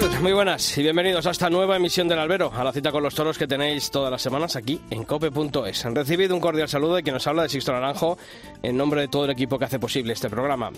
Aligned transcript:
Tal? 0.00 0.22
Muy 0.22 0.32
buenas 0.32 0.78
y 0.78 0.82
bienvenidos 0.82 1.26
a 1.26 1.32
esta 1.32 1.50
nueva 1.50 1.76
emisión 1.76 2.08
del 2.08 2.18
Albero, 2.18 2.50
a 2.54 2.64
la 2.64 2.72
cita 2.72 2.90
con 2.90 3.02
los 3.02 3.14
toros 3.14 3.36
que 3.36 3.46
tenéis 3.46 3.90
todas 3.90 4.10
las 4.10 4.22
semanas 4.22 4.56
aquí 4.56 4.80
en 4.90 5.04
cope.es. 5.04 5.84
Han 5.84 5.94
recibido 5.94 6.34
un 6.34 6.40
cordial 6.40 6.68
saludo 6.68 6.94
de 6.94 7.02
quien 7.02 7.12
nos 7.12 7.26
habla 7.26 7.42
de 7.42 7.50
Sixto 7.50 7.72
Naranjo 7.72 8.16
en 8.62 8.76
nombre 8.76 9.02
de 9.02 9.08
todo 9.08 9.26
el 9.26 9.32
equipo 9.32 9.58
que 9.58 9.66
hace 9.66 9.78
posible 9.78 10.14
este 10.14 10.30
programa. 10.30 10.70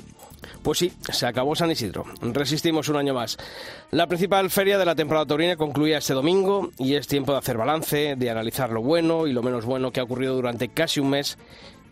Pues 0.62 0.78
sí, 0.78 0.92
se 1.12 1.27
acabó 1.27 1.54
San 1.54 1.70
Isidro. 1.70 2.04
Resistimos 2.23 2.88
un 2.88 2.96
año 2.96 3.14
más. 3.14 3.37
La 3.92 4.09
principal 4.09 4.50
feria 4.50 4.78
de 4.78 4.84
la 4.84 4.96
temporada 4.96 5.26
taurina 5.26 5.56
concluía 5.56 5.98
este 5.98 6.15
domingo 6.15 6.70
y 6.78 6.95
es 6.95 7.06
tiempo 7.06 7.32
de 7.32 7.38
hacer 7.38 7.56
balance, 7.56 8.16
de 8.16 8.30
analizar 8.30 8.70
lo 8.70 8.82
bueno 8.82 9.28
y 9.28 9.32
lo 9.32 9.42
menos 9.42 9.65
bueno 9.65 9.92
que 9.92 10.01
ha 10.01 10.04
ocurrido 10.04 10.34
durante 10.34 10.70
casi 10.70 10.98
un 10.98 11.10
mes 11.10 11.38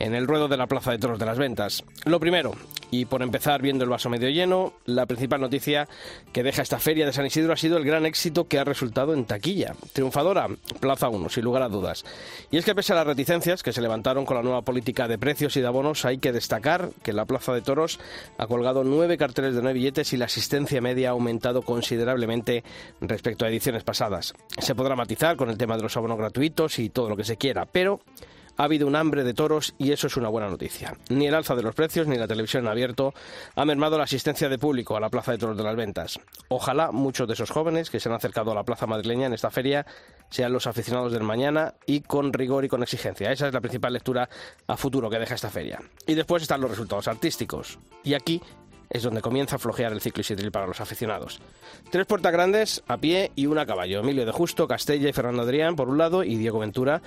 en 0.02 0.16
el 0.16 0.26
ruedo 0.26 0.48
de 0.48 0.56
la 0.56 0.66
Plaza 0.66 0.90
de 0.90 0.98
Toros 0.98 1.18
de 1.20 1.26
las 1.26 1.38
Ventas. 1.38 1.84
Lo 2.04 2.18
primero, 2.18 2.52
y 2.90 3.04
por 3.04 3.22
empezar 3.22 3.62
viendo 3.62 3.84
el 3.84 3.90
vaso 3.90 4.10
medio 4.10 4.28
lleno, 4.30 4.72
la 4.84 5.06
principal 5.06 5.40
noticia 5.40 5.88
que 6.32 6.42
deja 6.42 6.60
esta 6.60 6.80
feria 6.80 7.06
de 7.06 7.12
San 7.12 7.24
Isidro 7.24 7.52
ha 7.52 7.56
sido 7.56 7.76
el 7.76 7.84
gran 7.84 8.04
éxito 8.04 8.48
que 8.48 8.58
ha 8.58 8.64
resultado 8.64 9.14
en 9.14 9.26
taquilla. 9.26 9.76
Triunfadora, 9.92 10.48
Plaza 10.80 11.08
1, 11.08 11.28
sin 11.28 11.44
lugar 11.44 11.62
a 11.62 11.68
dudas. 11.68 12.04
Y 12.50 12.56
es 12.56 12.64
que 12.64 12.74
pese 12.74 12.92
a 12.92 12.96
las 12.96 13.06
reticencias 13.06 13.62
que 13.62 13.72
se 13.72 13.80
levantaron 13.80 14.26
con 14.26 14.36
la 14.36 14.42
nueva 14.42 14.62
política 14.62 15.06
de 15.06 15.18
precios 15.18 15.56
y 15.56 15.60
de 15.60 15.68
abonos, 15.68 16.04
hay 16.04 16.18
que 16.18 16.32
destacar 16.32 16.90
que 17.04 17.12
la 17.12 17.24
Plaza 17.24 17.54
de 17.54 17.62
Toros 17.62 18.00
ha 18.38 18.48
colgado 18.48 18.82
nueve 18.82 19.16
carteles 19.16 19.54
de 19.54 19.62
nueve 19.62 19.78
billetes 19.78 20.12
y 20.12 20.16
la 20.16 20.24
asistencia 20.24 20.80
media 20.80 21.10
ha 21.10 21.12
aumentado 21.12 21.62
considerablemente 21.62 22.64
respecto 23.00 23.44
a 23.44 23.48
ediciones 23.48 23.84
pasadas. 23.84 24.34
Se 24.58 24.74
podrá 24.74 24.96
matizar 24.96 25.36
con 25.36 25.48
el 25.48 25.58
tema 25.58 25.76
de 25.76 25.84
los 25.84 25.96
abonos 25.96 26.18
gratuitos 26.18 26.80
y 26.80 26.90
todo 26.90 27.08
lo 27.08 27.16
que 27.16 27.22
se 27.22 27.36
quiera, 27.36 27.66
pero 27.66 28.00
ha 28.62 28.66
habido 28.66 28.86
un 28.86 28.94
hambre 28.94 29.24
de 29.24 29.34
toros 29.34 29.74
y 29.76 29.90
eso 29.90 30.06
es 30.06 30.16
una 30.16 30.28
buena 30.28 30.48
noticia. 30.48 30.96
Ni 31.08 31.26
el 31.26 31.34
alza 31.34 31.56
de 31.56 31.64
los 31.64 31.74
precios 31.74 32.06
ni 32.06 32.16
la 32.16 32.28
televisión 32.28 32.62
en 32.62 32.70
abierto 32.70 33.12
ha 33.56 33.64
mermado 33.64 33.98
la 33.98 34.04
asistencia 34.04 34.48
de 34.48 34.56
público 34.56 34.96
a 34.96 35.00
la 35.00 35.10
Plaza 35.10 35.32
de 35.32 35.38
Toros 35.38 35.56
de 35.56 35.64
las 35.64 35.74
Ventas. 35.74 36.20
Ojalá 36.46 36.92
muchos 36.92 37.26
de 37.26 37.34
esos 37.34 37.50
jóvenes 37.50 37.90
que 37.90 37.98
se 37.98 38.08
han 38.08 38.14
acercado 38.14 38.52
a 38.52 38.54
la 38.54 38.62
Plaza 38.62 38.86
madrileña 38.86 39.26
en 39.26 39.32
esta 39.32 39.50
feria 39.50 39.84
sean 40.30 40.52
los 40.52 40.68
aficionados 40.68 41.12
del 41.12 41.24
mañana 41.24 41.74
y 41.86 42.02
con 42.02 42.32
rigor 42.32 42.64
y 42.64 42.68
con 42.68 42.84
exigencia. 42.84 43.32
Esa 43.32 43.48
es 43.48 43.52
la 43.52 43.60
principal 43.60 43.94
lectura 43.94 44.28
a 44.68 44.76
futuro 44.76 45.10
que 45.10 45.18
deja 45.18 45.34
esta 45.34 45.50
feria. 45.50 45.80
Y 46.06 46.14
después 46.14 46.42
están 46.42 46.60
los 46.60 46.70
resultados 46.70 47.08
artísticos. 47.08 47.80
Y 48.04 48.14
aquí 48.14 48.40
es 48.90 49.02
donde 49.02 49.22
comienza 49.22 49.56
a 49.56 49.58
flojear 49.58 49.90
el 49.90 50.00
ciclo 50.00 50.20
Isidril 50.20 50.52
para 50.52 50.68
los 50.68 50.80
aficionados. 50.80 51.40
Tres 51.90 52.06
puertas 52.06 52.30
grandes 52.30 52.84
a 52.86 52.98
pie 52.98 53.32
y 53.34 53.46
una 53.46 53.62
a 53.62 53.66
caballo. 53.66 54.00
Emilio 54.00 54.24
de 54.24 54.32
Justo, 54.32 54.68
Castella 54.68 55.08
y 55.08 55.12
Fernando 55.12 55.42
Adrián 55.42 55.74
por 55.74 55.88
un 55.88 55.98
lado 55.98 56.22
y 56.22 56.36
Diego 56.36 56.58
Ventura 56.58 57.02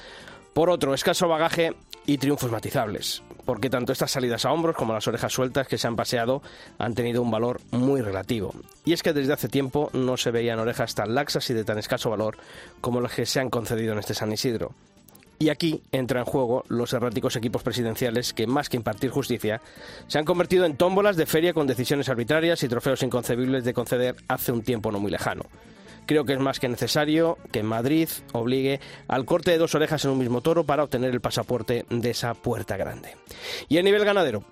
por 0.56 0.70
otro, 0.70 0.94
escaso 0.94 1.28
bagaje 1.28 1.74
y 2.06 2.18
triunfos 2.18 2.50
matizables, 2.50 3.22
porque 3.44 3.70
tanto 3.70 3.92
estas 3.92 4.12
salidas 4.12 4.46
a 4.46 4.54
hombros 4.54 4.78
como 4.78 4.94
las 4.94 5.06
orejas 5.06 5.34
sueltas 5.34 5.68
que 5.68 5.78
se 5.78 5.86
han 5.86 5.98
paseado 5.98 6.42
han 6.78 6.96
tenido 6.96 7.22
un 7.22 7.30
valor 7.30 7.60
muy 7.72 8.00
relativo. 8.00 8.56
Y 8.86 8.94
es 8.94 9.04
que 9.04 9.12
desde 9.12 9.34
hace 9.34 9.50
tiempo 9.50 9.90
no 9.92 10.16
se 10.16 10.32
veían 10.32 10.60
orejas 10.60 10.96
tan 10.96 11.14
laxas 11.14 11.50
y 11.50 11.54
de 11.54 11.66
tan 11.66 11.78
escaso 11.78 12.10
valor 12.10 12.38
como 12.80 13.02
las 13.02 13.14
que 13.14 13.26
se 13.26 13.42
han 13.42 13.50
concedido 13.50 13.92
en 13.92 14.00
este 14.00 14.14
San 14.14 14.32
Isidro. 14.32 14.72
Y 15.40 15.50
aquí 15.50 15.82
entra 15.92 16.22
en 16.22 16.26
juego 16.26 16.64
los 16.70 16.94
erráticos 16.94 17.36
equipos 17.36 17.62
presidenciales 17.62 18.32
que, 18.32 18.48
más 18.48 18.70
que 18.70 18.78
impartir 18.78 19.10
justicia, 19.10 19.60
se 20.08 20.20
han 20.20 20.26
convertido 20.26 20.64
en 20.64 20.78
tómbolas 20.78 21.18
de 21.18 21.26
feria 21.26 21.54
con 21.54 21.68
decisiones 21.68 22.08
arbitrarias 22.08 22.64
y 22.64 22.70
trofeos 22.70 23.04
inconcebibles 23.04 23.66
de 23.66 23.74
conceder 23.74 24.16
hace 24.30 24.54
un 24.54 24.64
tiempo 24.64 24.90
no 24.90 25.02
muy 25.02 25.12
lejano. 25.12 25.44
Creo 26.06 26.26
que 26.26 26.34
es 26.34 26.40
más 26.40 26.60
que 26.60 26.70
necesario 26.70 27.38
que 27.52 27.64
Madrid 27.64 28.10
obligue 28.34 28.80
al 29.08 29.26
corte 29.26 29.52
de 29.52 29.58
dos 29.58 29.76
orejas 29.76 30.06
en 30.06 30.12
un 30.12 30.20
mismo 30.20 30.42
toro 30.42 30.64
para 30.64 30.84
obtener 30.84 31.12
el 31.12 31.22
pasaporte 31.22 31.86
de 31.90 32.10
esa 32.10 32.34
puerta 32.34 32.78
grande. 32.78 33.16
Y 33.70 33.78
a 33.78 33.84
nivel 33.84 34.06
ganadero, 34.06 34.44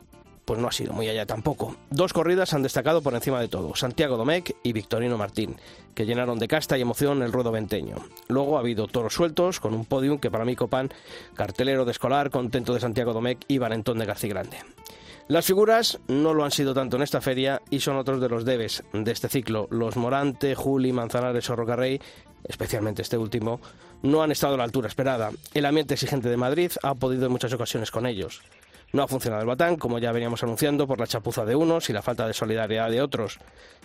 pues 0.45 0.59
no 0.59 0.67
ha 0.67 0.71
sido 0.71 0.93
muy 0.93 1.07
allá 1.07 1.25
tampoco. 1.25 1.75
Dos 1.89 2.13
corridas 2.13 2.53
han 2.53 2.63
destacado 2.63 3.01
por 3.01 3.13
encima 3.13 3.39
de 3.39 3.47
todo, 3.47 3.75
Santiago 3.75 4.17
Domecq 4.17 4.55
y 4.63 4.73
Victorino 4.73 5.17
Martín, 5.17 5.57
que 5.95 6.05
llenaron 6.05 6.39
de 6.39 6.47
casta 6.47 6.77
y 6.77 6.81
emoción 6.81 7.21
el 7.21 7.31
ruedo 7.31 7.51
venteño. 7.51 7.97
Luego 8.27 8.57
ha 8.57 8.61
habido 8.61 8.87
toros 8.87 9.13
sueltos, 9.13 9.59
con 9.59 9.73
un 9.73 9.85
podium 9.85 10.19
que 10.19 10.31
para 10.31 10.45
mí 10.45 10.55
copan 10.55 10.91
cartelero 11.35 11.85
de 11.85 11.91
escolar, 11.91 12.29
contento 12.29 12.73
de 12.73 12.79
Santiago 12.79 13.13
Domecq 13.13 13.45
y 13.47 13.57
Valentón 13.57 13.99
de 13.99 14.05
García 14.05 14.29
Grande. 14.29 14.57
Las 15.27 15.45
figuras 15.45 15.99
no 16.07 16.33
lo 16.33 16.43
han 16.43 16.51
sido 16.51 16.73
tanto 16.73 16.97
en 16.97 17.03
esta 17.03 17.21
feria 17.21 17.61
y 17.69 17.79
son 17.79 17.95
otros 17.95 18.19
de 18.19 18.29
los 18.29 18.43
debes 18.43 18.83
de 18.91 19.11
este 19.11 19.29
ciclo. 19.29 19.67
Los 19.71 19.95
Morante, 19.95 20.53
Juli, 20.53 20.91
Manzanares 20.91 21.49
o 21.49 21.55
Rocarrey, 21.55 21.99
especialmente 22.43 23.01
este 23.01 23.17
último, 23.17 23.61
no 24.01 24.21
han 24.21 24.31
estado 24.31 24.55
a 24.55 24.57
la 24.57 24.65
altura 24.65 24.89
esperada. 24.89 25.31
El 25.53 25.65
ambiente 25.65 25.93
exigente 25.93 26.29
de 26.29 26.37
Madrid 26.37 26.71
ha 26.83 26.93
podido 26.95 27.25
en 27.25 27.31
muchas 27.31 27.53
ocasiones 27.53 27.89
con 27.89 28.05
ellos. 28.05 28.41
No 28.91 29.01
ha 29.01 29.07
funcionado 29.07 29.41
el 29.41 29.47
batán, 29.47 29.77
como 29.77 29.97
ya 29.97 30.11
veníamos 30.11 30.43
anunciando, 30.43 30.85
por 30.85 30.99
la 30.99 31.07
chapuza 31.07 31.45
de 31.45 31.55
unos 31.55 31.89
y 31.89 31.93
la 31.93 32.03
falta 32.03 32.27
de 32.27 32.33
solidaridad 32.33 32.91
de 32.91 33.01
otros. 33.01 33.39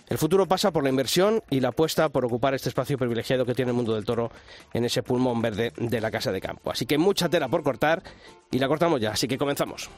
El 0.07 0.19
futuro 0.19 0.45
pasa 0.45 0.71
por 0.71 0.83
la 0.83 0.89
inversión 0.89 1.41
y 1.49 1.61
la 1.61 1.69
apuesta 1.69 2.09
por 2.09 2.25
ocupar 2.25 2.53
este 2.53 2.69
espacio 2.69 2.97
privilegiado 2.97 3.45
que 3.45 3.55
tiene 3.55 3.71
el 3.71 3.75
mundo 3.75 3.95
del 3.95 4.05
toro 4.05 4.29
en 4.73 4.85
ese 4.85 5.01
pulmón 5.01 5.41
verde 5.41 5.73
de 5.77 6.01
la 6.01 6.11
casa 6.11 6.31
de 6.31 6.41
campo. 6.41 6.69
Así 6.69 6.85
que 6.85 6.99
mucha 6.99 7.27
tela 7.27 7.47
por 7.47 7.63
cortar 7.63 8.03
y 8.51 8.59
la 8.59 8.67
cortamos 8.67 9.01
ya, 9.01 9.11
así 9.11 9.27
que 9.27 9.37
comenzamos. 9.37 9.89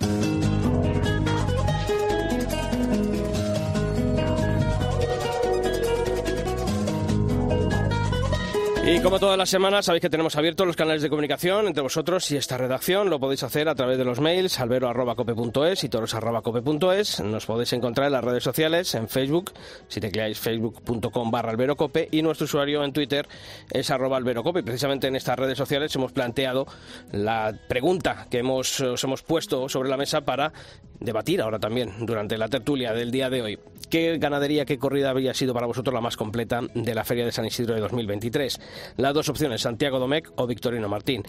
Y 8.83 8.99
como 8.99 9.19
todas 9.19 9.37
las 9.37 9.49
semanas, 9.49 9.85
sabéis 9.85 10.01
que 10.01 10.09
tenemos 10.09 10.35
abiertos 10.35 10.65
los 10.65 10.75
canales 10.75 11.03
de 11.03 11.09
comunicación 11.09 11.67
entre 11.67 11.83
vosotros 11.83 12.29
y 12.31 12.37
esta 12.37 12.57
redacción. 12.57 13.11
Lo 13.11 13.19
podéis 13.19 13.43
hacer 13.43 13.69
a 13.69 13.75
través 13.75 13.99
de 13.99 14.03
los 14.03 14.19
mails 14.19 14.59
albero.cope.es 14.59 15.83
y 15.83 15.89
toros.cope.es. 15.89 17.19
Nos 17.19 17.45
podéis 17.45 17.73
encontrar 17.73 18.07
en 18.07 18.13
las 18.13 18.23
redes 18.23 18.43
sociales, 18.43 18.95
en 18.95 19.07
Facebook, 19.07 19.53
si 19.87 19.99
tecleáis 19.99 20.39
facebook.com 20.39 21.29
barra 21.29 21.51
alberocope 21.51 22.09
y 22.11 22.23
nuestro 22.23 22.45
usuario 22.45 22.83
en 22.83 22.91
Twitter 22.91 23.27
es 23.69 23.91
arroba 23.91 24.17
alberocope. 24.17 24.63
Precisamente 24.63 25.07
en 25.07 25.15
estas 25.15 25.37
redes 25.37 25.59
sociales 25.59 25.95
hemos 25.95 26.11
planteado 26.11 26.65
la 27.11 27.53
pregunta 27.69 28.25
que 28.31 28.39
hemos, 28.39 28.81
os 28.81 29.03
hemos 29.03 29.21
puesto 29.21 29.69
sobre 29.69 29.89
la 29.89 29.97
mesa 29.97 30.21
para 30.21 30.53
debatir 31.01 31.41
ahora 31.41 31.59
también 31.59 31.91
durante 32.01 32.37
la 32.37 32.47
tertulia 32.47 32.93
del 32.93 33.11
día 33.11 33.29
de 33.29 33.41
hoy. 33.41 33.59
¿Qué 33.89 34.17
ganadería, 34.19 34.63
qué 34.63 34.77
corrida 34.77 35.09
habría 35.09 35.33
sido 35.33 35.53
para 35.53 35.67
vosotros 35.67 35.93
la 35.93 35.99
más 35.99 36.15
completa 36.15 36.61
de 36.73 36.95
la 36.95 37.03
Feria 37.03 37.25
de 37.25 37.33
San 37.33 37.45
Isidro 37.45 37.75
de 37.75 37.81
2023? 37.81 38.61
Las 38.95 39.13
dos 39.13 39.27
opciones, 39.27 39.61
Santiago 39.61 39.99
Domecq 39.99 40.31
o 40.37 40.47
Victorino 40.47 40.87
Martín. 40.87 41.23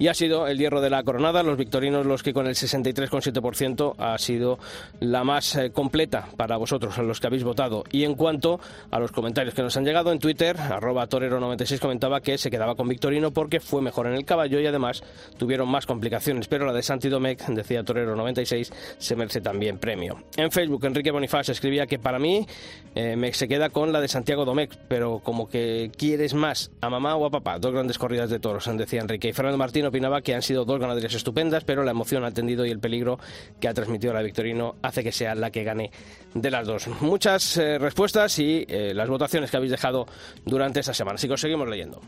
Y 0.00 0.06
ha 0.06 0.14
sido 0.14 0.46
el 0.46 0.58
hierro 0.58 0.80
de 0.80 0.90
la 0.90 1.02
coronada, 1.02 1.42
los 1.42 1.56
victorinos 1.56 2.06
los 2.06 2.22
que 2.22 2.32
con 2.32 2.46
el 2.46 2.54
63,7% 2.54 3.94
ha 3.98 4.16
sido 4.18 4.58
la 5.00 5.24
más 5.24 5.56
eh, 5.56 5.70
completa 5.70 6.28
para 6.36 6.56
vosotros, 6.56 6.96
los 6.98 7.20
que 7.20 7.26
habéis 7.26 7.42
votado. 7.42 7.84
Y 7.90 8.04
en 8.04 8.14
cuanto 8.14 8.60
a 8.90 9.00
los 9.00 9.10
comentarios 9.10 9.54
que 9.54 9.62
nos 9.62 9.76
han 9.76 9.84
llegado 9.84 10.12
en 10.12 10.20
Twitter, 10.20 10.56
arroba 10.56 11.08
torero96 11.08 11.80
comentaba 11.80 12.20
que 12.20 12.38
se 12.38 12.50
quedaba 12.50 12.76
con 12.76 12.88
Victorino 12.88 13.32
porque 13.32 13.58
fue 13.58 13.82
mejor 13.82 14.06
en 14.06 14.14
el 14.14 14.24
caballo 14.24 14.60
y 14.60 14.66
además 14.66 15.02
tuvieron 15.36 15.68
más 15.68 15.84
complicaciones. 15.84 16.46
Pero 16.46 16.66
la 16.66 16.72
de 16.72 16.82
Santi 16.82 17.08
Domecq, 17.08 17.46
decía 17.48 17.84
Torero96, 17.84 18.72
se 18.98 19.16
merece 19.18 19.40
también 19.40 19.78
premio. 19.78 20.22
En 20.36 20.50
Facebook, 20.50 20.84
Enrique 20.84 21.10
Bonifaz 21.10 21.48
escribía 21.48 21.86
que 21.86 21.98
para 21.98 22.18
mí 22.18 22.46
eh, 22.94 23.16
me, 23.16 23.32
se 23.32 23.48
queda 23.48 23.68
con 23.70 23.92
la 23.92 24.00
de 24.00 24.08
Santiago 24.08 24.44
Domecq, 24.44 24.76
pero 24.88 25.20
como 25.20 25.48
que 25.48 25.90
quieres 25.96 26.34
más 26.34 26.70
a 26.80 26.88
mamá 26.88 27.16
o 27.16 27.26
a 27.26 27.30
papá. 27.30 27.58
Dos 27.58 27.72
grandes 27.72 27.98
corridas 27.98 28.30
de 28.30 28.38
toros, 28.38 28.68
decía 28.76 29.00
Enrique. 29.00 29.28
Y 29.28 29.32
Fernando 29.32 29.58
Martín 29.58 29.86
opinaba 29.86 30.22
que 30.22 30.34
han 30.34 30.42
sido 30.42 30.64
dos 30.64 30.80
ganaderías 30.80 31.14
estupendas, 31.14 31.64
pero 31.64 31.84
la 31.84 31.90
emoción 31.90 32.24
al 32.24 32.34
tendido 32.34 32.64
y 32.64 32.70
el 32.70 32.78
peligro 32.78 33.18
que 33.60 33.68
ha 33.68 33.74
transmitido 33.74 34.12
la 34.12 34.22
Victorino 34.22 34.76
hace 34.82 35.02
que 35.02 35.12
sea 35.12 35.34
la 35.34 35.50
que 35.50 35.64
gane 35.64 35.90
de 36.34 36.50
las 36.50 36.66
dos. 36.66 36.88
Muchas 37.00 37.56
eh, 37.56 37.78
respuestas 37.78 38.38
y 38.38 38.64
eh, 38.68 38.92
las 38.94 39.08
votaciones 39.08 39.50
que 39.50 39.56
habéis 39.56 39.72
dejado 39.72 40.06
durante 40.44 40.80
esta 40.80 40.94
semana. 40.94 41.16
Así 41.16 41.26
que 41.26 41.34
os 41.34 41.40
seguimos 41.40 41.68
leyendo. 41.68 42.00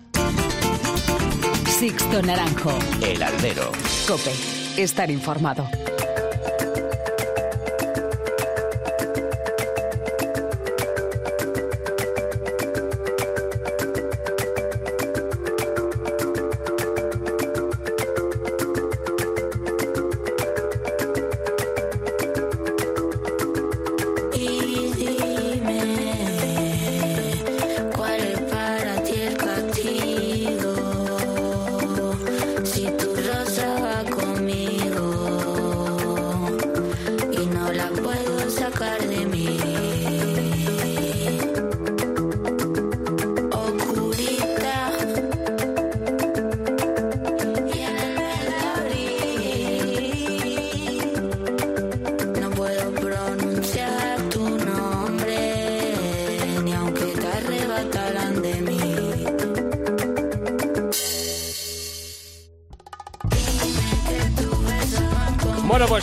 Sixto 1.66 2.20
Naranjo. 2.22 2.78
El 3.02 3.22
albero. 3.22 3.72
Cope. 4.06 4.32
Estar 4.76 5.10
informado. 5.10 5.66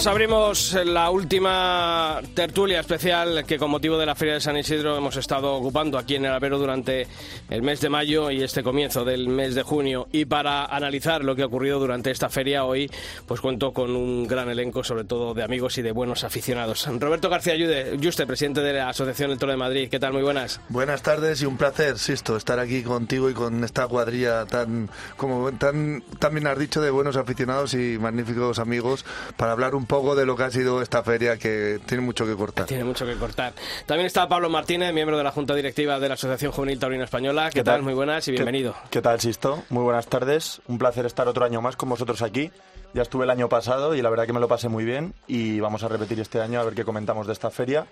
Abrimos 0.07 0.73
la 0.85 1.09
última 1.09 2.06
tertulia 2.21 2.79
especial 2.79 3.45
que 3.45 3.57
con 3.57 3.69
motivo 3.69 3.97
de 3.97 4.05
la 4.05 4.15
Feria 4.15 4.35
de 4.35 4.41
San 4.41 4.57
Isidro 4.57 4.97
hemos 4.97 5.15
estado 5.17 5.53
ocupando 5.55 5.97
aquí 5.97 6.15
en 6.15 6.25
el 6.25 6.31
Albero 6.31 6.57
durante 6.57 7.07
el 7.49 7.61
mes 7.61 7.81
de 7.81 7.89
mayo 7.89 8.31
y 8.31 8.43
este 8.43 8.63
comienzo 8.63 9.05
del 9.05 9.27
mes 9.27 9.55
de 9.55 9.63
junio. 9.63 10.07
Y 10.11 10.25
para 10.25 10.65
analizar 10.65 11.23
lo 11.23 11.35
que 11.35 11.43
ha 11.43 11.45
ocurrido 11.45 11.79
durante 11.79 12.11
esta 12.11 12.29
feria 12.29 12.65
hoy, 12.65 12.89
pues 13.25 13.41
cuento 13.41 13.73
con 13.73 13.95
un 13.95 14.27
gran 14.27 14.49
elenco, 14.49 14.83
sobre 14.83 15.03
todo 15.03 15.33
de 15.33 15.43
amigos 15.43 15.77
y 15.77 15.81
de 15.81 15.91
buenos 15.91 16.23
aficionados. 16.23 16.87
Roberto 16.99 17.29
García 17.29 17.55
Yuste, 17.55 18.25
presidente 18.25 18.61
de 18.61 18.73
la 18.73 18.89
Asociación 18.89 19.31
El 19.31 19.37
Toro 19.37 19.51
de 19.51 19.57
Madrid. 19.57 19.89
¿Qué 19.89 19.99
tal? 19.99 20.13
Muy 20.13 20.23
buenas. 20.23 20.59
Buenas 20.69 21.01
tardes 21.01 21.41
y 21.41 21.45
un 21.45 21.57
placer, 21.57 21.97
Sisto, 21.97 22.37
estar 22.37 22.59
aquí 22.59 22.83
contigo 22.83 23.29
y 23.29 23.33
con 23.33 23.63
esta 23.63 23.87
cuadrilla 23.87 24.45
tan, 24.45 24.89
como 25.15 25.51
tan, 25.53 26.03
tan 26.19 26.33
bien 26.33 26.47
has 26.47 26.57
dicho, 26.57 26.81
de 26.81 26.89
buenos 26.89 27.17
aficionados 27.17 27.73
y 27.73 27.97
magníficos 27.99 28.59
amigos 28.59 29.05
para 29.35 29.51
hablar 29.51 29.75
un 29.75 29.85
poco 29.85 30.15
de 30.15 30.25
lo 30.25 30.35
que 30.35 30.43
ha 30.43 30.51
sido 30.51 30.81
esta 30.81 31.03
feria 31.03 31.37
que 31.37 31.79
tiene 31.85 32.06
mucho 32.07 32.25
que 32.25 32.35
cortar. 32.35 32.65
Tiene 32.65 32.83
mucho 32.83 33.05
que 33.05 33.15
cortar. 33.15 33.53
También 33.85 34.07
está 34.07 34.27
Pablo 34.27 34.49
Martínez, 34.49 34.93
miembro 34.93 35.17
de 35.17 35.23
la 35.23 35.31
Junta 35.31 35.53
Directiva 35.53 35.99
de 35.99 36.07
la 36.07 36.15
Asociación 36.15 36.51
Juvenil 36.51 36.79
Taurina 36.79 37.03
Española. 37.03 37.51
¿Qué, 37.51 37.63
tal? 37.63 37.83
Muy 37.83 37.93
buenas 37.93 38.27
y 38.27 38.31
bienvenido. 38.31 38.73
¿Qué, 38.89 39.01
tal, 39.01 39.19
Sisto? 39.19 39.63
Muy 39.69 39.83
buenas 39.83 40.07
tardes. 40.07 40.61
Un 40.67 40.79
placer 40.79 41.05
estar 41.05 41.27
otro 41.27 41.45
año 41.45 41.61
más 41.61 41.75
con 41.75 41.89
vosotros 41.89 42.21
aquí. 42.21 42.49
Ya 42.93 43.01
estuve 43.01 43.25
el 43.25 43.29
año 43.29 43.49
pasado 43.49 43.93
y 43.93 44.01
la 44.01 44.09
verdad 44.09 44.25
que 44.25 44.33
me 44.33 44.39
lo 44.39 44.47
pasé 44.47 44.69
muy 44.69 44.85
bien 44.85 45.13
y 45.27 45.59
vamos 45.59 45.83
a 45.83 45.87
repetir 45.87 46.19
este 46.19 46.41
año 46.41 46.59
a 46.59 46.63
ver 46.63 46.73
qué 46.73 46.85
comentamos 46.85 47.27
de 47.27 47.33
esta 47.33 47.51
feria, 47.51 47.85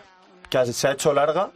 que 0.50 0.66
se 0.66 0.88
ha 0.88 0.94
hecho 0.94 1.14
larga, 1.14 1.52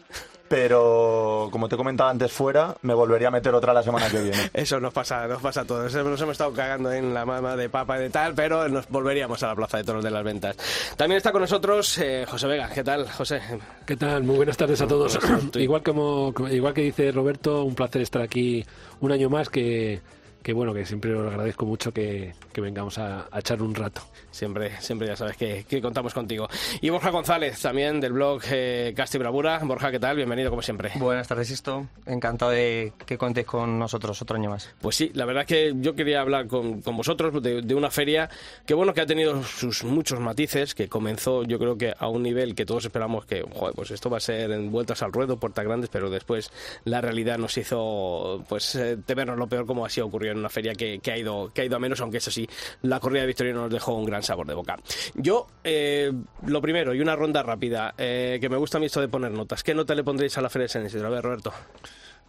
pero 0.50 1.48
como 1.52 1.70
te 1.70 1.78
comentaba 1.78 2.10
antes 2.10 2.32
fuera, 2.32 2.76
me 2.82 2.94
volvería 2.94 3.28
a 3.28 3.32
meter 3.32 3.54
otra 3.54 3.72
la 3.72 3.84
semana 3.84 4.10
que 4.10 4.22
viene. 4.22 4.50
Eso 4.54 4.80
nos 4.80 4.94
pasa, 4.94 5.28
nos 5.28 5.42
pasa 5.42 5.62
a 5.62 5.66
todos. 5.66 5.94
Nos 5.94 6.22
hemos 6.22 6.34
estado 6.34 6.52
cagando 6.54 6.92
en 6.92 7.14
la 7.14 7.26
mama 7.26 7.56
de 7.56 7.70
papa 7.70 7.98
y 8.00 8.02
de 8.02 8.10
tal, 8.10 8.34
pero 8.34 8.68
nos 8.68 8.90
volveríamos 8.90 9.42
a 9.44 9.48
la 9.48 9.56
Plaza 9.56 9.78
de 9.78 9.84
Toros 9.84 10.04
de 10.04 10.12
las 10.12 10.24
Ventas. 10.24 10.58
También 10.98 11.18
está 11.18 11.32
con 11.32 11.42
nosotros 11.42 11.98
eh, 12.00 12.26
José 12.28 12.48
Vega. 12.48 12.70
¿Qué 12.70 12.84
tal, 12.84 13.10
José? 13.10 13.42
¿Qué 13.86 13.96
tal? 13.96 14.24
Muy 14.24 14.38
buenas 14.38 14.58
tardes 14.58 14.82
a 14.82 14.88
todos. 14.88 15.20
igual 15.56 15.84
como 15.84 16.34
igual 16.50 16.74
que 16.74 16.82
dice 16.82 17.12
Roberto, 17.12 17.64
un 17.64 17.76
placer 17.76 18.02
estar 18.02 18.22
aquí 18.22 18.66
un 19.02 19.12
año 19.12 19.30
más 19.30 19.50
que 19.50 20.02
que 20.42 20.54
bueno, 20.54 20.74
que 20.74 20.86
siempre 20.86 21.14
os 21.14 21.28
agradezco 21.28 21.66
mucho 21.66 21.92
que, 21.92 22.34
vengamos 22.56 22.98
a, 22.98 23.28
echar 23.36 23.62
un 23.62 23.76
rato. 23.76 24.02
Siempre, 24.40 24.80
siempre 24.80 25.06
ya 25.06 25.18
sabes 25.18 25.36
que, 25.36 25.82
contamos 25.82 26.14
contigo. 26.14 26.48
Y 26.80 26.90
Borja 26.90 27.10
González, 27.10 27.62
también 27.62 28.00
del 28.00 28.14
blog 28.14 28.42
eh, 28.50 28.94
Casti 28.96 29.18
Bravura. 29.18 29.60
Borja, 29.66 29.92
¿qué 29.92 30.00
tal? 30.00 30.16
Bienvenido 30.16 30.50
como 30.50 30.62
siempre. 30.62 30.92
Buenas 30.96 31.28
tardes, 31.28 31.50
Sisto. 31.50 31.88
Encantado 32.06 32.52
de 32.52 32.94
que 33.06 33.18
contéis 33.18 33.46
con 33.46 33.78
nosotros 33.78 34.22
otro 34.22 34.38
año 34.38 34.50
más. 34.50 34.74
Pues 34.80 34.96
sí, 34.96 35.12
la 35.14 35.26
verdad 35.26 35.46
que 35.46 35.74
yo 35.76 35.94
quería 35.94 36.22
hablar 36.22 36.48
con, 36.48 36.80
vosotros 36.80 37.44
de, 37.44 37.76
una 37.76 37.92
feria 37.92 38.30
que 38.66 38.74
bueno, 38.74 38.94
que 38.94 39.02
ha 39.02 39.06
tenido 39.06 39.44
sus 39.44 39.84
muchos 39.84 40.22
matices, 40.22 40.74
que 40.74 40.88
comenzó 40.88 41.44
yo 41.44 41.60
creo 41.60 41.78
que 41.78 41.94
a 42.00 42.08
un 42.08 42.24
nivel 42.24 42.56
que 42.56 42.66
todos 42.66 42.86
esperamos 42.86 43.26
que, 43.26 43.42
joder, 43.42 43.76
pues 43.76 43.92
esto 43.92 44.10
va 44.10 44.18
a 44.18 44.22
ser 44.22 44.52
en 44.52 44.72
vueltas 44.72 45.04
al 45.04 45.12
ruedo, 45.12 45.38
puertas 45.38 45.66
grandes, 45.66 45.90
pero 45.90 46.10
después 46.10 46.50
la 46.86 47.02
realidad 47.02 47.38
nos 47.38 47.58
hizo 47.58 48.42
pues 48.48 48.74
eh, 48.76 48.98
temernos 49.06 49.38
lo 49.38 49.48
peor 49.48 49.66
como 49.66 49.86
así 49.86 50.00
ocurrió 50.00 50.32
en 50.32 50.38
una 50.38 50.50
feria 50.50 50.76
que, 50.76 51.02
ha 51.12 51.18
ido, 51.18 51.52
que 51.54 51.64
ha 51.64 51.66
ido 51.66 51.76
a 51.76 51.80
menos, 51.80 52.00
aunque 52.00 52.20
eso 52.20 52.32
sí, 52.32 52.48
la 52.84 53.02
corrida 53.02 53.22
de 53.22 53.28
Victoria 53.28 53.54
nos 53.54 53.70
dejó 53.70 53.96
un 53.96 54.06
gran 54.06 54.24
sabor 54.30 54.48
de 54.48 54.54
boca. 54.54 54.78
Yo, 55.16 55.48
eh, 55.64 56.12
lo 56.46 56.62
primero, 56.62 56.94
y 56.94 57.02
una 57.02 57.16
ronda 57.16 57.42
rápida, 57.42 57.96
eh, 57.98 58.38
que 58.40 58.48
me 58.48 58.58
gusta 58.58 58.78
a 58.78 58.80
mí 58.80 58.86
esto 58.86 59.02
de 59.02 59.08
poner 59.08 59.32
notas. 59.32 59.64
¿Qué 59.64 59.74
nota 59.74 59.96
le 59.96 60.04
pondréis 60.04 60.38
a 60.38 60.42
la 60.42 60.50
Feria 60.50 60.66
de 60.66 60.70
San 60.70 60.86
Isidro? 60.86 61.08
A 61.08 61.10
ver, 61.10 61.24
Roberto. 61.24 61.52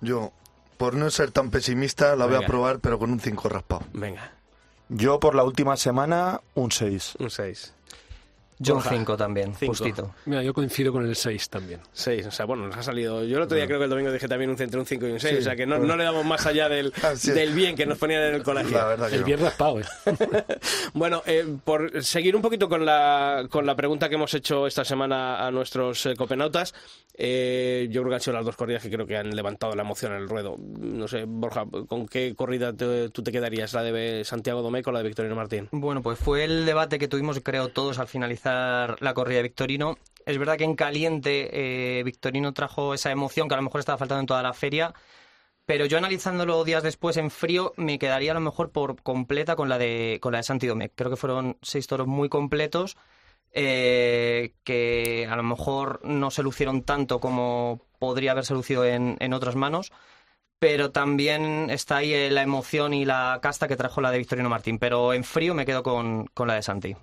Yo, 0.00 0.32
por 0.78 0.94
no 0.94 1.10
ser 1.10 1.30
tan 1.30 1.50
pesimista, 1.50 2.16
la 2.16 2.24
voy 2.26 2.36
a 2.36 2.46
probar, 2.46 2.80
pero 2.80 2.98
con 2.98 3.10
un 3.10 3.20
5 3.20 3.48
raspado. 3.50 3.82
Venga. 3.92 4.32
Yo, 4.88 5.20
por 5.20 5.34
la 5.34 5.44
última 5.44 5.76
semana, 5.76 6.40
un 6.54 6.72
6. 6.72 7.16
Un 7.18 7.30
6. 7.30 7.74
Yo 8.62 8.76
un 8.76 8.82
5 8.82 9.16
también, 9.16 9.54
justito. 9.54 10.14
Mira, 10.26 10.42
yo 10.42 10.52
coincido 10.52 10.92
con 10.92 11.06
el 11.06 11.16
6 11.16 11.48
también. 11.48 11.80
6, 11.92 12.26
o 12.26 12.30
sea, 12.30 12.44
bueno, 12.44 12.66
nos 12.66 12.76
ha 12.76 12.82
salido. 12.82 13.24
Yo 13.24 13.38
el 13.38 13.44
otro 13.44 13.56
día 13.56 13.66
creo 13.66 13.78
que 13.78 13.84
el 13.84 13.90
domingo 13.90 14.12
dije 14.12 14.28
también 14.28 14.50
un 14.50 14.60
entre 14.60 14.78
un 14.78 14.84
5 14.84 15.06
y 15.08 15.12
un 15.12 15.18
6, 15.18 15.38
o 15.38 15.42
sea 15.42 15.56
que 15.56 15.64
no, 15.64 15.78
no, 15.78 15.96
le 15.96 16.04
damos 16.04 16.26
más 16.26 16.44
allá 16.44 16.68
del, 16.68 16.92
del 17.24 17.54
bien 17.54 17.74
que 17.74 17.86
nos 17.86 17.96
ponían 17.96 18.22
en 18.22 18.34
el 18.34 18.42
colegio. 18.42 18.76
La 18.76 18.84
verdad 18.84 19.08
que 19.08 19.16
el 19.16 19.24
bien 19.24 19.40
raspado, 19.40 19.80
¿eh? 19.80 19.84
bueno, 20.92 21.22
eh, 21.24 21.46
por 21.64 22.04
seguir 22.04 22.36
un 22.36 22.42
poquito 22.42 22.68
con 22.68 22.84
la, 22.84 23.46
con 23.48 23.64
la 23.64 23.74
pregunta 23.74 24.10
que 24.10 24.16
hemos 24.16 24.34
hecho 24.34 24.66
esta 24.66 24.84
semana 24.84 25.46
a 25.46 25.50
nuestros 25.50 26.04
eh, 26.04 26.14
copenautas, 26.14 26.74
eh, 27.14 27.88
yo 27.90 28.02
creo 28.02 28.10
que 28.10 28.14
han 28.16 28.20
sido 28.20 28.36
las 28.36 28.44
dos 28.44 28.56
corridas 28.56 28.82
que 28.82 28.90
creo 28.90 29.06
que 29.06 29.16
han 29.16 29.34
levantado 29.34 29.74
la 29.74 29.82
emoción 29.82 30.12
en 30.12 30.18
el 30.18 30.28
ruedo. 30.28 30.56
No 30.58 31.08
sé, 31.08 31.24
Borja, 31.26 31.64
¿con 31.88 32.06
qué 32.06 32.34
corrida 32.34 32.74
tú 32.74 33.22
te 33.22 33.32
quedarías? 33.32 33.72
¿La 33.72 33.82
de 33.82 34.22
Santiago 34.24 34.62
Domeco 34.62 34.90
o 34.90 34.92
la 34.92 35.00
de 35.00 35.06
Victorino 35.06 35.34
Martín? 35.34 35.68
Bueno, 35.72 36.02
pues 36.02 36.18
fue 36.18 36.44
el 36.44 36.66
debate 36.66 36.98
que 36.98 37.08
tuvimos, 37.08 37.40
creo, 37.42 37.68
todos 37.68 37.98
al 37.98 38.08
finalizar 38.08 38.49
la 38.52 39.14
corrida 39.14 39.38
de 39.38 39.44
Victorino. 39.44 39.98
Es 40.26 40.38
verdad 40.38 40.56
que 40.56 40.64
en 40.64 40.76
caliente 40.76 41.98
eh, 41.98 42.02
Victorino 42.04 42.52
trajo 42.52 42.94
esa 42.94 43.10
emoción 43.10 43.48
que 43.48 43.54
a 43.54 43.56
lo 43.56 43.62
mejor 43.62 43.80
estaba 43.80 43.98
faltando 43.98 44.20
en 44.20 44.26
toda 44.26 44.42
la 44.42 44.52
feria, 44.52 44.94
pero 45.66 45.86
yo 45.86 45.98
analizándolo 45.98 46.64
días 46.64 46.82
después 46.82 47.16
en 47.16 47.30
frío 47.30 47.72
me 47.76 47.98
quedaría 47.98 48.32
a 48.32 48.34
lo 48.34 48.40
mejor 48.40 48.70
por 48.72 49.02
completa 49.02 49.56
con 49.56 49.68
la 49.68 49.78
de 49.78 50.18
con 50.20 50.32
la 50.32 50.38
de 50.38 50.44
Santidomec. 50.44 50.92
Creo 50.94 51.10
que 51.10 51.16
fueron 51.16 51.58
seis 51.62 51.86
toros 51.86 52.06
muy 52.06 52.28
completos 52.28 52.96
eh, 53.52 54.54
que 54.64 55.26
a 55.30 55.36
lo 55.36 55.42
mejor 55.42 56.00
no 56.04 56.30
se 56.30 56.42
lucieron 56.42 56.82
tanto 56.82 57.20
como 57.20 57.86
podría 57.98 58.32
haberse 58.32 58.54
lucido 58.54 58.84
en, 58.84 59.16
en 59.20 59.32
otras 59.32 59.56
manos 59.56 59.92
pero 60.60 60.92
también 60.92 61.70
está 61.70 61.96
ahí 61.96 62.28
la 62.30 62.42
emoción 62.42 62.92
y 62.94 63.06
la 63.06 63.40
casta 63.42 63.66
que 63.66 63.76
trajo 63.76 64.02
la 64.02 64.10
de 64.12 64.18
Victorino 64.18 64.50
Martín. 64.50 64.78
Pero 64.78 65.14
en 65.14 65.24
frío 65.24 65.54
me 65.54 65.64
quedo 65.66 65.82
con, 65.82 66.26
con 66.34 66.46
la 66.48 66.54
de 66.54 66.62
Santi. 66.62 66.94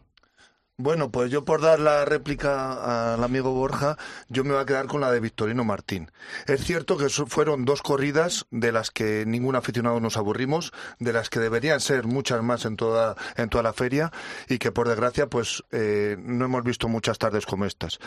Bueno, 0.80 1.12
pues 1.12 1.32
yo 1.32 1.44
por 1.44 1.62
dar 1.62 1.80
la 1.80 2.06
réplica 2.06 3.14
al 3.14 3.24
amigo 3.24 3.52
Borja, 3.52 3.98
yo 4.30 4.44
me 4.44 4.52
voy 4.52 4.62
a 4.62 4.66
quedar 4.68 4.86
con 4.86 5.02
la 5.02 5.12
de 5.12 5.20
Victorino 5.20 5.64
Martín. 5.64 6.12
Es 6.46 6.64
cierto 6.64 6.98
que 6.98 7.10
fueron 7.10 7.66
dos 7.66 7.82
corridas 7.82 8.46
de 8.52 8.72
las 8.72 8.92
que 8.92 9.26
ningún 9.26 9.56
aficionado 9.56 10.00
nos 10.00 10.18
aburrimos, 10.18 10.72
de 11.00 11.14
las 11.14 11.32
que 11.32 11.40
deberían 11.40 11.80
ser 11.80 12.06
muchas 12.06 12.44
más 12.44 12.66
en 12.66 12.78
toda, 12.78 13.16
en 13.38 13.50
toda 13.50 13.64
la 13.64 13.74
feria 13.74 14.12
y 14.50 14.60
que 14.60 14.72
por 14.72 14.88
desgracia 14.88 15.26
pues 15.26 15.64
eh, 15.72 16.16
no 16.20 16.46
hemos 16.46 16.64
visto 16.64 16.88
muchas 16.88 17.18
tardes 17.18 17.48
como 17.48 17.66
estas. 17.66 17.98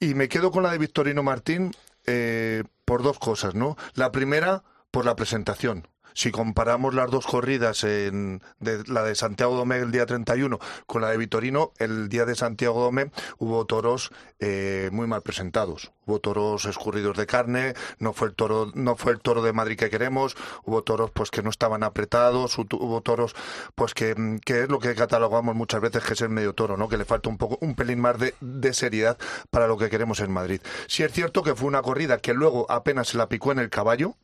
Y 0.00 0.14
me 0.14 0.30
quedo 0.30 0.50
con 0.50 0.62
la 0.62 0.72
de 0.72 0.78
Victorino 0.78 1.22
Martín 1.22 1.72
eh, 2.06 2.64
por 2.86 3.02
dos 3.02 3.18
cosas, 3.18 3.54
¿no? 3.54 3.76
La 3.92 4.10
primera, 4.10 4.64
por 4.90 5.04
la 5.04 5.16
presentación 5.16 5.86
si 6.16 6.30
comparamos 6.30 6.94
las 6.94 7.10
dos 7.10 7.26
corridas, 7.26 7.84
en, 7.84 8.40
de, 8.58 8.82
la 8.86 9.02
de 9.02 9.14
Santiago 9.14 9.54
Domé 9.54 9.76
el 9.76 9.92
día 9.92 10.06
31 10.06 10.58
con 10.86 11.02
la 11.02 11.10
de 11.10 11.18
Vitorino, 11.18 11.72
el 11.78 12.08
día 12.08 12.24
de 12.24 12.34
Santiago 12.34 12.80
Domé 12.80 13.10
hubo 13.36 13.66
toros 13.66 14.10
eh, 14.40 14.88
muy 14.92 15.06
mal 15.06 15.20
presentados. 15.20 15.92
Hubo 16.06 16.18
toros 16.20 16.64
escurridos 16.64 17.18
de 17.18 17.26
carne, 17.26 17.74
no 17.98 18.14
fue 18.14 18.28
el 18.28 18.34
toro, 18.34 18.72
no 18.74 18.96
fue 18.96 19.12
el 19.12 19.20
toro 19.20 19.42
de 19.42 19.52
Madrid 19.52 19.76
que 19.76 19.90
queremos, 19.90 20.36
hubo 20.64 20.82
toros 20.82 21.10
pues 21.10 21.30
que 21.30 21.42
no 21.42 21.50
estaban 21.50 21.82
apretados, 21.82 22.56
hubo 22.56 23.02
toros 23.02 23.34
pues 23.74 23.92
que, 23.92 24.38
que 24.42 24.62
es 24.62 24.70
lo 24.70 24.78
que 24.78 24.94
catalogamos 24.94 25.54
muchas 25.54 25.82
veces 25.82 26.02
que 26.02 26.14
es 26.14 26.20
el 26.22 26.30
medio 26.30 26.54
toro, 26.54 26.78
¿no? 26.78 26.88
Que 26.88 26.96
le 26.96 27.04
falta 27.04 27.28
un 27.28 27.36
poco, 27.36 27.58
un 27.60 27.74
pelín 27.74 28.00
más 28.00 28.18
de, 28.18 28.34
de 28.40 28.72
seriedad 28.72 29.18
para 29.50 29.66
lo 29.66 29.76
que 29.76 29.90
queremos 29.90 30.20
en 30.20 30.32
Madrid. 30.32 30.62
Si 30.86 31.02
es 31.02 31.12
cierto 31.12 31.42
que 31.42 31.54
fue 31.54 31.68
una 31.68 31.82
corrida 31.82 32.16
que 32.16 32.32
luego 32.32 32.64
apenas 32.70 33.08
se 33.08 33.18
la 33.18 33.28
picó 33.28 33.52
en 33.52 33.58
el 33.58 33.68
caballo, 33.68 34.16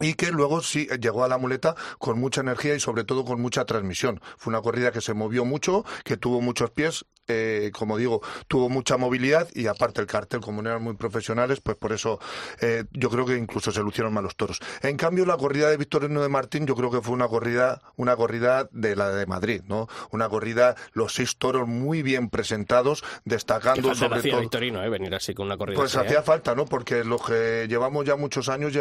y 0.00 0.14
que 0.14 0.30
luego 0.30 0.60
sí 0.60 0.88
llegó 1.00 1.24
a 1.24 1.28
la 1.28 1.38
muleta 1.38 1.74
con 1.98 2.18
mucha 2.18 2.40
energía 2.40 2.74
y 2.74 2.80
sobre 2.80 3.04
todo 3.04 3.24
con 3.24 3.40
mucha 3.40 3.64
transmisión. 3.64 4.20
Fue 4.36 4.50
una 4.50 4.62
corrida 4.62 4.92
que 4.92 5.00
se 5.00 5.14
movió 5.14 5.44
mucho, 5.44 5.84
que 6.04 6.16
tuvo 6.16 6.40
muchos 6.40 6.70
pies, 6.70 7.04
eh, 7.26 7.70
como 7.72 7.96
digo, 7.96 8.20
tuvo 8.48 8.68
mucha 8.68 8.96
movilidad 8.98 9.48
y 9.54 9.66
aparte 9.66 10.00
el 10.00 10.06
cartel, 10.06 10.40
como 10.40 10.60
no 10.60 10.68
eran 10.68 10.82
muy 10.82 10.94
profesionales, 10.94 11.60
pues 11.60 11.76
por 11.76 11.92
eso 11.92 12.18
eh, 12.60 12.84
yo 12.92 13.08
creo 13.08 13.24
que 13.24 13.36
incluso 13.36 13.72
se 13.72 13.80
lucieron 13.80 14.12
mal 14.12 14.24
los 14.24 14.36
toros. 14.36 14.60
En 14.82 14.96
cambio, 14.96 15.24
la 15.24 15.36
corrida 15.36 15.70
de 15.70 15.76
Victorino 15.76 16.20
de 16.20 16.28
Martín 16.28 16.66
yo 16.66 16.74
creo 16.74 16.90
que 16.90 17.00
fue 17.00 17.14
una 17.14 17.28
corrida, 17.28 17.80
una 17.96 18.16
corrida 18.16 18.68
de 18.72 18.94
la 18.94 19.10
de 19.10 19.26
Madrid, 19.26 19.62
¿no? 19.66 19.88
Una 20.10 20.28
corrida, 20.28 20.74
los 20.92 21.14
seis 21.14 21.36
toros 21.36 21.66
muy 21.66 22.02
bien 22.02 22.28
presentados, 22.28 23.02
destacando 23.24 23.94
sobre 23.94 24.22
todo... 24.22 24.40
Victorino, 24.40 24.82
¿eh? 24.84 24.88
Venir 24.90 25.14
así 25.14 25.34
con 25.34 25.46
una 25.46 25.56
corrida 25.56 25.76
Pues 25.76 25.96
hacía 25.96 26.22
falta, 26.22 26.54
¿no? 26.54 26.66
Porque 26.66 27.04
los 27.04 27.24
que 27.24 27.66
llevamos 27.68 28.04
ya 28.04 28.16
muchos 28.16 28.48
años 28.48 28.72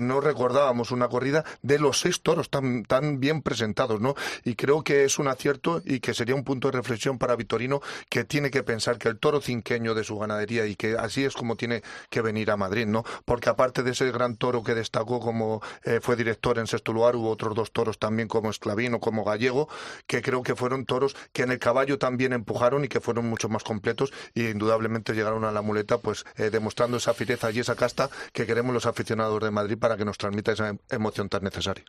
no 0.00 0.20
recordábamos 0.20 0.90
una 0.90 1.08
corrida 1.08 1.44
de 1.62 1.78
los 1.78 2.00
seis 2.00 2.20
toros 2.20 2.50
tan, 2.50 2.84
tan 2.84 3.20
bien 3.20 3.42
presentados, 3.42 4.00
¿no? 4.00 4.14
Y 4.44 4.54
creo 4.54 4.82
que 4.82 5.04
es 5.04 5.18
un 5.18 5.28
acierto 5.28 5.82
y 5.84 6.00
que 6.00 6.14
sería 6.14 6.34
un 6.34 6.44
punto 6.44 6.70
de 6.70 6.76
reflexión 6.76 7.18
para 7.18 7.36
Victorino 7.36 7.75
Que 8.08 8.24
tiene 8.24 8.50
que 8.50 8.62
pensar 8.62 8.98
que 8.98 9.08
el 9.08 9.18
toro 9.18 9.40
cinqueño 9.40 9.94
de 9.94 10.04
su 10.04 10.18
ganadería 10.18 10.66
y 10.66 10.76
que 10.76 10.96
así 10.96 11.24
es 11.24 11.34
como 11.34 11.56
tiene 11.56 11.82
que 12.10 12.20
venir 12.20 12.50
a 12.50 12.56
Madrid, 12.56 12.86
¿no? 12.86 13.04
Porque 13.24 13.48
aparte 13.48 13.82
de 13.82 13.92
ese 13.92 14.10
gran 14.10 14.36
toro 14.36 14.62
que 14.62 14.74
destacó 14.74 15.20
como 15.20 15.62
eh, 15.84 16.00
fue 16.02 16.16
director 16.16 16.58
en 16.58 16.66
sexto 16.66 16.92
lugar, 16.92 17.16
hubo 17.16 17.30
otros 17.30 17.54
dos 17.54 17.72
toros 17.72 17.98
también 17.98 18.28
como 18.28 18.50
Esclavino, 18.50 19.00
como 19.00 19.24
Gallego, 19.24 19.68
que 20.06 20.22
creo 20.22 20.42
que 20.42 20.54
fueron 20.54 20.84
toros 20.84 21.16
que 21.32 21.42
en 21.42 21.52
el 21.52 21.58
caballo 21.58 21.98
también 21.98 22.32
empujaron 22.32 22.84
y 22.84 22.88
que 22.88 23.00
fueron 23.00 23.26
mucho 23.26 23.48
más 23.48 23.64
completos 23.64 24.12
y 24.34 24.48
indudablemente 24.48 25.12
llegaron 25.12 25.44
a 25.44 25.52
la 25.52 25.62
muleta 25.62 25.98
pues 25.98 26.24
eh, 26.36 26.50
demostrando 26.50 26.96
esa 26.96 27.14
fireza 27.14 27.50
y 27.50 27.60
esa 27.60 27.74
casta 27.74 28.10
que 28.32 28.46
queremos 28.46 28.72
los 28.74 28.86
aficionados 28.86 29.42
de 29.42 29.50
Madrid 29.50 29.78
para 29.78 29.96
que 29.96 30.04
nos 30.04 30.18
transmita 30.18 30.52
esa 30.52 30.68
em, 30.68 30.78
emoción 30.90 31.28
tan 31.28 31.42
necesaria. 31.42 31.84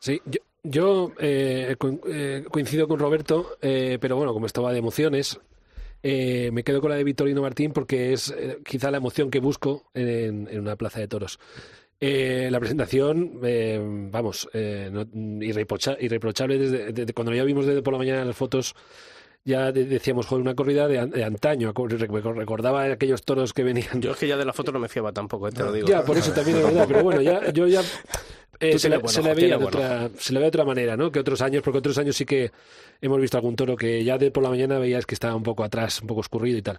Sí, 0.00 0.22
yo, 0.24 0.40
yo 0.68 1.12
eh, 1.18 1.76
eh, 2.06 2.44
coincido 2.50 2.88
con 2.88 2.98
Roberto, 2.98 3.56
pero 3.60 4.16
bueno, 4.16 4.32
como 4.32 4.46
estaba 4.46 4.72
de 4.72 4.78
emociones, 4.78 5.40
me 6.02 6.62
quedo 6.64 6.80
con 6.80 6.90
la 6.90 6.96
de 6.96 7.04
Victorino 7.04 7.42
Martín 7.42 7.72
porque 7.72 8.12
es 8.12 8.34
quizá 8.64 8.90
la 8.90 8.98
emoción 8.98 9.30
que 9.30 9.40
busco 9.40 9.90
en, 9.94 10.48
una 10.58 10.76
plaza 10.76 11.00
de 11.00 11.08
toros. 11.08 11.38
la 12.00 12.60
presentación, 12.60 13.40
vamos, 14.10 14.48
irreprochable 14.54 16.58
desde, 16.58 17.12
cuando 17.12 17.34
ya 17.34 17.44
vimos 17.44 17.66
desde 17.66 17.82
por 17.82 17.94
la 17.94 17.98
mañana 17.98 18.24
las 18.24 18.36
fotos 18.36 18.74
ya 19.48 19.72
decíamos, 19.72 20.26
joder, 20.26 20.42
una 20.42 20.54
corrida 20.54 20.86
de, 20.86 21.24
antaño. 21.24 21.72
Recordaba 21.72 22.84
aquellos 22.84 23.22
toros 23.22 23.54
que 23.54 23.64
venían. 23.64 24.02
Yo 24.02 24.12
es 24.12 24.18
que 24.18 24.28
ya 24.28 24.36
de 24.36 24.44
la 24.44 24.52
foto 24.52 24.72
no 24.72 24.78
me 24.78 24.88
fiaba 24.88 25.12
tampoco, 25.12 25.48
eh, 25.48 25.52
te 25.52 25.62
lo 25.62 25.72
digo. 25.72 25.88
Ya, 25.88 26.04
por 26.04 26.18
eso 26.18 26.32
también 26.32 26.58
es 26.58 26.64
verdad. 26.64 26.84
Pero 26.86 27.02
bueno, 27.02 27.22
ya, 27.22 27.50
yo 27.52 27.66
ya 27.66 27.80
eh, 28.60 28.78
se, 28.78 28.78
se, 28.78 29.22
le 29.22 29.34
veía 29.34 29.58
de 29.58 29.64
otra, 29.64 30.10
se 30.18 30.32
le 30.32 30.40
ve 30.40 30.44
de 30.44 30.48
otra 30.48 30.64
manera, 30.64 30.96
¿no? 30.96 31.10
Que 31.12 31.20
otros 31.20 31.40
años, 31.42 31.62
porque 31.62 31.78
otros 31.78 31.98
años 31.98 32.16
sí 32.16 32.24
que 32.24 32.50
hemos 33.00 33.20
visto 33.20 33.36
algún 33.36 33.56
toro 33.56 33.76
que 33.76 34.04
ya 34.04 34.18
de 34.18 34.30
por 34.30 34.42
la 34.42 34.50
mañana 34.50 34.78
veías 34.78 35.06
que 35.06 35.14
estaba 35.14 35.34
un 35.34 35.42
poco 35.42 35.64
atrás, 35.64 36.00
un 36.00 36.08
poco 36.08 36.20
escurrido 36.20 36.58
y 36.58 36.62
tal. 36.62 36.78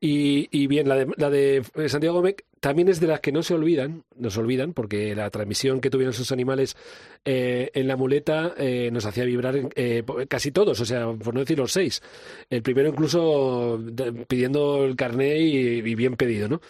Y, 0.00 0.48
y 0.50 0.66
bien, 0.66 0.88
la 0.88 0.96
de, 0.96 1.06
la 1.16 1.30
de 1.30 1.88
Santiago 1.88 2.16
Gómez 2.16 2.36
también 2.60 2.88
es 2.88 3.00
de 3.00 3.06
las 3.06 3.20
que 3.20 3.32
no 3.32 3.42
se 3.42 3.54
olvidan, 3.54 4.02
nos 4.16 4.36
olvidan, 4.38 4.72
porque 4.72 5.14
la 5.14 5.30
transmisión 5.30 5.80
que 5.80 5.90
tuvieron 5.90 6.12
esos 6.12 6.32
animales 6.32 6.76
eh, 7.24 7.70
en 7.74 7.86
la 7.86 7.96
muleta 7.96 8.54
eh, 8.56 8.90
nos 8.92 9.04
hacía 9.04 9.24
vibrar 9.24 9.68
eh, 9.74 10.02
casi 10.26 10.50
todos, 10.52 10.80
o 10.80 10.84
sea, 10.84 11.12
por 11.12 11.34
no 11.34 11.40
decir 11.40 11.58
los 11.58 11.72
seis. 11.72 12.02
El 12.50 12.62
primero 12.62 12.88
incluso 12.88 13.80
pidiendo 14.26 14.84
el 14.84 14.96
carné 14.96 15.38
y, 15.38 15.94
bien 15.94 16.16
pedido, 16.16 16.48
¿no? 16.48 16.60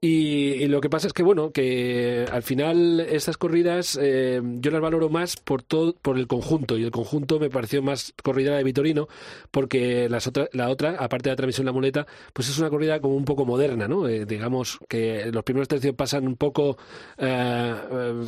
Y, 0.00 0.66
lo 0.66 0.80
que 0.80 0.90
pasa 0.90 1.06
es 1.06 1.12
que, 1.12 1.22
bueno, 1.22 1.52
que 1.52 2.26
al 2.30 2.42
final 2.42 3.00
estas 3.00 3.36
corridas 3.36 3.98
yo 3.98 4.70
las 4.70 4.80
valoro 4.80 5.08
más 5.10 5.36
por 5.36 5.62
todo, 5.62 5.94
por 5.94 6.18
el 6.18 6.26
conjunto, 6.26 6.76
y 6.76 6.84
el 6.84 6.90
conjunto 6.90 7.38
me 7.38 7.50
pareció 7.50 7.82
más 7.82 8.14
corrida 8.36 8.56
de 8.56 8.64
Vitorino, 8.64 9.08
porque 9.50 10.08
las 10.10 10.26
otra, 10.26 10.48
la 10.52 10.68
otra, 10.68 10.96
aparte 10.98 11.30
de 11.30 11.32
la 11.32 11.36
transmisión 11.36 11.62
en 11.62 11.66
la 11.66 11.72
muleta, 11.72 12.06
pues 12.34 12.50
es 12.50 12.58
una 12.58 12.68
corrida 12.68 13.00
como 13.00 13.16
un 13.16 13.24
poco 13.24 13.46
moderna, 13.46 13.88
¿no? 13.88 14.06
digamos 14.06 14.78
que 14.88 15.30
los 15.32 15.42
primeros 15.42 15.68
tercios 15.68 15.94
pasan 15.94 16.26
un 16.26 16.36
poco 16.36 16.76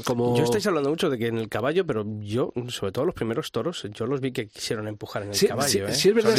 como... 0.04 0.36
Yo 0.36 0.44
estáis 0.44 0.66
hablando 0.66 0.88
mucho 0.88 1.10
de 1.10 1.18
que 1.18 1.26
en 1.26 1.36
el 1.38 1.48
caballo 1.48 1.84
pero 1.86 2.06
yo, 2.20 2.52
sobre 2.68 2.92
todo 2.92 3.04
los 3.04 3.14
primeros 3.14 3.52
toros, 3.52 3.86
yo 3.92 4.06
los 4.06 4.20
vi 4.20 4.32
que 4.32 4.48
quisieron 4.48 4.88
empujar 4.88 5.22
en 5.24 5.32
el 5.32 5.48
caballo. 5.48 5.68
Sí, 5.68 5.78
¿eh? 5.78 5.92
sí, 5.92 6.08
es 6.08 6.14
verdad, 6.14 6.36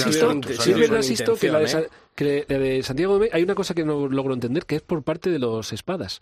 Sisto, 1.02 1.36
que, 1.36 1.52
la 1.52 1.60
de, 1.60 1.90
que 2.16 2.46
de 2.46 2.84
Santiago 2.84 3.20
hay 3.32 3.44
una 3.44 3.56
cosa 3.56 3.74
que 3.74 3.86
no 3.86 4.08
logro 4.08 4.34
entender, 4.34 4.66
que 4.66 4.78
es 4.78 4.82
por 4.82 5.04
parte 5.04 5.30
de 5.30 5.40
los 5.40 5.72
espadas. 5.74 6.22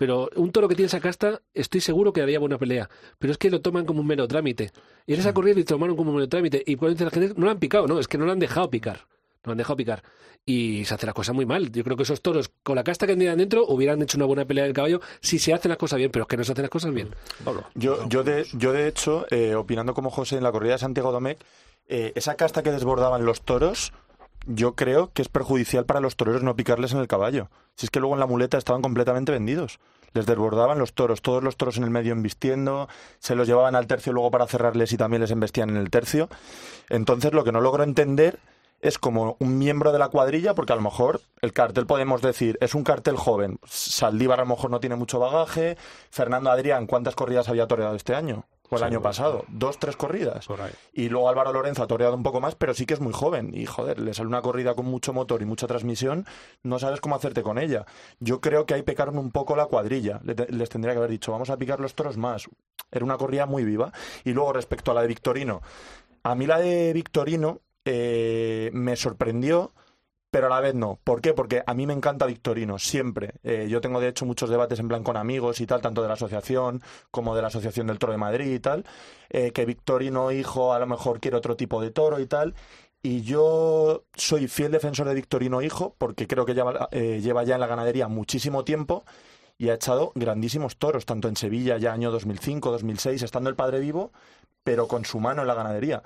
Pero 0.00 0.30
un 0.36 0.50
toro 0.50 0.66
que 0.66 0.74
tiene 0.74 0.86
esa 0.86 0.98
casta, 0.98 1.42
estoy 1.52 1.82
seguro 1.82 2.14
que 2.14 2.22
haría 2.22 2.38
buena 2.38 2.56
pelea. 2.56 2.88
Pero 3.18 3.32
es 3.32 3.36
que 3.36 3.50
lo 3.50 3.60
toman 3.60 3.84
como 3.84 4.00
un 4.00 4.06
mero 4.06 4.26
trámite. 4.26 4.72
Y 5.06 5.12
en 5.12 5.20
esa 5.20 5.32
mm. 5.32 5.34
corrida 5.34 5.60
y 5.60 5.64
tomaron 5.64 5.94
como 5.94 6.08
un 6.08 6.16
mero 6.16 6.26
trámite. 6.26 6.62
Y 6.66 6.76
cuando 6.76 7.04
la 7.04 7.10
gente, 7.10 7.34
no 7.36 7.44
lo 7.44 7.50
han 7.50 7.58
picado, 7.58 7.86
no, 7.86 8.00
es 8.00 8.08
que 8.08 8.16
no 8.16 8.24
lo 8.24 8.32
han 8.32 8.38
dejado 8.38 8.70
picar. 8.70 9.06
No 9.44 9.52
han 9.52 9.58
dejado 9.58 9.76
picar 9.76 10.02
y 10.46 10.86
se 10.86 10.94
hace 10.94 11.04
la 11.04 11.12
cosa 11.12 11.34
muy 11.34 11.44
mal. 11.44 11.70
Yo 11.70 11.84
creo 11.84 11.98
que 11.98 12.04
esos 12.04 12.22
toros, 12.22 12.50
con 12.62 12.76
la 12.76 12.82
casta 12.82 13.06
que 13.06 13.12
tenían 13.12 13.36
dentro, 13.36 13.66
hubieran 13.66 14.00
hecho 14.00 14.16
una 14.16 14.24
buena 14.24 14.46
pelea 14.46 14.64
del 14.64 14.72
caballo 14.72 15.02
si 15.20 15.38
se 15.38 15.52
hacen 15.52 15.68
las 15.68 15.76
cosas 15.76 15.98
bien, 15.98 16.10
pero 16.10 16.22
es 16.22 16.28
que 16.28 16.38
no 16.38 16.44
se 16.44 16.52
hacen 16.52 16.62
las 16.62 16.70
cosas 16.70 16.94
bien. 16.94 17.14
Yo, 17.74 18.08
yo, 18.08 18.24
de, 18.24 18.46
yo 18.54 18.72
de 18.72 18.88
hecho, 18.88 19.26
eh, 19.30 19.54
opinando 19.54 19.92
como 19.92 20.08
José 20.08 20.38
en 20.38 20.44
la 20.44 20.50
corrida 20.50 20.72
de 20.72 20.78
Santiago 20.78 21.12
Domecq, 21.12 21.40
eh, 21.88 22.12
esa 22.14 22.36
casta 22.36 22.62
que 22.62 22.70
desbordaban 22.70 23.26
los 23.26 23.42
toros, 23.42 23.92
yo 24.46 24.74
creo 24.74 25.12
que 25.12 25.22
es 25.22 25.28
perjudicial 25.28 25.84
para 25.84 26.00
los 26.00 26.16
toreros 26.16 26.42
no 26.42 26.56
picarles 26.56 26.92
en 26.92 26.98
el 26.98 27.08
caballo. 27.08 27.50
Si 27.76 27.86
es 27.86 27.90
que 27.90 28.00
luego 28.00 28.14
en 28.14 28.20
la 28.20 28.26
muleta 28.26 28.58
estaban 28.58 28.82
completamente 28.82 29.32
vendidos. 29.32 29.78
Les 30.12 30.26
desbordaban 30.26 30.78
los 30.78 30.92
toros, 30.92 31.22
todos 31.22 31.42
los 31.42 31.56
toros 31.56 31.76
en 31.76 31.84
el 31.84 31.90
medio 31.90 32.12
embistiendo, 32.12 32.88
se 33.20 33.36
los 33.36 33.46
llevaban 33.46 33.76
al 33.76 33.86
tercio 33.86 34.12
luego 34.12 34.30
para 34.30 34.46
cerrarles 34.46 34.92
y 34.92 34.96
también 34.96 35.20
les 35.20 35.30
embestían 35.30 35.70
en 35.70 35.76
el 35.76 35.90
tercio. 35.90 36.28
Entonces 36.88 37.32
lo 37.32 37.44
que 37.44 37.52
no 37.52 37.60
logro 37.60 37.84
entender 37.84 38.40
es 38.80 38.98
como 38.98 39.36
un 39.38 39.58
miembro 39.58 39.92
de 39.92 39.98
la 39.98 40.08
cuadrilla, 40.08 40.54
porque 40.54 40.72
a 40.72 40.76
lo 40.76 40.82
mejor 40.82 41.20
el 41.42 41.52
cartel 41.52 41.86
podemos 41.86 42.22
decir, 42.22 42.58
es 42.60 42.74
un 42.74 42.82
cartel 42.82 43.16
joven. 43.16 43.58
Saldívar 43.68 44.40
a 44.40 44.44
lo 44.44 44.48
mejor 44.48 44.70
no 44.70 44.80
tiene 44.80 44.96
mucho 44.96 45.18
bagaje. 45.18 45.76
Fernando 46.10 46.50
Adrián, 46.50 46.86
¿cuántas 46.86 47.14
corridas 47.14 47.48
había 47.48 47.66
toreado 47.66 47.94
este 47.94 48.14
año? 48.14 48.46
O 48.70 48.76
el 48.76 48.84
año 48.84 49.02
pasado, 49.02 49.44
dos, 49.48 49.78
tres 49.78 49.96
corridas. 49.96 50.46
Y 50.92 51.08
luego 51.08 51.28
Álvaro 51.28 51.52
Lorenzo 51.52 51.82
ha 51.82 51.86
toreado 51.86 52.14
un 52.14 52.22
poco 52.22 52.40
más, 52.40 52.54
pero 52.54 52.72
sí 52.72 52.86
que 52.86 52.94
es 52.94 53.00
muy 53.00 53.12
joven. 53.12 53.50
Y 53.52 53.66
joder, 53.66 53.98
le 53.98 54.14
sale 54.14 54.28
una 54.28 54.42
corrida 54.42 54.74
con 54.74 54.86
mucho 54.86 55.12
motor 55.12 55.42
y 55.42 55.44
mucha 55.44 55.66
transmisión, 55.66 56.24
no 56.62 56.78
sabes 56.78 57.00
cómo 57.00 57.16
hacerte 57.16 57.42
con 57.42 57.58
ella. 57.58 57.84
Yo 58.20 58.40
creo 58.40 58.66
que 58.66 58.74
ahí 58.74 58.82
pecaron 58.82 59.18
un 59.18 59.32
poco 59.32 59.56
la 59.56 59.66
cuadrilla. 59.66 60.20
Les 60.22 60.68
tendría 60.68 60.94
que 60.94 60.98
haber 60.98 61.10
dicho, 61.10 61.32
vamos 61.32 61.50
a 61.50 61.56
picar 61.56 61.80
los 61.80 61.94
toros 61.94 62.16
más. 62.16 62.48
Era 62.92 63.04
una 63.04 63.18
corrida 63.18 63.46
muy 63.46 63.64
viva. 63.64 63.92
Y 64.24 64.32
luego 64.32 64.52
respecto 64.52 64.92
a 64.92 64.94
la 64.94 65.02
de 65.02 65.08
Victorino, 65.08 65.62
a 66.22 66.34
mí 66.34 66.46
la 66.46 66.58
de 66.58 66.92
Victorino 66.92 67.60
eh, 67.84 68.70
me 68.72 68.94
sorprendió, 68.96 69.72
pero 70.30 70.46
a 70.46 70.50
la 70.50 70.60
vez 70.60 70.74
no. 70.74 70.98
¿Por 71.02 71.20
qué? 71.20 71.32
Porque 71.34 71.62
a 71.66 71.74
mí 71.74 71.86
me 71.86 71.92
encanta 71.92 72.26
Victorino, 72.26 72.78
siempre. 72.78 73.34
Eh, 73.42 73.66
yo 73.68 73.80
tengo 73.80 74.00
de 74.00 74.08
hecho 74.08 74.26
muchos 74.26 74.50
debates 74.50 74.78
en 74.78 74.88
plan 74.88 75.02
con 75.02 75.16
amigos 75.16 75.60
y 75.60 75.66
tal, 75.66 75.80
tanto 75.80 76.02
de 76.02 76.08
la 76.08 76.14
asociación 76.14 76.82
como 77.10 77.34
de 77.34 77.42
la 77.42 77.48
Asociación 77.48 77.86
del 77.86 77.98
Toro 77.98 78.12
de 78.12 78.18
Madrid 78.18 78.54
y 78.54 78.60
tal, 78.60 78.84
eh, 79.28 79.52
que 79.52 79.64
Victorino 79.64 80.30
hijo 80.32 80.72
a 80.72 80.78
lo 80.78 80.86
mejor 80.86 81.20
quiere 81.20 81.36
otro 81.36 81.56
tipo 81.56 81.80
de 81.80 81.90
toro 81.90 82.20
y 82.20 82.26
tal. 82.26 82.54
Y 83.02 83.22
yo 83.22 84.04
soy 84.14 84.46
fiel 84.46 84.72
defensor 84.72 85.08
de 85.08 85.14
Victorino 85.14 85.62
hijo 85.62 85.94
porque 85.98 86.26
creo 86.26 86.44
que 86.44 86.54
lleva, 86.54 86.88
lleva 86.90 87.44
ya 87.44 87.54
en 87.54 87.60
la 87.60 87.66
ganadería 87.66 88.08
muchísimo 88.08 88.62
tiempo 88.62 89.04
y 89.60 89.68
ha 89.68 89.74
echado 89.74 90.12
grandísimos 90.14 90.78
toros, 90.78 91.04
tanto 91.04 91.28
en 91.28 91.36
Sevilla 91.36 91.76
ya 91.76 91.92
año 91.92 92.10
2005, 92.10 92.70
2006, 92.70 93.22
estando 93.22 93.50
el 93.50 93.56
padre 93.56 93.78
vivo, 93.78 94.10
pero 94.64 94.88
con 94.88 95.04
su 95.04 95.20
mano 95.20 95.42
en 95.42 95.48
la 95.48 95.54
ganadería. 95.54 96.02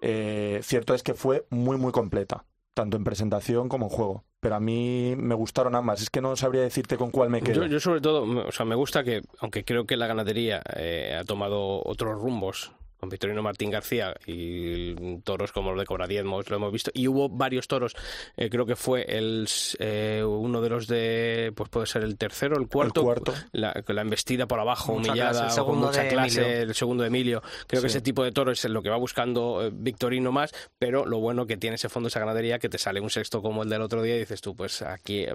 Eh, 0.00 0.60
cierto 0.64 0.94
es 0.94 1.04
que 1.04 1.14
fue 1.14 1.46
muy, 1.50 1.76
muy 1.76 1.92
completa, 1.92 2.44
tanto 2.78 2.96
en 2.96 3.02
presentación 3.02 3.68
como 3.68 3.86
en 3.86 3.90
juego. 3.90 4.24
Pero 4.38 4.54
a 4.54 4.60
mí 4.60 5.14
me 5.16 5.34
gustaron 5.34 5.74
ambas. 5.74 6.00
Es 6.00 6.10
que 6.10 6.20
no 6.20 6.36
sabría 6.36 6.62
decirte 6.62 6.96
con 6.96 7.10
cuál 7.10 7.28
me 7.28 7.42
quedo. 7.42 7.66
Yo, 7.66 7.80
sobre 7.80 8.00
todo, 8.00 8.46
o 8.46 8.52
sea, 8.52 8.64
me 8.64 8.76
gusta 8.76 9.02
que, 9.02 9.22
aunque 9.40 9.64
creo 9.64 9.84
que 9.84 9.96
la 9.96 10.06
ganadería 10.06 10.62
eh, 10.76 11.18
ha 11.20 11.24
tomado 11.24 11.82
otros 11.84 12.20
rumbos 12.20 12.70
con 12.98 13.08
Victorino 13.08 13.42
Martín 13.42 13.70
García 13.70 14.14
y 14.26 15.18
toros 15.18 15.52
como 15.52 15.70
los 15.70 15.80
de 15.80 15.86
Cobradiezmos, 15.86 16.50
lo 16.50 16.56
hemos 16.56 16.72
visto. 16.72 16.90
Y 16.94 17.06
hubo 17.06 17.28
varios 17.28 17.68
toros, 17.68 17.94
eh, 18.36 18.50
creo 18.50 18.66
que 18.66 18.76
fue 18.76 19.04
el 19.08 19.48
eh, 19.78 20.22
uno 20.24 20.60
de 20.60 20.68
los 20.68 20.86
de, 20.86 21.52
pues 21.54 21.68
puede 21.70 21.86
ser 21.86 22.02
el 22.02 22.16
tercero, 22.16 22.58
el 22.58 22.68
cuarto, 22.68 23.04
La, 23.52 23.82
la, 23.86 24.02
embestida 24.02 24.46
por 24.46 24.58
abajo, 24.58 24.94
humillada, 24.94 25.54
con 25.64 25.78
mucha 25.78 26.08
clase, 26.08 26.62
el 26.62 26.74
segundo 26.74 27.02
de 27.02 27.08
Emilio. 27.08 27.42
Creo 27.66 27.80
que 27.80 27.88
ese 27.88 28.00
tipo 28.00 28.24
de 28.24 28.32
toros 28.32 28.64
es 28.64 28.70
lo 28.70 28.82
que 28.82 28.90
va 28.90 28.96
buscando 28.96 29.64
eh, 29.64 29.70
Victorino 29.72 30.32
más, 30.32 30.52
pero 30.78 31.06
lo 31.06 31.20
bueno 31.20 31.46
que 31.46 31.56
tiene 31.56 31.76
ese 31.76 31.88
fondo, 31.88 32.08
esa 32.08 32.20
ganadería, 32.20 32.58
que 32.58 32.68
te 32.68 32.78
sale 32.78 33.00
un 33.00 33.10
sexto 33.10 33.42
como 33.42 33.62
el 33.62 33.68
del 33.68 33.82
otro 33.82 34.02
día 34.02 34.16
y 34.16 34.20
dices 34.20 34.40
tú, 34.40 34.56
pues 34.56 34.82
aquí 34.82 35.26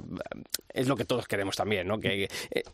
es 0.74 0.88
lo 0.88 0.98
que 0.98 1.05
todos 1.05 1.27
queremos 1.27 1.55
también, 1.55 1.88
¿no? 1.88 2.00
Que, 2.00 2.27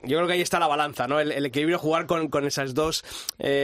yo 0.03 0.17
creo 0.17 0.27
que 0.27 0.33
ahí 0.33 0.41
está 0.41 0.59
la 0.59 0.67
balanza, 0.67 1.07
¿no? 1.07 1.19
El, 1.19 1.45
equilibrio, 1.45 1.77
jugar 1.77 2.07
con, 2.07 2.29
con 2.29 2.45
esas 2.45 2.73
dos 2.73 3.03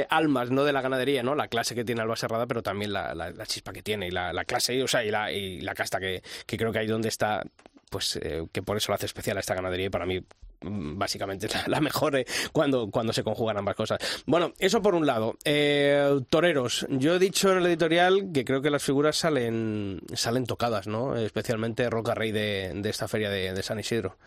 almas, 0.10 0.52
¿no? 0.52 0.64
De 0.64 0.74
la 0.74 0.82
ganadería 0.82 1.15
La 1.24 1.48
clase 1.48 1.76
que 1.76 1.84
tiene 1.84 2.02
Alba 2.02 2.16
Serrada, 2.16 2.46
pero 2.46 2.62
también 2.62 2.94
la, 2.94 3.34
chispa 3.46 3.74
que 3.74 3.82
tiene 3.82 4.08
y 4.08 4.12
la, 4.12 4.46
clase, 4.46 4.82
o 4.84 4.88
sea, 4.88 5.04
y 5.04 5.12
la, 5.12 5.32
y 5.32 5.62
la 5.62 5.74
casta 5.74 6.00
que, 6.00 6.22
creo 6.46 6.72
que 6.72 6.80
ahí 6.80 6.88
donde 6.88 7.10
está, 7.10 7.44
pues 7.90 8.18
eh, 8.22 8.46
que 8.52 8.62
por 8.62 8.78
eso 8.78 8.92
lo 8.92 8.96
hace 8.96 9.06
especial 9.06 9.38
a 9.38 9.40
esta 9.40 9.56
ganadería 9.56 9.88
y 9.88 9.90
para 9.90 10.06
mí 10.06 10.20
mm, 10.62 10.98
básicamente 10.98 11.48
es 11.48 11.68
la, 11.68 11.80
mejor 11.80 12.16
eh, 12.16 12.26
cuando, 12.52 12.90
cuando 12.90 13.14
se 13.14 13.24
conjugan 13.24 13.58
ambas 13.58 13.76
cosas. 13.76 14.00
Bueno, 14.26 14.54
eso 14.60 14.82
por 14.82 14.96
un 14.96 15.06
lado. 15.06 15.38
Eh, 15.46 16.20
toreros, 16.30 16.86
yo 16.90 17.16
he 17.16 17.20
dicho 17.20 17.52
en 17.52 17.60
el 17.60 17.66
editorial 17.68 18.32
que 18.34 18.46
creo 18.46 18.62
que 18.62 18.70
las 18.70 18.84
figuras 18.84 19.18
salen, 19.18 20.02
salen 20.14 20.46
tocadas, 20.46 20.88
¿no? 20.88 21.16
Especialmente 21.16 21.90
Roca 21.90 22.14
Rey 22.14 22.32
de, 22.32 22.82
esta 22.86 23.08
feria 23.08 23.30
de 23.30 23.64
San 23.64 23.80
Isidro. 23.80 24.18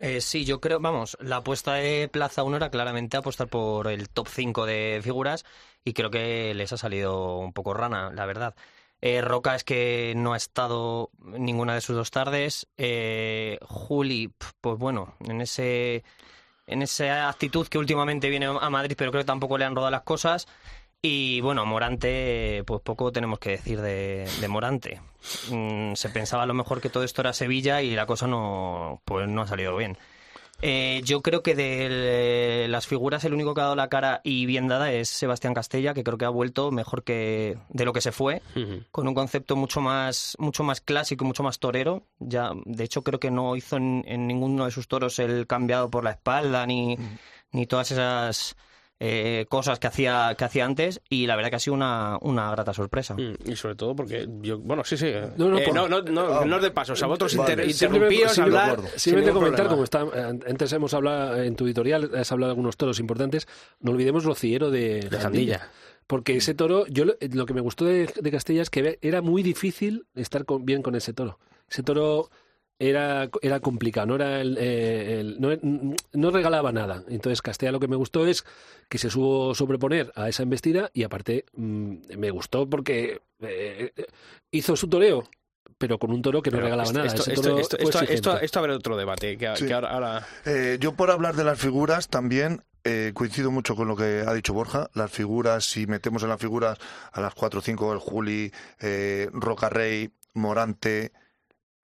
Eh, 0.00 0.22
sí, 0.22 0.46
yo 0.46 0.62
creo, 0.62 0.80
vamos, 0.80 1.18
la 1.20 1.36
apuesta 1.36 1.74
de 1.74 2.08
Plaza 2.08 2.42
1 2.42 2.56
era 2.56 2.70
claramente 2.70 3.18
apostar 3.18 3.48
por 3.48 3.86
el 3.86 4.08
top 4.08 4.28
5 4.28 4.64
de 4.64 5.00
figuras 5.02 5.44
y 5.84 5.92
creo 5.92 6.10
que 6.10 6.54
les 6.54 6.72
ha 6.72 6.76
salido 6.76 7.38
un 7.38 7.52
poco 7.52 7.74
rana, 7.74 8.10
la 8.12 8.26
verdad. 8.26 8.54
Eh, 9.02 9.22
Roca 9.22 9.54
es 9.54 9.64
que 9.64 10.12
no 10.16 10.34
ha 10.34 10.36
estado 10.36 11.10
ninguna 11.22 11.74
de 11.74 11.80
sus 11.80 11.96
dos 11.96 12.10
tardes. 12.10 12.68
Eh, 12.76 13.58
Juli, 13.62 14.32
pues 14.60 14.78
bueno, 14.78 15.14
en 15.26 15.40
ese 15.40 16.04
en 16.66 16.82
esa 16.82 17.28
actitud 17.28 17.66
que 17.66 17.78
últimamente 17.78 18.30
viene 18.30 18.46
a 18.46 18.70
Madrid, 18.70 18.94
pero 18.96 19.10
creo 19.10 19.22
que 19.22 19.26
tampoco 19.26 19.58
le 19.58 19.64
han 19.64 19.74
rodado 19.74 19.90
las 19.90 20.02
cosas. 20.02 20.46
Y 21.02 21.40
bueno, 21.40 21.64
Morante, 21.64 22.62
pues 22.66 22.82
poco 22.82 23.10
tenemos 23.10 23.38
que 23.38 23.50
decir 23.50 23.80
de, 23.80 24.28
Morante. 24.48 25.00
Mm, 25.50 25.94
se 25.94 26.10
pensaba 26.10 26.42
a 26.42 26.46
lo 26.46 26.54
mejor 26.54 26.80
que 26.80 26.90
todo 26.90 27.04
esto 27.04 27.22
era 27.22 27.32
Sevilla 27.32 27.82
y 27.82 27.94
la 27.94 28.06
cosa 28.06 28.26
no, 28.26 29.00
pues 29.04 29.26
no 29.28 29.42
ha 29.42 29.46
salido 29.46 29.76
bien. 29.76 29.96
Eh, 30.62 31.00
yo 31.04 31.22
creo 31.22 31.42
que 31.42 31.54
de 31.54 32.66
las 32.68 32.86
figuras 32.86 33.24
el 33.24 33.32
único 33.32 33.54
que 33.54 33.60
ha 33.60 33.64
dado 33.64 33.76
la 33.76 33.88
cara 33.88 34.20
y 34.24 34.44
bien 34.46 34.68
dada 34.68 34.92
es 34.92 35.08
Sebastián 35.08 35.54
Castella, 35.54 35.94
que 35.94 36.04
creo 36.04 36.18
que 36.18 36.26
ha 36.26 36.30
vuelto 36.30 36.70
mejor 36.70 37.02
que 37.02 37.58
de 37.70 37.84
lo 37.84 37.92
que 37.92 38.00
se 38.00 38.12
fue, 38.12 38.42
con 38.90 39.08
un 39.08 39.14
concepto 39.14 39.56
mucho 39.56 39.80
más, 39.80 40.36
mucho 40.38 40.62
más 40.62 40.80
clásico, 40.80 41.24
mucho 41.24 41.42
más 41.42 41.58
torero. 41.58 42.06
Ya, 42.18 42.52
de 42.64 42.84
hecho, 42.84 43.02
creo 43.02 43.18
que 43.18 43.30
no 43.30 43.56
hizo 43.56 43.76
en, 43.76 44.26
ninguno 44.26 44.66
de 44.66 44.70
sus 44.70 44.88
toros 44.88 45.18
el 45.18 45.46
cambiado 45.46 45.90
por 45.90 46.04
la 46.04 46.10
espalda 46.10 46.66
ni, 46.66 46.98
ni 47.52 47.66
todas 47.66 47.90
esas 47.90 48.56
eh, 49.02 49.46
cosas 49.48 49.78
que 49.78 49.86
hacía 49.86 50.34
que 50.36 50.44
hacía 50.44 50.66
antes 50.66 51.00
y 51.08 51.26
la 51.26 51.34
verdad 51.34 51.48
que 51.48 51.56
ha 51.56 51.60
sido 51.60 51.72
una, 51.72 52.18
una 52.20 52.50
grata 52.50 52.74
sorpresa. 52.74 53.14
Mm, 53.14 53.50
y 53.50 53.56
sobre 53.56 53.74
todo 53.74 53.96
porque 53.96 54.28
yo, 54.42 54.58
bueno, 54.58 54.84
sí, 54.84 54.98
sí. 54.98 55.10
No, 55.38 55.48
no, 55.48 55.58
eh, 55.58 55.70
no, 55.72 55.88
no, 55.88 56.02
no, 56.02 56.44
no, 56.44 56.60
de 56.60 56.70
paso, 56.70 56.92
o 56.92 56.96
sea, 56.96 57.08
vosotros 57.08 57.34
vale. 57.34 57.64
interrumpíos, 57.64 58.38
hablar. 58.38 58.78
Simplemente 58.96 59.32
comentar, 59.32 59.68
como 59.68 59.84
está, 59.84 60.00
antes 60.00 60.72
hemos 60.74 60.92
hablado 60.92 61.42
en 61.42 61.56
tu 61.56 61.64
editorial, 61.64 62.10
has 62.14 62.30
hablado 62.30 62.50
de 62.50 62.52
algunos 62.52 62.76
toros 62.76 63.00
importantes, 63.00 63.48
no 63.80 63.92
olvidemos 63.92 64.24
Rociero 64.24 64.70
de, 64.70 65.00
de 65.08 65.18
Jandilla. 65.18 65.70
Porque 66.06 66.36
ese 66.36 66.54
toro, 66.54 66.86
yo 66.88 67.04
lo, 67.04 67.46
que 67.46 67.54
me 67.54 67.60
gustó 67.60 67.86
de, 67.86 68.12
de, 68.20 68.30
Castella 68.30 68.62
es 68.62 68.68
que 68.68 68.98
era 69.00 69.22
muy 69.22 69.42
difícil 69.42 70.06
estar 70.14 70.44
bien 70.60 70.82
con 70.82 70.94
ese 70.96 71.14
toro. 71.14 71.38
Ese 71.70 71.84
toro 71.84 72.30
era, 72.80 73.28
era 73.42 73.60
complicado, 73.60 74.06
no, 74.06 74.14
era 74.16 74.40
el, 74.40 75.36
no, 75.38 75.50
no, 76.14 76.30
regalaba 76.30 76.72
nada. 76.72 77.04
Entonces 77.08 77.42
Castella 77.42 77.72
lo 77.72 77.78
que 77.78 77.88
me 77.88 77.96
gustó 77.96 78.26
es 78.26 78.44
que 78.88 78.96
se 78.96 79.10
supo 79.10 79.54
sobreponer 79.54 80.10
a 80.16 80.28
esa 80.28 80.42
embestida 80.42 80.90
y 80.94 81.02
aparte 81.02 81.44
mm, 81.54 82.16
me 82.16 82.30
gustó 82.30 82.68
porque 82.68 83.20
eh, 83.40 83.92
hizo 84.50 84.76
su 84.76 84.88
toreo, 84.88 85.28
pero 85.76 85.98
con 85.98 86.10
un 86.10 86.22
toro 86.22 86.40
que 86.40 86.50
no 86.50 86.58
regalaba 86.58 86.90
nada. 86.90 87.06
Esto, 87.06 87.30
esto, 87.30 87.58
esto, 87.58 88.38
esto, 88.40 88.58
habrá 88.58 88.74
otro 88.74 88.96
debate. 88.96 89.36
Que, 89.36 89.46
ahora... 89.46 90.26
Eh, 90.46 90.78
yo 90.80 90.94
por 90.94 91.10
hablar 91.10 91.36
de 91.36 91.44
las 91.44 91.60
figuras 91.60 92.08
también 92.08 92.62
eh, 92.82 93.12
coincido 93.12 93.50
mucho 93.50 93.76
con 93.76 93.88
lo 93.88 93.96
que 93.96 94.24
ha 94.26 94.32
dicho 94.32 94.54
Borja. 94.54 94.88
Las 94.94 95.10
figuras, 95.10 95.64
si 95.64 95.86
metemos 95.86 96.22
en 96.22 96.30
las 96.30 96.40
figuras 96.40 96.78
a 97.12 97.20
las 97.20 97.34
4 97.34 97.60
o 97.60 97.62
5 97.62 97.92
el 97.92 97.98
Juli, 97.98 98.52
eh, 98.80 99.28
Rocarrey, 99.32 100.10
Morante, 100.32 101.12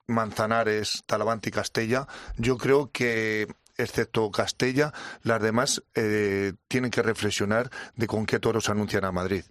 Manzanares, 0.07 1.03
Talavante 1.05 1.49
y 1.49 1.51
Castella, 1.51 2.07
yo 2.37 2.57
creo 2.57 2.91
que 2.91 3.47
excepto 3.77 4.31
Castella, 4.31 4.93
las 5.23 5.41
demás 5.41 5.83
eh, 5.95 6.53
tienen 6.67 6.91
que 6.91 7.03
reflexionar 7.03 7.69
de 7.95 8.07
con 8.07 8.25
qué 8.25 8.39
toros 8.39 8.69
anuncian 8.69 9.05
a 9.05 9.11
Madrid. 9.11 9.43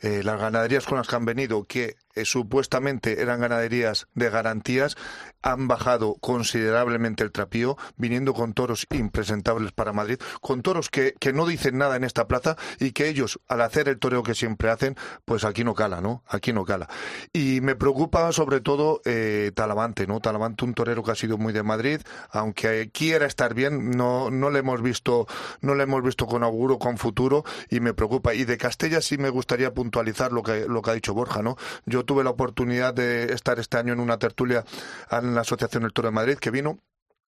Eh, 0.00 0.22
las 0.22 0.40
ganaderías 0.40 0.84
con 0.84 0.98
las 0.98 1.08
que 1.08 1.16
han 1.16 1.24
venido, 1.24 1.64
que 1.64 1.96
eh, 2.14 2.24
supuestamente 2.24 3.20
eran 3.22 3.40
ganaderías 3.40 4.06
de 4.14 4.30
garantías, 4.30 4.96
han 5.42 5.68
bajado 5.68 6.14
considerablemente 6.20 7.24
el 7.24 7.32
trapío, 7.32 7.76
viniendo 7.96 8.34
con 8.34 8.54
toros 8.54 8.86
impresentables 8.90 9.72
para 9.72 9.92
Madrid, 9.92 10.18
con 10.40 10.62
toros 10.62 10.88
que, 10.90 11.14
que, 11.18 11.32
no 11.32 11.46
dicen 11.46 11.76
nada 11.76 11.96
en 11.96 12.04
esta 12.04 12.28
plaza 12.28 12.56
y 12.78 12.92
que 12.92 13.08
ellos, 13.08 13.40
al 13.48 13.60
hacer 13.60 13.88
el 13.88 13.98
toreo 13.98 14.22
que 14.22 14.34
siempre 14.34 14.70
hacen, 14.70 14.96
pues 15.24 15.44
aquí 15.44 15.64
no 15.64 15.74
cala, 15.74 16.00
¿no? 16.00 16.22
Aquí 16.28 16.52
no 16.52 16.64
cala. 16.64 16.88
Y 17.32 17.60
me 17.60 17.74
preocupa 17.74 18.30
sobre 18.32 18.60
todo 18.60 19.02
eh, 19.04 19.50
Talavante, 19.54 20.06
¿no? 20.06 20.20
Talavante, 20.20 20.64
un 20.64 20.74
torero 20.74 21.02
que 21.02 21.10
ha 21.10 21.16
sido 21.16 21.36
muy 21.36 21.52
de 21.52 21.62
Madrid, 21.62 22.00
aunque 22.30 22.90
quiera 22.90 23.26
estar 23.26 23.54
bien, 23.54 23.90
no, 23.90 24.30
no 24.30 24.50
le 24.50 24.60
hemos 24.60 24.82
visto, 24.82 25.26
no 25.60 25.74
le 25.74 25.82
hemos 25.82 26.02
visto 26.02 26.26
con 26.26 26.42
auguro, 26.42 26.78
con 26.78 26.96
futuro, 26.96 27.44
y 27.68 27.80
me 27.80 27.92
preocupa. 27.92 28.34
Y 28.34 28.44
de 28.44 28.56
Castella 28.56 29.00
sí 29.00 29.18
me 29.18 29.30
gustaría 29.30 29.74
puntualizar 29.84 30.32
lo 30.32 30.42
que, 30.42 30.66
lo 30.66 30.80
que 30.80 30.90
ha 30.90 30.94
dicho 30.94 31.12
Borja, 31.12 31.42
¿no? 31.42 31.56
Yo 31.84 32.04
tuve 32.04 32.24
la 32.24 32.30
oportunidad 32.30 32.94
de 32.94 33.34
estar 33.34 33.58
este 33.58 33.76
año 33.76 33.92
en 33.92 34.00
una 34.00 34.18
tertulia 34.18 34.64
en 35.10 35.34
la 35.34 35.42
Asociación 35.42 35.84
El 35.84 35.92
Toro 35.92 36.08
de 36.08 36.12
Madrid 36.12 36.38
que 36.38 36.50
vino 36.50 36.78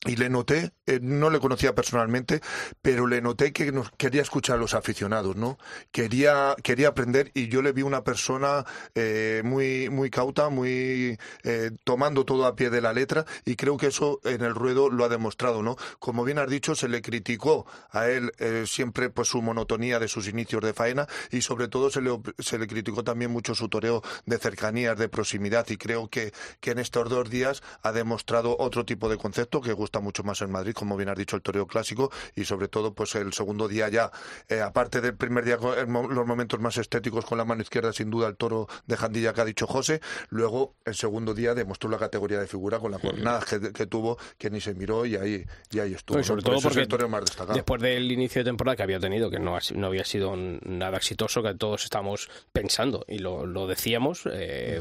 y 0.04 0.16
le 0.16 0.28
noté, 0.28 0.72
eh, 0.86 0.98
no 1.00 1.30
le 1.30 1.38
conocía 1.38 1.74
personalmente, 1.76 2.40
pero 2.80 3.06
le 3.06 3.20
noté 3.20 3.52
que 3.52 3.70
nos 3.70 3.90
quería 3.92 4.22
escuchar 4.22 4.56
a 4.56 4.58
los 4.58 4.74
aficionados, 4.74 5.36
¿no? 5.36 5.58
Quería, 5.92 6.56
quería 6.62 6.88
aprender 6.88 7.30
y 7.34 7.46
yo 7.48 7.62
le 7.62 7.72
vi 7.72 7.82
una 7.82 8.02
persona 8.02 8.64
eh, 8.96 9.42
muy, 9.44 9.90
muy 9.90 10.10
cauta, 10.10 10.48
muy 10.48 11.18
eh, 11.44 11.70
tomando 11.84 12.24
todo 12.24 12.46
a 12.46 12.56
pie 12.56 12.70
de 12.70 12.80
la 12.80 12.92
letra 12.92 13.24
y 13.44 13.54
creo 13.54 13.76
que 13.76 13.86
eso 13.88 14.20
en 14.24 14.42
el 14.42 14.56
ruedo 14.56 14.90
lo 14.90 15.04
ha 15.04 15.08
demostrado, 15.08 15.62
¿no? 15.62 15.76
Como 16.00 16.24
bien 16.24 16.38
has 16.38 16.50
dicho, 16.50 16.74
se 16.74 16.88
le 16.88 17.00
criticó 17.00 17.66
a 17.90 18.08
él 18.08 18.32
siempre 18.66 19.10
pues 19.10 19.28
su 19.28 19.40
monotonía 19.40 19.98
de 19.98 20.08
sus 20.08 20.26
inicios 20.26 20.62
de 20.62 20.72
faena 20.72 21.06
y 21.30 21.42
sobre 21.42 21.68
todo 21.68 21.90
se 21.90 22.00
le, 22.00 22.10
se 22.38 22.58
le 22.58 22.66
criticó 22.66 23.04
también 23.04 23.30
mucho 23.30 23.54
su 23.54 23.68
toreo 23.68 24.02
de 24.26 24.38
cercanías, 24.38 24.98
de 24.98 25.08
proximidad 25.08 25.66
y 25.68 25.76
creo 25.76 26.08
que, 26.08 26.32
que 26.60 26.72
en 26.72 26.78
estos 26.78 27.08
dos 27.08 27.30
días 27.30 27.62
ha 27.82 27.92
demostrado 27.92 28.56
otro 28.58 28.84
tipo 28.84 29.08
de 29.08 29.16
concepto 29.16 29.60
que 29.60 29.72
gusta 29.72 29.91
mucho 30.00 30.22
más 30.22 30.40
en 30.42 30.50
Madrid, 30.50 30.72
como 30.72 30.96
bien 30.96 31.08
has 31.08 31.18
dicho, 31.18 31.36
el 31.36 31.42
toreo 31.42 31.66
clásico 31.66 32.10
y 32.34 32.44
sobre 32.44 32.68
todo 32.68 32.94
pues 32.94 33.14
el 33.14 33.32
segundo 33.32 33.68
día 33.68 33.88
ya, 33.88 34.10
eh, 34.48 34.60
aparte 34.60 35.00
del 35.00 35.14
primer 35.14 35.44
día, 35.44 35.56
los 35.56 36.26
momentos 36.26 36.60
más 36.60 36.76
estéticos 36.78 37.24
con 37.24 37.38
la 37.38 37.44
mano 37.44 37.62
izquierda, 37.62 37.92
sin 37.92 38.10
duda 38.10 38.28
el 38.28 38.36
toro 38.36 38.68
de 38.86 38.96
Jandilla 38.96 39.32
que 39.32 39.40
ha 39.40 39.44
dicho 39.44 39.66
José, 39.66 40.00
luego 40.30 40.74
el 40.84 40.94
segundo 40.94 41.34
día 41.34 41.54
demostró 41.54 41.90
la 41.90 41.98
categoría 41.98 42.40
de 42.40 42.46
figura 42.46 42.78
con 42.78 42.90
la 42.90 42.98
jornada 42.98 43.44
que, 43.74 43.86
tuvo, 43.86 44.18
que 44.38 44.50
ni 44.50 44.60
se 44.60 44.74
miró 44.74 45.06
y 45.06 45.16
ahí, 45.16 45.44
y 45.70 45.78
ahí 45.78 45.94
estuvo. 45.94 46.18
Y 46.18 46.24
sobre 46.24 46.42
todo 46.42 46.60
porque 46.60 46.80
el 46.80 46.88
toreo 46.88 47.08
más 47.08 47.22
destacado. 47.22 47.54
después 47.54 47.80
del 47.80 48.10
inicio 48.10 48.40
de 48.40 48.44
temporada 48.44 48.76
que 48.76 48.82
había 48.82 49.00
tenido, 49.00 49.30
que 49.30 49.38
no, 49.38 49.58
no 49.74 49.86
había 49.86 50.04
sido 50.04 50.34
nada 50.36 50.96
exitoso, 50.96 51.42
que 51.42 51.54
todos 51.54 51.84
estábamos 51.84 52.28
pensando 52.52 53.04
y 53.08 53.18
lo, 53.18 53.46
lo 53.46 53.66
decíamos, 53.66 54.22
eh, 54.30 54.80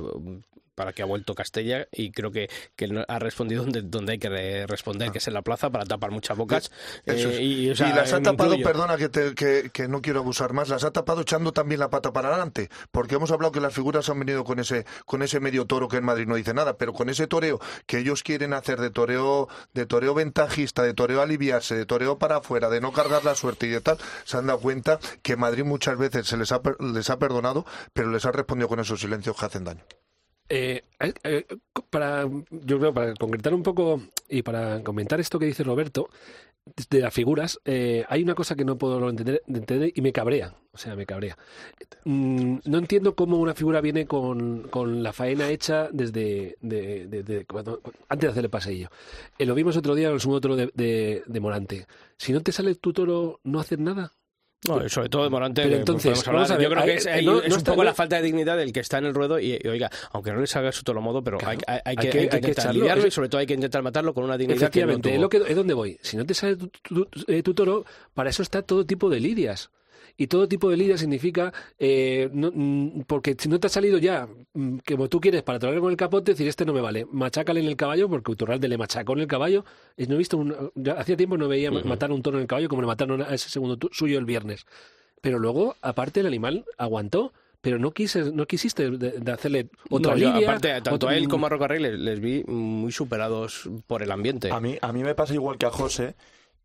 para 0.75 0.93
que 0.93 1.01
ha 1.01 1.05
vuelto 1.05 1.35
Castella 1.35 1.87
y 1.91 2.11
creo 2.11 2.31
que, 2.31 2.49
que 2.75 2.89
ha 3.07 3.19
respondido 3.19 3.63
donde, 3.63 3.81
donde 3.81 4.13
hay 4.13 4.19
que 4.19 4.65
responder, 4.67 5.11
que 5.11 5.17
es 5.17 5.27
en 5.27 5.33
la 5.33 5.41
plaza, 5.41 5.69
para 5.69 5.85
tapar 5.85 6.11
muchas 6.11 6.37
bocas. 6.37 6.71
Eh, 7.05 7.39
y, 7.41 7.73
las 7.73 8.13
ha 8.13 8.21
tapado, 8.21 8.55
perdona 8.61 8.97
que, 8.97 9.69
que, 9.71 9.87
no 9.87 10.01
quiero 10.01 10.19
abusar 10.19 10.53
más, 10.53 10.69
las 10.69 10.83
ha 10.83 10.91
tapado 10.91 11.21
echando 11.21 11.51
también 11.51 11.79
la 11.79 11.89
pata 11.89 12.13
para 12.13 12.29
adelante, 12.29 12.69
porque 12.91 13.15
hemos 13.15 13.31
hablado 13.31 13.51
que 13.51 13.61
las 13.61 13.73
figuras 13.73 14.09
han 14.09 14.19
venido 14.19 14.43
con 14.43 14.59
ese, 14.59 14.85
con 15.05 15.21
ese 15.21 15.39
medio 15.39 15.65
toro 15.65 15.87
que 15.87 15.97
en 15.97 16.05
Madrid 16.05 16.27
no 16.27 16.35
dice 16.35 16.53
nada, 16.53 16.77
pero 16.77 16.93
con 16.93 17.09
ese 17.09 17.27
toreo 17.27 17.59
que 17.85 17.99
ellos 17.99 18.23
quieren 18.23 18.53
hacer 18.53 18.79
de 18.79 18.89
toreo, 18.89 19.49
de 19.73 19.85
toreo 19.85 20.13
ventajista, 20.13 20.83
de 20.83 20.93
toreo 20.93 21.21
aliviarse, 21.21 21.75
de 21.75 21.85
toreo 21.85 22.17
para 22.17 22.37
afuera, 22.37 22.69
de 22.69 22.81
no 22.81 22.91
cargar 22.91 23.23
la 23.25 23.35
suerte 23.35 23.67
y 23.67 23.69
de 23.69 23.81
tal, 23.81 23.97
se 24.23 24.37
han 24.37 24.47
dado 24.47 24.59
cuenta 24.59 24.99
que 25.21 25.35
Madrid 25.35 25.63
muchas 25.63 25.97
veces 25.97 26.27
se 26.27 26.37
les 26.37 26.51
ha, 26.51 26.61
les 26.79 27.09
ha 27.09 27.19
perdonado, 27.19 27.65
pero 27.93 28.09
les 28.11 28.25
ha 28.25 28.31
respondido 28.31 28.67
con 28.67 28.79
esos 28.79 28.99
silencios 29.01 29.35
que 29.37 29.45
hacen 29.45 29.63
daño. 29.63 29.83
Eh, 30.53 30.83
eh, 30.99 31.13
eh, 31.23 31.45
para, 31.89 32.27
yo 32.49 32.77
creo, 32.77 32.93
para 32.93 33.13
concretar 33.13 33.53
un 33.53 33.63
poco 33.63 34.01
y 34.27 34.41
para 34.41 34.83
comentar 34.83 35.21
esto 35.21 35.39
que 35.39 35.45
dice 35.45 35.63
Roberto, 35.63 36.09
de 36.89 36.99
las 36.99 37.13
figuras, 37.13 37.57
hay 37.65 38.21
una 38.21 38.35
cosa 38.35 38.55
que 38.55 38.65
no 38.65 38.77
puedo 38.77 39.09
entender, 39.09 39.41
y 39.95 40.01
me 40.01 40.11
cabrea, 40.11 40.53
o 40.73 40.77
sea, 40.77 40.97
me 40.97 41.05
cabrea. 41.05 41.37
Mm, 42.03 42.57
no 42.65 42.77
entiendo 42.79 43.15
cómo 43.15 43.39
una 43.39 43.55
figura 43.55 43.79
viene 43.79 44.05
con, 44.05 44.63
con 44.63 45.01
la 45.01 45.13
faena 45.13 45.49
hecha 45.49 45.87
desde 45.91 46.57
antes 48.09 48.27
de 48.27 48.27
hacer 48.27 48.43
el 48.43 48.49
paseillo. 48.49 48.89
lo 49.39 49.55
vimos 49.55 49.77
otro 49.77 49.95
día 49.95 50.09
en 50.09 50.15
el 50.15 50.41
toro 50.41 50.57
de, 50.57 51.23
de 51.25 51.39
Morante. 51.39 51.87
Si 52.17 52.33
no 52.33 52.41
te 52.41 52.51
sale 52.51 52.75
tu 52.75 52.91
toro, 52.91 53.39
¿no 53.43 53.61
hacer 53.61 53.79
nada? 53.79 54.11
No, 54.67 54.87
sobre 54.89 55.09
todo 55.09 55.23
de 55.23 55.29
Morante. 55.31 55.63
Pero 55.63 55.77
entonces, 55.77 56.23
yo 56.23 56.69
creo 56.69 56.85
que 56.85 56.95
es, 56.95 57.57
un 57.57 57.63
poco 57.63 57.83
la 57.83 57.95
falta 57.95 58.17
de 58.17 58.21
dignidad 58.21 58.57
del 58.57 58.71
que 58.71 58.81
está 58.81 58.99
en 58.99 59.05
el 59.05 59.13
ruedo 59.13 59.39
y, 59.39 59.59
oiga, 59.67 59.89
aunque 60.11 60.31
no 60.31 60.39
le 60.39 60.45
salga 60.45 60.71
su 60.71 60.83
todo 60.83 61.01
modo, 61.01 61.23
pero 61.23 61.39
hay, 61.43 61.57
que, 61.57 61.65
hay, 61.67 61.95
que, 61.95 62.23
intentar 62.23 62.73
lidiarlo 62.73 63.07
y 63.07 63.11
sobre 63.11 63.27
todo 63.27 63.39
hay 63.39 63.47
que 63.47 63.55
intentar 63.55 63.81
matarlo 63.81 64.13
con 64.13 64.23
una 64.23 64.37
dignidad 64.37 64.61
Efectivamente, 64.61 65.09
que 65.09 65.15
es, 65.15 65.21
lo 65.21 65.29
que, 65.29 65.37
es 65.37 65.55
donde 65.55 65.73
voy. 65.73 65.97
Si 66.01 66.15
no 66.15 66.25
te 66.25 66.35
sale 66.35 66.57
tu, 66.57 67.07
eh, 67.27 67.41
tu, 67.41 67.53
toro, 67.55 67.85
para 68.13 68.29
eso 68.29 68.43
está 68.43 68.61
todo 68.61 68.85
tipo 68.85 69.09
de 69.09 69.19
lidias 69.19 69.71
y 70.17 70.27
todo 70.27 70.47
tipo 70.47 70.69
de 70.69 70.77
lidia 70.77 70.97
significa, 70.97 71.53
eh, 71.79 72.29
mm, 72.31 73.01
porque 73.07 73.35
si 73.37 73.49
no 73.49 73.59
te 73.59 73.67
ha 73.67 73.69
salido 73.69 73.97
ya, 73.97 74.27
mm, 74.53 74.77
como 74.87 75.09
tú 75.09 75.19
quieres, 75.19 75.43
para 75.43 75.59
traerlo 75.59 75.81
con 75.81 75.91
el 75.91 75.97
capote, 75.97 76.31
decir, 76.31 76.47
este 76.47 76.65
no 76.65 76.73
me 76.73 76.81
vale, 76.81 77.05
machácale 77.11 77.59
en 77.59 77.67
el 77.67 77.75
caballo, 77.75 78.09
porque 78.09 78.31
Uturralde 78.31 78.67
le 78.67 78.77
machacó 78.77 79.13
en 79.13 79.19
el 79.19 79.27
caballo, 79.27 79.65
y 79.97 80.05
no 80.07 80.15
he 80.15 80.17
visto, 80.17 80.43
hacía 80.97 81.17
tiempo 81.17 81.37
no 81.37 81.47
veía 81.47 81.71
matar 81.71 82.11
a 82.11 82.13
un 82.13 82.21
toro 82.21 82.37
en 82.37 82.43
el 82.43 82.47
caballo 82.47 82.69
como 82.69 82.81
le 82.81 82.87
mataron 82.87 83.21
a 83.21 83.33
ese 83.33 83.49
segundo 83.49 83.77
suyo 83.91 84.17
el 84.17 84.25
viernes. 84.25 84.65
Pero 85.21 85.39
luego, 85.39 85.75
aparte, 85.81 86.21
el 86.21 86.27
animal 86.27 86.65
aguantó 86.77 87.33
pero 87.61 87.77
no 87.77 87.91
quise, 87.91 88.31
no 88.31 88.47
quisiste 88.47 88.89
de, 88.89 89.31
hacerle 89.31 89.69
otra 89.89 90.15
no, 90.15 90.29
aparte, 90.29 90.81
tanto 90.81 91.07
a 91.07 91.15
él 91.15 91.27
como 91.27 91.45
a 91.45 91.49
Rocarrey 91.49 91.79
les, 91.79 91.99
les, 91.99 92.19
vi 92.19 92.43
muy 92.45 92.91
superados 92.91 93.69
por 93.85 94.01
el 94.01 94.11
ambiente. 94.11 94.51
A 94.51 94.59
mí, 94.59 94.77
a 94.81 94.91
mí 94.91 95.03
me 95.03 95.13
pasa 95.13 95.35
igual 95.35 95.59
que 95.59 95.67
a 95.67 95.69
José, 95.69 96.15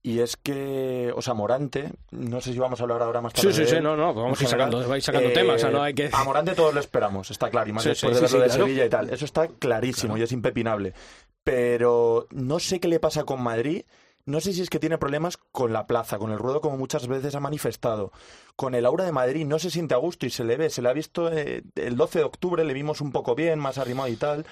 y 0.06 0.20
es 0.20 0.36
que, 0.36 1.12
o 1.16 1.20
sea, 1.20 1.34
Morante, 1.34 1.90
no 2.12 2.40
sé 2.40 2.52
si 2.52 2.60
vamos 2.60 2.78
a 2.78 2.84
hablar 2.84 3.02
ahora 3.02 3.20
más 3.20 3.32
tarde. 3.32 3.52
Sí, 3.52 3.64
sí, 3.64 3.74
sí, 3.74 3.80
no, 3.82 3.96
no, 3.96 4.14
vamos 4.14 4.40
a 4.40 4.44
ir 4.44 4.48
sacando, 4.48 4.88
vais 4.88 5.04
sacando 5.04 5.32
temas, 5.32 5.64
no 5.68 5.82
hay 5.82 5.94
que... 5.94 6.10
A 6.12 6.22
Morante 6.22 6.54
todos 6.54 6.72
lo 6.72 6.78
esperamos, 6.78 7.28
está 7.32 7.50
claro, 7.50 7.68
y 7.70 7.72
más 7.72 7.82
después 7.82 8.14
de 8.14 8.20
verlo 8.20 8.38
de 8.38 8.50
Sevilla 8.50 8.84
y 8.84 8.88
tal. 8.88 9.10
Eso 9.10 9.24
está 9.24 9.48
clarísimo 9.48 10.16
y 10.16 10.22
es 10.22 10.30
impepinable. 10.30 10.94
Pero 11.42 12.28
no 12.30 12.60
sé 12.60 12.78
qué 12.78 12.86
le 12.86 13.00
pasa 13.00 13.24
con 13.24 13.42
Madrid, 13.42 13.82
no 14.26 14.40
sé 14.40 14.52
si 14.52 14.62
es 14.62 14.70
que 14.70 14.78
tiene 14.78 14.96
problemas 14.96 15.38
con 15.50 15.72
la 15.72 15.88
plaza, 15.88 16.18
con 16.18 16.30
el 16.30 16.38
ruedo, 16.38 16.60
como 16.60 16.76
muchas 16.76 17.08
veces 17.08 17.34
ha 17.34 17.40
manifestado. 17.40 18.12
Con 18.54 18.76
el 18.76 18.86
aura 18.86 19.02
de 19.02 19.10
Madrid 19.10 19.44
no 19.44 19.58
se 19.58 19.72
siente 19.72 19.94
a 19.94 19.98
gusto 19.98 20.24
y 20.24 20.30
se 20.30 20.44
le 20.44 20.56
ve, 20.56 20.70
se 20.70 20.82
le 20.82 20.88
ha 20.88 20.92
visto 20.92 21.32
eh, 21.32 21.64
el 21.74 21.96
12 21.96 22.20
de 22.20 22.24
octubre, 22.24 22.64
le 22.64 22.74
vimos 22.74 23.00
un 23.00 23.10
poco 23.10 23.34
bien, 23.34 23.58
más 23.58 23.76
arrimado 23.76 24.08
y 24.08 24.14
tal, 24.14 24.46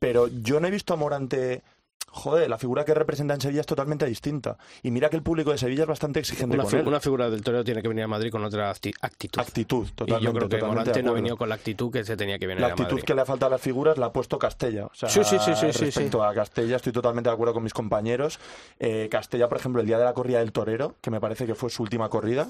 pero 0.00 0.26
yo 0.26 0.58
no 0.58 0.66
he 0.66 0.72
visto 0.72 0.94
a 0.94 0.96
Morante 0.96 1.62
joder, 2.10 2.48
la 2.48 2.58
figura 2.58 2.84
que 2.84 2.94
representa 2.94 3.34
en 3.34 3.40
Sevilla 3.40 3.60
es 3.60 3.66
totalmente 3.66 4.06
distinta. 4.06 4.56
Y 4.82 4.90
mira 4.90 5.08
que 5.10 5.16
el 5.16 5.22
público 5.22 5.50
de 5.50 5.58
Sevilla 5.58 5.82
es 5.82 5.88
bastante 5.88 6.20
exigente 6.20 6.54
una, 6.54 6.64
con 6.64 6.74
él. 6.74 6.88
Una 6.88 7.00
figura 7.00 7.30
del 7.30 7.42
torero 7.42 7.64
tiene 7.64 7.82
que 7.82 7.88
venir 7.88 8.04
a 8.04 8.08
Madrid 8.08 8.30
con 8.30 8.44
otra 8.44 8.70
actitud. 8.70 9.40
Actitud, 9.40 9.88
totalmente. 9.94 10.22
Y 10.22 10.26
yo 10.26 10.32
creo 10.32 10.48
que 10.48 10.66
Morante 10.66 11.02
no 11.02 11.10
ha 11.10 11.14
venido 11.14 11.36
con 11.36 11.48
la 11.48 11.54
actitud 11.56 11.92
que 11.92 12.04
se 12.04 12.16
tenía 12.16 12.38
que 12.38 12.46
venir 12.46 12.60
La 12.60 12.68
actitud 12.68 13.00
que 13.02 13.14
le 13.14 13.20
ha 13.20 13.26
faltado 13.26 13.48
a 13.48 13.56
las 13.56 13.60
figuras 13.60 13.98
la 13.98 14.06
ha 14.06 14.12
puesto 14.12 14.38
Castella. 14.38 14.86
O 14.86 14.94
sea, 14.94 15.08
sí, 15.08 15.22
sí, 15.24 15.36
sí, 15.38 15.54
sí, 15.54 15.66
respecto 15.84 16.22
a 16.22 16.34
Castella 16.34 16.76
estoy 16.76 16.92
totalmente 16.92 17.28
de 17.28 17.34
acuerdo 17.34 17.54
con 17.54 17.62
mis 17.62 17.74
compañeros. 17.74 18.38
Eh, 18.78 19.08
Castella, 19.10 19.48
por 19.48 19.58
ejemplo, 19.58 19.80
el 19.80 19.86
día 19.86 19.98
de 19.98 20.04
la 20.04 20.14
corrida 20.14 20.38
del 20.38 20.52
torero, 20.52 20.94
que 21.00 21.10
me 21.10 21.20
parece 21.20 21.46
que 21.46 21.54
fue 21.54 21.70
su 21.70 21.82
última 21.82 22.08
corrida, 22.08 22.48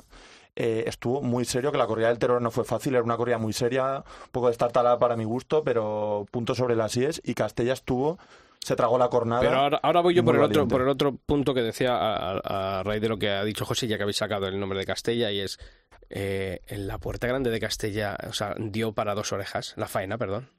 eh, 0.59 0.85
estuvo 0.87 1.21
muy 1.21 1.45
serio, 1.45 1.71
que 1.71 1.79
la 1.79 1.87
corrida 1.87 2.09
del 2.09 2.19
torero 2.19 2.41
no 2.41 2.51
fue 2.51 2.65
fácil, 2.65 2.95
era 2.95 3.03
una 3.03 3.19
corrida 3.19 3.37
muy 3.37 3.53
seria, 3.53 3.99
un 3.99 4.31
poco 4.33 4.49
destartalada 4.49 4.99
para 4.99 5.15
mi 5.15 5.25
gusto, 5.25 5.63
pero 5.63 6.27
punto 6.31 6.55
sobre 6.55 6.75
las 6.75 6.97
IES, 6.97 7.21
y 7.25 7.35
Castella 7.35 7.75
estuvo 7.75 8.19
se 8.67 8.75
tragó 8.75 8.99
la 8.99 9.09
cornada. 9.09 9.41
Pero 9.43 9.79
ahora, 9.81 10.01
voy 10.01 10.13
yo 10.13 10.25
por 10.25 10.35
el, 10.35 10.43
otro, 10.43 10.67
por 10.67 10.83
el 10.83 10.89
otro 10.89 11.15
punto 11.15 11.55
que 11.55 11.63
decía 11.63 11.97
a, 11.97 12.83
raíz 12.83 13.01
de 13.01 13.09
lo 13.09 13.17
que 13.17 13.31
ha 13.31 13.45
dicho 13.45 13.65
José, 13.65 13.87
ya 13.87 13.97
que 13.97 14.03
habéis 14.03 14.17
sacado 14.17 14.49
el 14.49 14.59
nombre 14.59 14.77
de 14.77 14.85
Castella, 14.85 15.31
y 15.31 15.39
es 15.39 15.61
eh, 16.11 16.63
en 16.67 16.89
la 16.89 16.99
puerta 16.99 17.29
grande 17.29 17.51
de 17.51 17.61
Castella, 17.61 18.17
o 18.29 18.33
sea, 18.33 18.57
dio 18.59 18.91
para 18.91 19.15
dos 19.15 19.33
orejas, 19.33 19.75
la 19.77 19.87
faena, 19.87 20.19
perdón. 20.19 20.51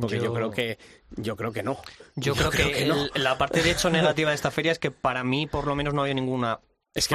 Porque 0.00 0.20
yo, 0.20 0.32
creo 0.32 0.50
que 0.50 0.78
yo 1.10 1.36
creo 1.36 1.52
que 1.52 1.62
no. 1.62 1.76
Yo, 2.16 2.34
creo, 2.34 2.50
que, 2.50 2.90
la 3.14 3.36
parte 3.36 3.62
de 3.62 3.70
hecho 3.70 3.90
negativa 3.90 4.30
de 4.30 4.36
esta 4.36 4.50
feria 4.50 4.72
es 4.72 4.78
que 4.78 4.90
para 4.90 5.22
mí 5.22 5.46
por 5.46 5.66
lo 5.66 5.76
menos 5.76 5.92
no 5.92 6.00
había 6.00 6.14
ninguna 6.14 6.60
es 6.92 7.06
que, 7.06 7.14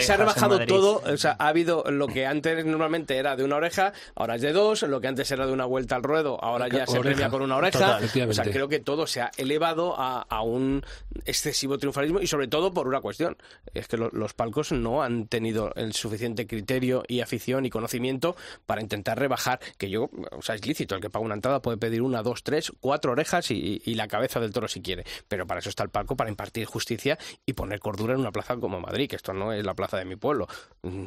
se 0.00 0.12
ha 0.12 0.16
rebajado 0.16 0.66
todo, 0.66 1.00
o 1.04 1.16
sea, 1.16 1.36
ha 1.38 1.46
habido 1.46 1.84
lo 1.88 2.08
que 2.08 2.26
antes 2.26 2.64
normalmente 2.64 3.16
era 3.16 3.36
de 3.36 3.44
una 3.44 3.54
oreja, 3.54 3.92
ahora 4.16 4.34
es 4.34 4.42
de 4.42 4.52
dos, 4.52 4.82
lo 4.82 5.00
que 5.00 5.06
antes 5.06 5.30
era 5.30 5.46
de 5.46 5.52
una 5.52 5.64
vuelta 5.64 5.94
al 5.94 6.02
ruedo, 6.02 6.42
ahora 6.42 6.66
ya 6.66 6.84
se 6.84 6.98
premia 6.98 7.30
con 7.30 7.42
una 7.42 7.56
oreja. 7.56 8.00
o 8.28 8.32
sea, 8.32 8.44
creo 8.44 8.66
que 8.66 8.80
todo 8.80 9.06
se 9.06 9.20
ha 9.20 9.30
elevado 9.36 9.94
a, 9.96 10.42
un 10.42 10.84
excesivo 11.24 11.78
triunfalismo 11.78 12.20
y 12.20 12.26
sobre 12.26 12.48
todo 12.48 12.74
por 12.74 12.88
una 12.88 13.00
cuestión, 13.00 13.36
es 13.74 13.86
que 13.86 13.96
los 13.96 14.34
palcos 14.34 14.72
no 14.72 15.04
han 15.04 15.28
tenido 15.28 15.72
el 15.76 15.92
suficiente 15.92 16.48
criterio 16.48 17.04
y 17.06 17.20
afición 17.20 17.64
y 17.64 17.70
conocimiento 17.70 18.34
para 18.66 18.82
intentar 18.82 19.20
rebajar, 19.20 19.60
que 19.78 19.88
yo, 19.88 20.10
o 20.32 20.42
sea, 20.42 20.56
es 20.56 20.66
lícito, 20.66 20.96
el 20.96 21.00
que 21.00 21.10
paga 21.10 21.24
una 21.24 21.34
entrada 21.34 21.62
puede 21.62 21.76
pedir 21.76 22.02
una, 22.02 22.24
dos, 22.24 22.42
tres, 22.42 22.72
cuatro 22.80 23.12
orejas 23.12 23.52
y, 23.52 23.80
y 23.84 23.94
la 23.94 24.08
cabeza 24.08 24.40
del 24.40 24.52
toro 24.52 24.66
si 24.66 24.82
quiere, 24.82 25.04
pero 25.28 25.46
para 25.46 25.60
eso 25.60 25.68
está 25.68 25.84
el 25.84 25.90
palco, 25.90 26.16
para 26.16 26.28
impartir 26.28 26.66
justicia 26.66 27.16
y 27.46 27.52
poner 27.52 27.78
cordura 27.78 28.14
en 28.14 28.20
una 28.20 28.31
plaza 28.32 28.56
como 28.56 28.80
Madrid, 28.80 29.08
que 29.08 29.16
esto 29.16 29.32
no 29.32 29.52
es 29.52 29.64
la 29.64 29.74
plaza 29.74 29.98
de 29.98 30.04
mi 30.04 30.16
pueblo. 30.16 30.48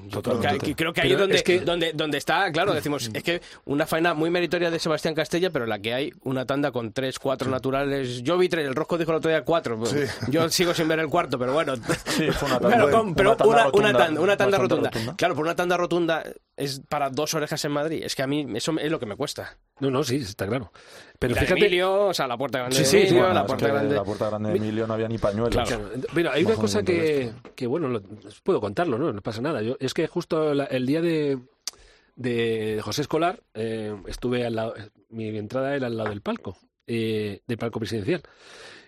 Yo 0.08 0.22
creo, 0.22 0.40
que, 0.94 1.02
ahí 1.02 1.12
es 1.12 1.18
donde, 1.18 1.60
donde, 1.66 1.94
donde 1.94 2.18
está, 2.18 2.52
claro, 2.52 2.74
decimos, 2.76 3.10
es 3.14 3.24
que 3.24 3.42
una 3.66 3.86
faena 3.86 4.14
muy 4.14 4.30
meritoria 4.30 4.72
de 4.72 4.80
Sebastián 4.80 5.16
Castella, 5.16 5.50
pero 5.50 5.66
la 5.66 5.80
que 5.80 5.94
hay 5.94 6.14
una 6.24 6.46
tanda 6.46 6.72
con 6.72 6.94
tres, 6.94 7.20
cuatro 7.20 7.50
naturales. 7.50 8.22
Yo 8.24 8.38
vi 8.38 8.48
tres, 8.48 8.68
el 8.68 8.76
Rosco 8.76 8.98
dijo 8.98 9.12
el 9.12 9.18
otro 9.18 9.30
día 9.30 9.44
cuatro. 9.44 9.82
Yo 10.30 10.50
sigo 10.50 10.74
sin 10.74 10.88
ver 10.88 11.00
el 11.00 11.10
cuarto, 11.10 11.38
pero 11.38 11.54
bueno. 11.54 11.76
Sí, 12.06 12.32
fue 12.32 12.48
una 12.48 12.60
tanda, 12.60 13.14
pero, 13.16 13.36
una, 13.74 13.94
tanda, 13.94 14.22
una 14.22 14.38
tanda 14.38 14.58
rotunda. 14.58 14.92
Claro, 15.18 15.36
por 15.36 15.44
una 15.44 15.56
tanda 15.56 15.76
rotunda 15.78 16.24
es 16.58 16.82
para 16.88 17.10
dos 17.10 17.34
orejas 17.34 17.64
en 17.66 17.72
Madrid. 17.72 18.04
Es 18.04 18.16
que 18.16 18.24
a 18.24 18.28
mí 18.28 18.48
eso 18.56 18.74
es 18.80 18.92
lo 18.92 19.00
que 19.00 19.06
me 19.06 19.16
cuesta. 19.16 19.58
No, 19.80 19.92
no, 19.92 20.04
sí, 20.04 20.18
está 20.18 20.48
claro. 20.48 20.72
Pero 21.20 21.36
fíjate, 21.36 21.60
Emilio, 21.60 22.08
o 22.08 22.14
sea, 22.14 22.28
la 22.28 22.38
puerta 22.38 22.60
grande 22.60 22.78
de 22.78 23.02
Emilio, 23.02 23.34
la 23.34 23.46
puerta 23.46 23.68
grande. 23.68 23.96
La 23.96 24.04
puerta 24.04 24.30
grande 24.30 24.50
de 24.50 24.58
Emilio 24.58 24.88
no 24.88 24.94
había 24.94 25.08
ni 25.08 25.18
pañuelos. 25.18 25.70
Mira, 26.14 26.34
hay 26.34 26.44
una 26.44 26.56
cosa 26.56 26.84
que, 26.84 27.32
que 27.56 27.68
bueno, 27.68 28.02
puedo 28.44 28.62
contarlo, 28.62 28.98
¿no? 28.98 29.12
No 29.12 29.22
pasa 29.22 29.42
nada. 29.42 29.62
Yo, 29.62 29.76
es 29.80 29.94
que 29.94 30.08
justo 30.08 30.52
el 30.52 30.86
día 30.86 31.02
de, 31.02 31.40
de 32.16 32.80
José 32.84 33.02
Escolar 33.02 33.42
eh, 33.54 33.96
estuve 34.08 34.46
al 34.46 34.56
lado, 34.56 34.74
mi 35.10 35.38
entrada 35.38 35.76
era 35.76 35.88
al 35.88 35.98
lado 35.98 36.10
del 36.10 36.22
palco, 36.22 36.58
eh, 36.88 37.42
del 37.48 37.58
palco 37.58 37.80
presidencial. 37.80 38.22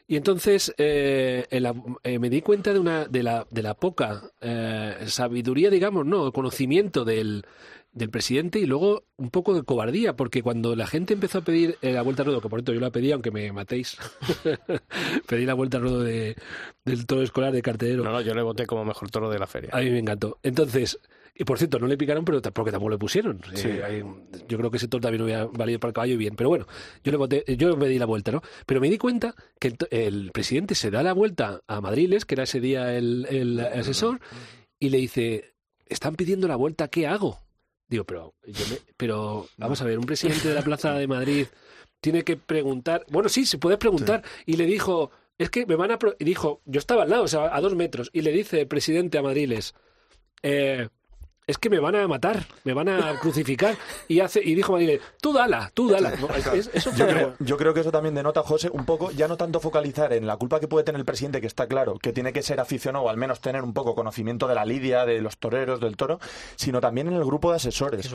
Y 0.07 0.15
entonces 0.15 0.73
eh, 0.77 1.45
eh, 1.49 2.19
me 2.19 2.29
di 2.29 2.41
cuenta 2.41 2.71
de, 2.71 2.79
una, 2.79 3.05
de, 3.05 3.23
la, 3.23 3.45
de 3.51 3.61
la 3.61 3.73
poca 3.73 4.31
eh, 4.39 4.95
sabiduría, 5.07 5.69
digamos, 5.69 6.05
no, 6.05 6.31
conocimiento 6.31 7.03
del, 7.03 7.45
del 7.91 8.09
presidente 8.09 8.59
y 8.59 8.65
luego 8.65 9.03
un 9.17 9.29
poco 9.31 9.53
de 9.53 9.63
cobardía, 9.63 10.15
porque 10.15 10.41
cuando 10.41 10.77
la 10.77 10.87
gente 10.87 11.13
empezó 11.13 11.39
a 11.39 11.43
pedir 11.43 11.77
la 11.81 12.03
vuelta 12.03 12.21
al 12.21 12.27
ruedo, 12.27 12.39
que 12.39 12.47
por 12.47 12.59
cierto 12.59 12.73
yo 12.73 12.79
la 12.79 12.91
pedí, 12.91 13.11
aunque 13.11 13.31
me 13.31 13.51
matéis, 13.51 13.97
pedí 15.27 15.45
la 15.45 15.55
vuelta 15.55 15.75
al 15.75 15.83
ruedo 15.83 16.01
de, 16.01 16.37
del 16.85 17.05
toro 17.05 17.21
escolar 17.21 17.51
de 17.51 17.61
cartelero. 17.61 18.05
No, 18.05 18.11
no, 18.13 18.21
yo 18.21 18.33
le 18.33 18.43
voté 18.43 18.65
como 18.65 18.85
mejor 18.85 19.11
toro 19.11 19.29
de 19.29 19.39
la 19.39 19.47
feria. 19.47 19.71
A 19.73 19.81
mí 19.81 19.89
me 19.89 19.99
encantó. 19.99 20.39
Entonces, 20.41 20.99
y 21.39 21.43
por 21.43 21.57
cierto, 21.57 21.77
no 21.79 21.87
le 21.87 21.97
picaron, 21.97 22.25
pero 22.25 22.41
porque 22.41 22.71
tampoco 22.71 22.89
le 22.89 22.97
pusieron. 22.97 23.41
yo 24.47 24.57
creo 24.57 24.71
que 24.71 24.77
ese 24.77 24.87
toro 24.87 25.01
también 25.01 25.21
hubiera 25.21 25.45
valido 25.45 25.79
para 25.79 25.89
el 25.89 25.93
caballo 25.93 26.17
bien. 26.17 26.35
Pero 26.35 26.49
bueno, 26.49 26.67
yo 27.03 27.11
le 27.11 27.57
yo 27.57 27.77
me 27.77 27.87
di 27.87 27.99
la 27.99 28.05
vuelta, 28.05 28.31
¿no? 28.31 28.41
Pero 28.65 28.81
me 28.81 28.89
di 28.89 28.97
cuenta 28.97 29.35
que 29.59 29.75
el, 29.91 30.31
presidente 30.31 30.75
se 30.75 30.89
da 30.89 31.03
la 31.03 31.13
vuelta 31.13 31.61
a 31.67 31.81
Madriles, 31.81 32.25
que 32.25 32.35
era 32.35 32.43
ese 32.43 32.59
día 32.59 32.95
el, 32.95 33.27
el 33.29 33.59
asesor, 33.59 34.19
y 34.79 34.89
le 34.89 34.97
dice, 34.97 35.53
están 35.85 36.15
pidiendo 36.15 36.47
la 36.47 36.55
vuelta, 36.55 36.87
¿qué 36.87 37.07
hago? 37.07 37.39
Digo, 37.87 38.03
pero, 38.03 38.33
pero 38.97 39.47
vamos 39.57 39.81
a 39.81 39.85
ver, 39.85 39.97
un 39.97 40.05
presidente 40.05 40.49
de 40.49 40.55
la 40.55 40.61
Plaza 40.61 40.93
de 40.93 41.07
Madrid 41.07 41.47
tiene 42.01 42.23
que 42.23 42.35
preguntar. 42.35 43.05
Bueno, 43.09 43.29
sí, 43.29 43.45
se 43.45 43.57
puede 43.57 43.77
preguntar. 43.77 44.23
Y 44.45 44.57
le 44.57 44.65
dijo, 44.65 45.11
es 45.37 45.49
que 45.49 45.65
me 45.65 45.75
van 45.75 45.91
a. 45.91 45.99
Y 46.19 46.25
dijo, 46.25 46.61
yo 46.65 46.79
estaba 46.79 47.03
al 47.03 47.09
lado, 47.09 47.23
o 47.23 47.27
sea, 47.27 47.55
a 47.55 47.61
dos 47.61 47.75
metros. 47.75 48.09
Y 48.11 48.21
le 48.21 48.31
dice 48.31 48.61
el 48.61 48.67
presidente 48.67 49.17
a 49.17 49.21
Madriles, 49.21 49.73
eh, 50.43 50.89
es 51.47 51.57
que 51.57 51.69
me 51.69 51.79
van 51.79 51.95
a 51.95 52.05
matar, 52.09 52.45
me 52.65 52.73
van 52.73 52.89
a 52.89 53.17
crucificar. 53.21 53.75
Y 54.09 54.19
hace 54.19 54.41
y 54.43 54.53
dijo 54.53 54.73
Madrid, 54.73 54.99
tú 55.21 55.31
dala, 55.31 55.71
tú 55.73 55.89
dala. 55.89 56.13
yo, 57.39 57.57
creo, 57.57 57.73
que 57.73 57.79
eso 57.79 57.91
también 57.91 58.13
denota, 58.13 58.43
José, 58.43 58.69
un 58.69 58.85
poco, 58.85 59.11
ya 59.11 59.29
no 59.29 59.37
tanto 59.37 59.61
focalizar 59.61 60.11
en 60.11 60.27
la 60.27 60.35
culpa 60.35 60.59
que 60.59 60.67
puede 60.67 60.83
tener 60.83 60.99
el 60.99 61.05
presidente, 61.05 61.39
que 61.39 61.47
está 61.47 61.67
claro, 61.67 61.97
que 61.99 62.11
tiene 62.11 62.33
que 62.33 62.43
ser 62.43 62.59
aficionado 62.59 63.05
o 63.05 63.09
al 63.09 63.17
menos 63.17 63.39
tener 63.39 63.63
un 63.63 63.73
poco 63.73 63.95
conocimiento 63.95 64.47
de 64.47 64.55
la 64.55 64.65
lidia, 64.65 65.05
de 65.05 65.21
los 65.21 65.37
toreros, 65.37 65.79
del 65.79 65.95
toro, 65.95 66.19
sino 66.57 66.81
también 66.81 67.07
en 67.07 67.13
el 67.13 67.23
grupo 67.23 67.51
de 67.51 67.55
asesores. 67.57 68.09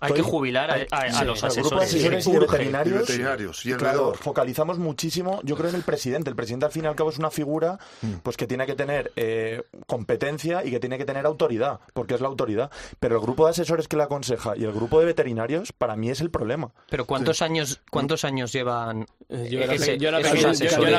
Hay 0.00 0.12
que 0.14 0.22
jubilar 0.22 0.88
a, 0.90 1.24
los 1.24 1.44
asesores. 1.44 1.56
El 1.56 1.62
grupo 1.62 1.80
de 1.80 1.84
asesores 1.84 2.26
y, 2.26 2.38
veterinarios. 2.38 3.66
Y, 3.66 3.74
focalizamos 4.14 4.78
muchísimo, 4.78 5.40
yo 5.44 5.56
creo, 5.56 5.68
en 5.68 5.76
el 5.76 5.82
presidente. 5.82 6.30
El 6.30 6.36
presidente, 6.36 6.64
al 6.66 6.72
fin 6.72 6.84
y 6.84 6.86
al 6.86 6.96
cabo, 6.96 7.10
es 7.10 7.18
una 7.18 7.30
figura 7.30 7.78
mm. 8.00 8.14
pues 8.22 8.36
que 8.36 8.46
tiene 8.46 8.64
que 8.64 8.74
tener 8.74 9.12
eh, 9.16 9.62
competencia 9.86 10.64
y 10.64 10.70
que 10.70 10.80
tiene 10.80 10.96
que 10.96 11.04
tener 11.04 11.26
autoridad, 11.26 11.80
porque 11.92 12.14
es 12.14 12.20
la 12.20 12.28
autoridad. 12.28 12.70
Pero 13.00 13.16
el 13.16 13.22
grupo 13.22 13.44
de 13.44 13.50
asesores 13.50 13.88
que 13.88 13.96
le 13.96 14.04
aconseja 14.04 14.56
y 14.56 14.64
el 14.64 14.72
grupo 14.72 15.00
de 15.00 15.06
veterinarios, 15.06 15.72
para 15.72 15.96
mí 15.96 16.10
es 16.10 16.20
el 16.20 16.30
problema. 16.30 16.72
Pero 16.90 17.04
¿cuántos 17.06 17.42
años 17.42 17.80
cuántos 17.90 18.24
años 18.24 18.52
llevan 18.52 19.06
yo 19.28 19.60
era, 19.60 19.72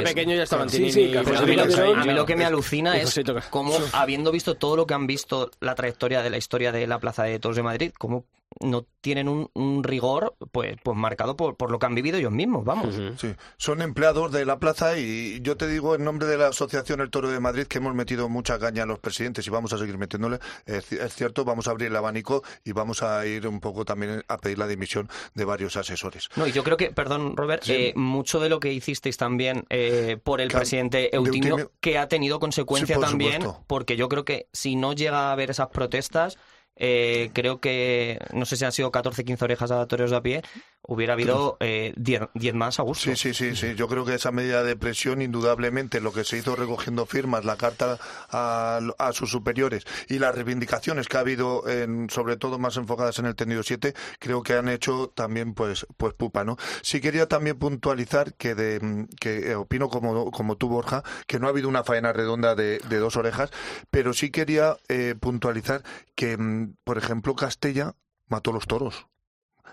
pequeño, 0.03 0.33
y 0.33 0.37
ya 0.37 0.43
estaban 0.43 0.69
sí, 0.69 0.91
sí, 0.91 1.11
a, 1.15 1.23
mí 1.23 2.13
lo, 2.13 2.25
que 2.25 2.35
me 2.35 2.45
alucina 2.45 2.95
es 2.97 3.19
cómo, 3.49 3.73
habiendo 3.93 4.31
visto 4.31 4.55
todo 4.55 4.75
lo 4.75 4.85
que 4.85 4.93
han 4.93 5.07
visto 5.07 5.49
la 5.59 5.73
trayectoria 5.73 6.21
de 6.21 6.29
la 6.29 6.37
historia 6.37 6.71
de 6.71 6.85
la 6.85 6.99
Plaza 6.99 7.23
de 7.23 7.39
Toros 7.39 7.55
de 7.55 7.63
Madrid, 7.63 7.91
cómo 7.97 8.25
no 8.61 8.85
tienen 9.01 9.27
un, 9.27 9.83
rigor 9.83 10.35
pues, 10.51 10.75
pues 10.83 10.97
marcado 10.97 11.37
por, 11.37 11.55
por, 11.55 11.71
lo 11.71 11.79
que 11.79 11.85
han 11.85 11.95
vivido 11.95 12.17
ellos 12.17 12.31
mismos, 12.31 12.65
vamos. 12.65 12.95
Sí, 13.17 13.33
son 13.57 13.81
empleados 13.81 14.31
de 14.31 14.45
la 14.45 14.59
plaza 14.59 14.97
y 14.97 15.39
yo 15.41 15.55
te 15.55 15.67
digo 15.67 15.95
en 15.95 16.03
nombre 16.03 16.27
de 16.27 16.37
la 16.37 16.47
Asociación 16.47 16.99
El 16.99 17.09
Toro 17.09 17.29
de 17.29 17.39
Madrid 17.39 17.67
que 17.67 17.77
hemos 17.77 17.95
metido 17.95 18.27
mucha 18.27 18.59
caña 18.59 18.83
a 18.83 18.85
los 18.85 18.99
presidentes 18.99 19.47
y 19.47 19.49
vamos 19.49 19.71
a 19.71 19.77
seguir 19.77 19.97
metiéndole. 19.97 20.39
Es, 20.65 20.87
cierto, 21.15 21.45
vamos 21.45 21.67
a 21.67 21.71
abrir 21.71 21.87
el 21.87 21.95
abanico 21.95 22.43
y 22.65 22.73
vamos 22.73 23.01
a 23.01 23.25
ir 23.25 23.47
un 23.47 23.59
poco 23.59 23.85
también 23.85 24.23
a 24.27 24.37
pedir 24.37 24.57
la 24.57 24.67
dimisión 24.67 25.09
de 25.33 25.45
varios 25.45 25.77
asesores. 25.77 26.29
No, 26.35 26.45
y 26.45 26.51
yo 26.51 26.63
creo 26.63 26.75
que, 26.75 26.91
perdón, 26.91 27.37
Robert, 27.37 27.63
eh, 27.67 27.93
mucho 27.95 28.39
de 28.39 28.49
lo 28.49 28.59
que 28.59 28.73
hicisteis 28.73 29.17
también 29.17 29.65
eh, 29.69 30.17
por 30.21 30.41
el 30.41 30.49
presidente 30.49 31.15
Eutimio, 31.15 31.71
que 31.79 31.97
ha 31.97 32.07
tenido 32.07 32.39
consecuencia 32.39 32.99
también, 32.99 33.43
porque 33.67 33.95
yo 33.95 34.09
creo 34.09 34.25
que 34.25 34.47
si 34.51 34.75
no 34.75 34.93
llega 34.93 35.29
a 35.29 35.31
haber 35.31 35.51
esas 35.51 35.67
protestas 35.67 36.37
eh, 36.79 37.29
creo 37.33 37.59
que, 37.59 38.19
no 38.33 38.45
sé 38.45 38.55
si 38.57 38.65
han 38.65 38.71
sido 38.71 38.91
14, 38.91 39.23
15 39.23 39.45
orejas 39.45 39.71
a 39.71 39.85
toreros 39.85 40.11
de 40.11 40.17
a 40.17 40.21
pie, 40.21 40.41
hubiera 40.89 41.13
habido 41.13 41.57
10 41.59 41.93
eh, 41.95 42.53
más 42.53 42.79
a 42.79 42.83
gusto. 42.83 43.03
Sí, 43.03 43.15
sí, 43.15 43.33
sí, 43.33 43.55
sí. 43.55 43.75
Yo 43.75 43.87
creo 43.87 44.05
que 44.05 44.15
esa 44.15 44.31
medida 44.31 44.63
de 44.63 44.75
presión, 44.75 45.21
indudablemente, 45.21 46.01
lo 46.01 46.11
que 46.11 46.23
se 46.23 46.37
hizo 46.37 46.55
recogiendo 46.55 47.05
firmas, 47.05 47.45
la 47.45 47.55
carta 47.55 47.97
a, 48.29 49.11
sus 49.13 49.31
superiores 49.31 49.85
y 50.07 50.19
las 50.19 50.35
reivindicaciones 50.35 51.07
que 51.07 51.17
ha 51.17 51.21
habido, 51.21 51.67
en, 51.67 52.09
sobre 52.09 52.37
todo 52.37 52.57
más 52.59 52.77
enfocadas 52.77 53.19
en 53.19 53.25
el 53.25 53.35
tendido 53.35 53.63
7, 53.63 53.93
creo 54.19 54.43
que 54.43 54.53
han 54.53 54.67
hecho 54.67 55.11
también, 55.13 55.53
pues, 55.53 55.85
pues 55.97 56.13
pupa, 56.13 56.43
¿no? 56.43 56.57
Sí 56.81 57.01
quería 57.01 57.27
también 57.27 57.57
puntualizar 57.57 58.33
que, 58.33 58.55
de, 58.55 59.07
que 59.19 59.51
eh, 59.51 59.55
opino 59.55 59.89
como, 59.89 60.31
como 60.31 60.57
tú, 60.57 60.69
Borja, 60.69 61.03
que 61.27 61.39
no 61.39 61.47
ha 61.47 61.49
habido 61.51 61.69
una 61.69 61.83
faena 61.83 62.13
redonda 62.13 62.55
de, 62.55 62.79
dos 62.79 63.15
orejas, 63.15 63.51
pero 63.91 64.13
sí 64.13 64.29
quería 64.29 64.75
puntualizar 65.21 65.83
que 66.15 66.37
mm, 66.37 66.73
por 66.83 66.97
ejemplo, 66.97 67.35
Castella 67.35 67.95
mató 68.27 68.51
los 68.51 68.67
toros. 68.67 69.07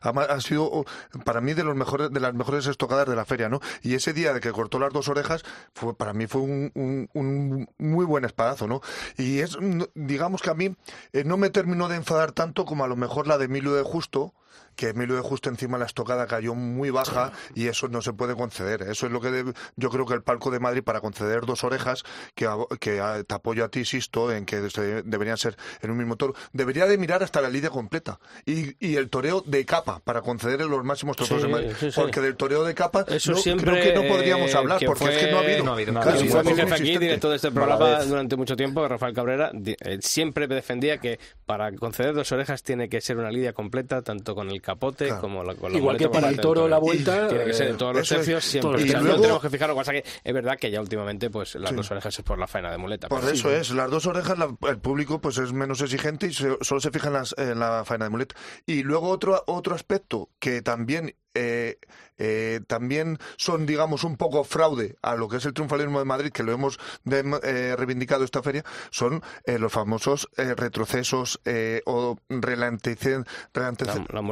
Ha, 0.03 0.41
sido 0.41 0.85
para 1.25 1.41
mí 1.41 1.55
de 1.55 1.65
los 1.65 1.75
mejores 1.77 2.11
de 2.11 2.21
las 2.21 2.35
mejores 2.35 2.67
estocadas 2.67 3.09
de 3.09 3.17
la 3.17 3.25
feria, 3.25 3.49
¿no? 3.49 3.61
Y 3.83 3.95
ese 3.95 4.13
día 4.13 4.33
de 4.33 4.41
que 4.41 4.53
cortó 4.53 4.79
las 4.79 4.93
dos 4.93 5.09
orejas 5.09 5.43
fue 5.75 5.95
para 5.95 6.13
mí 6.13 6.27
fue 6.27 6.43
un, 6.43 7.09
un, 7.13 7.69
muy 7.79 8.05
buen 8.05 8.25
espadazo, 8.25 8.67
¿no? 8.67 8.81
Y 9.17 9.41
es 9.41 9.57
digamos 9.95 10.43
que 10.43 10.51
a 10.51 10.55
mí 10.55 10.77
eh, 11.13 11.25
no 11.25 11.37
me 11.37 11.51
terminó 11.51 11.89
de 11.89 11.97
enfadar 11.97 12.33
tanto 12.33 12.65
como 12.65 12.85
a 12.85 12.89
lo 12.89 12.97
mejor 12.97 13.27
la 13.27 13.39
de 13.39 13.47
Emilio 13.47 13.75
de 13.75 13.83
Justo, 13.83 14.35
que 14.77 14.91
Emilio 14.91 15.17
de 15.17 15.23
Justo 15.23 15.49
encima 15.49 15.79
la 15.79 15.87
estocada 15.87 16.27
cayó 16.27 16.55
muy 16.55 16.91
baja 16.91 17.33
y 17.55 17.67
eso 17.69 17.89
no 17.89 18.03
se 18.03 18.13
puede 18.13 18.35
conceder. 18.35 18.83
Eso 18.83 19.07
es 19.07 19.13
lo 19.13 19.21
que 19.21 19.53
yo 19.77 19.91
creo 19.91 20.07
que 20.07 20.15
el 20.15 20.23
palco 20.23 20.51
de 20.51 20.61
Madrid 20.61 20.83
para 20.85 21.01
conceder 21.01 21.47
dos 21.47 21.65
orejas, 21.65 22.05
que, 22.35 22.49
que 22.79 23.25
te 23.27 23.35
apoyo 23.35 23.65
a 23.65 23.69
ti, 23.69 23.85
Sisto, 23.85 24.31
en 24.31 24.45
que 24.45 24.61
deberían 25.05 25.39
ser 25.39 25.57
en 25.81 25.91
un 25.91 25.97
mismo 25.97 26.17
toro, 26.17 26.35
debería 26.53 26.87
de 26.87 26.99
mirar 26.99 27.23
hasta 27.23 27.41
la 27.41 27.49
lidia 27.49 27.71
completa 27.71 28.21
y, 28.45 28.77
y 28.87 28.97
el 28.97 29.09
toreo 29.09 29.43
de 29.45 29.65
capa 29.65 30.01
para 30.01 30.21
conceder 30.21 30.61
los 30.61 30.85
máximos 30.85 31.17
trofeos 31.17 31.43
de 31.43 31.49
Madrid. 31.49 31.73
Porque 31.95 32.21
del 32.21 32.37
toreo 32.37 32.65
de 32.65 32.75
capa 32.75 33.05
eso 33.09 33.33
no, 33.33 33.39
siempre, 33.39 33.71
creo 33.71 33.83
que 33.83 33.95
no 33.95 34.15
podríamos 34.15 34.55
hablar, 34.55 34.81
porque 34.85 35.05
es 35.05 35.25
que 35.25 35.31
no 35.31 35.39
ha 35.39 35.41
habido. 35.41 35.65
No 35.65 35.71
ha 35.71 35.75
habido. 35.75 36.31
fue 36.31 36.45
mi 36.45 36.55
jefe 36.55 36.75
aquí, 36.75 36.99
director 36.99 37.31
de 37.31 37.37
este 37.37 37.51
programa 37.51 38.05
durante 38.05 38.37
mucho 38.37 38.57
tiempo, 38.57 38.87
Rafael 38.87 39.15
Cabrera, 39.15 39.51
eh, 39.55 39.99
siempre 40.01 40.47
defendía 40.47 40.99
que 40.99 41.19
para 41.47 41.73
conceder 41.73 42.15
dos 42.15 42.31
orejas 42.33 42.63
tiene 42.63 42.89
que 42.89 43.01
ser 43.01 43.17
una 43.17 43.31
lidia 43.31 43.53
completa, 43.53 44.03
tanto 44.03 44.35
con 44.35 44.46
el 44.51 44.61
capote 44.61 45.09
como 45.21 45.43
Igual 45.73 45.97
que 45.97 46.09
para 46.09 46.29
el 46.29 46.39
toro 46.39 46.69
la 46.69 46.79
vuelta. 46.79 47.29
Tiene 47.29 47.45
que 47.45 47.53
ser 47.53 47.69
en 47.69 47.77
todos 47.77 47.97
los 47.97 48.09
tercios 48.09 48.45
siempre. 48.45 48.83
Y 48.83 48.89
luego, 48.89 49.21
tenemos 49.21 49.43
que 49.43 49.51
fijarlo, 49.51 49.75
cosa 49.75 49.93
que 49.93 50.05
es 50.25 50.35
verdad 50.35 50.57
que 50.59 50.71
ya 50.71 50.81
últimamente 50.81 51.31
pues 51.31 51.55
las 51.57 51.75
dos 51.75 51.91
orejas 51.91 52.19
es 52.19 52.25
por 52.25 52.39
la 52.39 52.47
faena 52.47 52.71
de 52.71 52.79
muleta. 52.79 53.09
Por 53.09 53.25
eso 53.25 53.51
es, 53.51 53.71
las 53.71 53.91
dos 53.91 54.07
orejas 54.07 54.39
el 54.69 54.79
público 54.79 55.21
pues 55.21 55.39
es 55.39 55.53
menos 55.53 55.81
exigente 55.81 56.27
y 56.27 56.33
solo 56.33 56.81
se 56.81 56.91
fija 56.91 57.09
en, 57.09 57.51
en 57.51 57.59
la 57.59 57.85
faena 57.85 58.07
de 58.07 58.11
muleta. 58.11 58.35
Y 58.67 58.83
luego 58.83 59.09
otro, 59.09 59.43
otro 59.47 59.75
aspecto 59.75 60.31
que 60.39 60.63
también 60.63 61.15
eh, 61.39 61.79
eh, 62.19 62.61
también 62.67 63.19
son, 63.37 63.67
digamos, 63.67 64.05
un 64.05 64.17
poco 64.17 64.45
fraude 64.45 64.97
a 65.03 65.17
lo 65.17 65.29
que 65.29 65.37
es 65.37 65.45
el 65.45 65.55
triunfalismo 65.55 65.99
de 65.99 66.05
Madrid, 66.05 66.33
que 66.33 66.43
lo 66.43 66.53
hemos 66.53 66.79
eh, 67.11 67.75
reivindicado 67.77 68.25
esta 68.25 68.43
feria, 68.43 68.65
son 68.91 69.23
los 69.47 69.73
famosos 69.73 70.29
retrocesos 70.37 71.41
o 71.85 72.19
ralentizar 72.29 73.25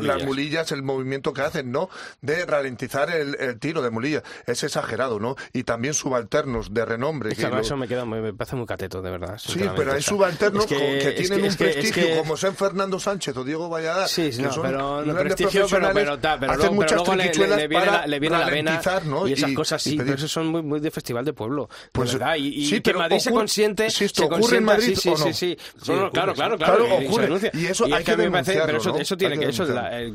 las 0.02 0.24
mulillas, 0.24 0.72
el 0.72 0.82
movimiento 0.82 1.32
que 1.32 1.42
hacen, 1.42 1.72
¿no? 1.72 1.88
De 2.20 2.44
ralentizar 2.46 3.10
el, 3.10 3.58
tiro 3.58 3.82
de 3.82 3.90
mulilla. 3.90 4.22
Es 4.46 4.62
exagerado, 4.62 5.20
¿no? 5.20 5.36
Y 5.52 5.64
también 5.64 5.94
subalternos 5.94 6.72
de 6.72 6.84
renombre. 6.84 7.32
Es 7.32 7.38
que 7.38 7.50
eso 7.60 7.76
me, 7.76 7.88
queda, 7.88 8.04
me 8.04 8.32
parece 8.32 8.56
muy 8.56 8.66
cateto, 8.66 9.02
de 9.02 9.10
verdad. 9.10 9.38
Sí, 9.38 9.60
pero 9.76 9.92
hay 9.92 10.02
subalternos 10.02 10.66
que, 10.66 11.14
tienen 11.16 11.44
un 11.44 11.54
prestigio, 11.54 12.18
como 12.18 12.36
San 12.36 12.54
Fernando 12.54 12.98
Sánchez 12.98 13.36
o 13.36 13.44
Diego 13.44 13.68
Valladares. 13.68 14.10
Sí, 14.10 14.30
que 14.30 14.50
son 14.50 14.62
pero 14.62 15.04
no 15.04 15.14
prestigio, 15.14 15.66
pero, 15.70 15.90
pero, 15.92 16.18
pero, 16.20 16.56
luego 16.56 17.14
le, 17.14 17.32
le, 17.32 17.68
viene, 17.78 17.92
la, 17.92 18.06
le 18.06 18.20
viene 18.20 18.38
la 18.38 18.50
vena 18.50 18.80
y 19.26 19.32
esas 19.32 19.52
cosas 19.52 19.82
sí, 19.82 19.96
pero 19.96 20.14
eso 20.14 20.28
son 20.28 20.48
muy, 20.48 20.62
muy 20.62 20.80
de 20.80 20.90
festival 20.90 21.24
de 21.24 21.32
pueblo, 21.32 21.68
pues, 21.92 22.12
verdad. 22.12 22.36
Y, 22.36 22.66
sí, 22.66 22.80
que 22.80 22.94
Madrid 22.94 23.18
se 23.18 23.30
consiente, 23.30 23.90
si 23.90 24.04
esto 24.04 24.26
ocurre 24.26 24.58
en 24.58 24.64
Madrid 24.64 24.96
sí, 24.96 25.08
o 25.08 25.12
no. 25.12 25.18
sí, 25.18 25.32
sí, 25.32 25.56
sí. 25.58 25.92
claro, 26.12 26.34
claro, 26.34 26.56
claro, 26.56 26.84
ocurre. 26.84 27.50
Y 27.54 27.66
eso 27.66 27.86
hay 27.92 28.04
que 28.04 28.16
denunciarlo, 28.16 28.66
Pero 28.66 28.78
eso, 28.78 28.98
eso 28.98 29.16
tiene 29.16 29.38
que, 29.38 29.48
eso 29.48 29.66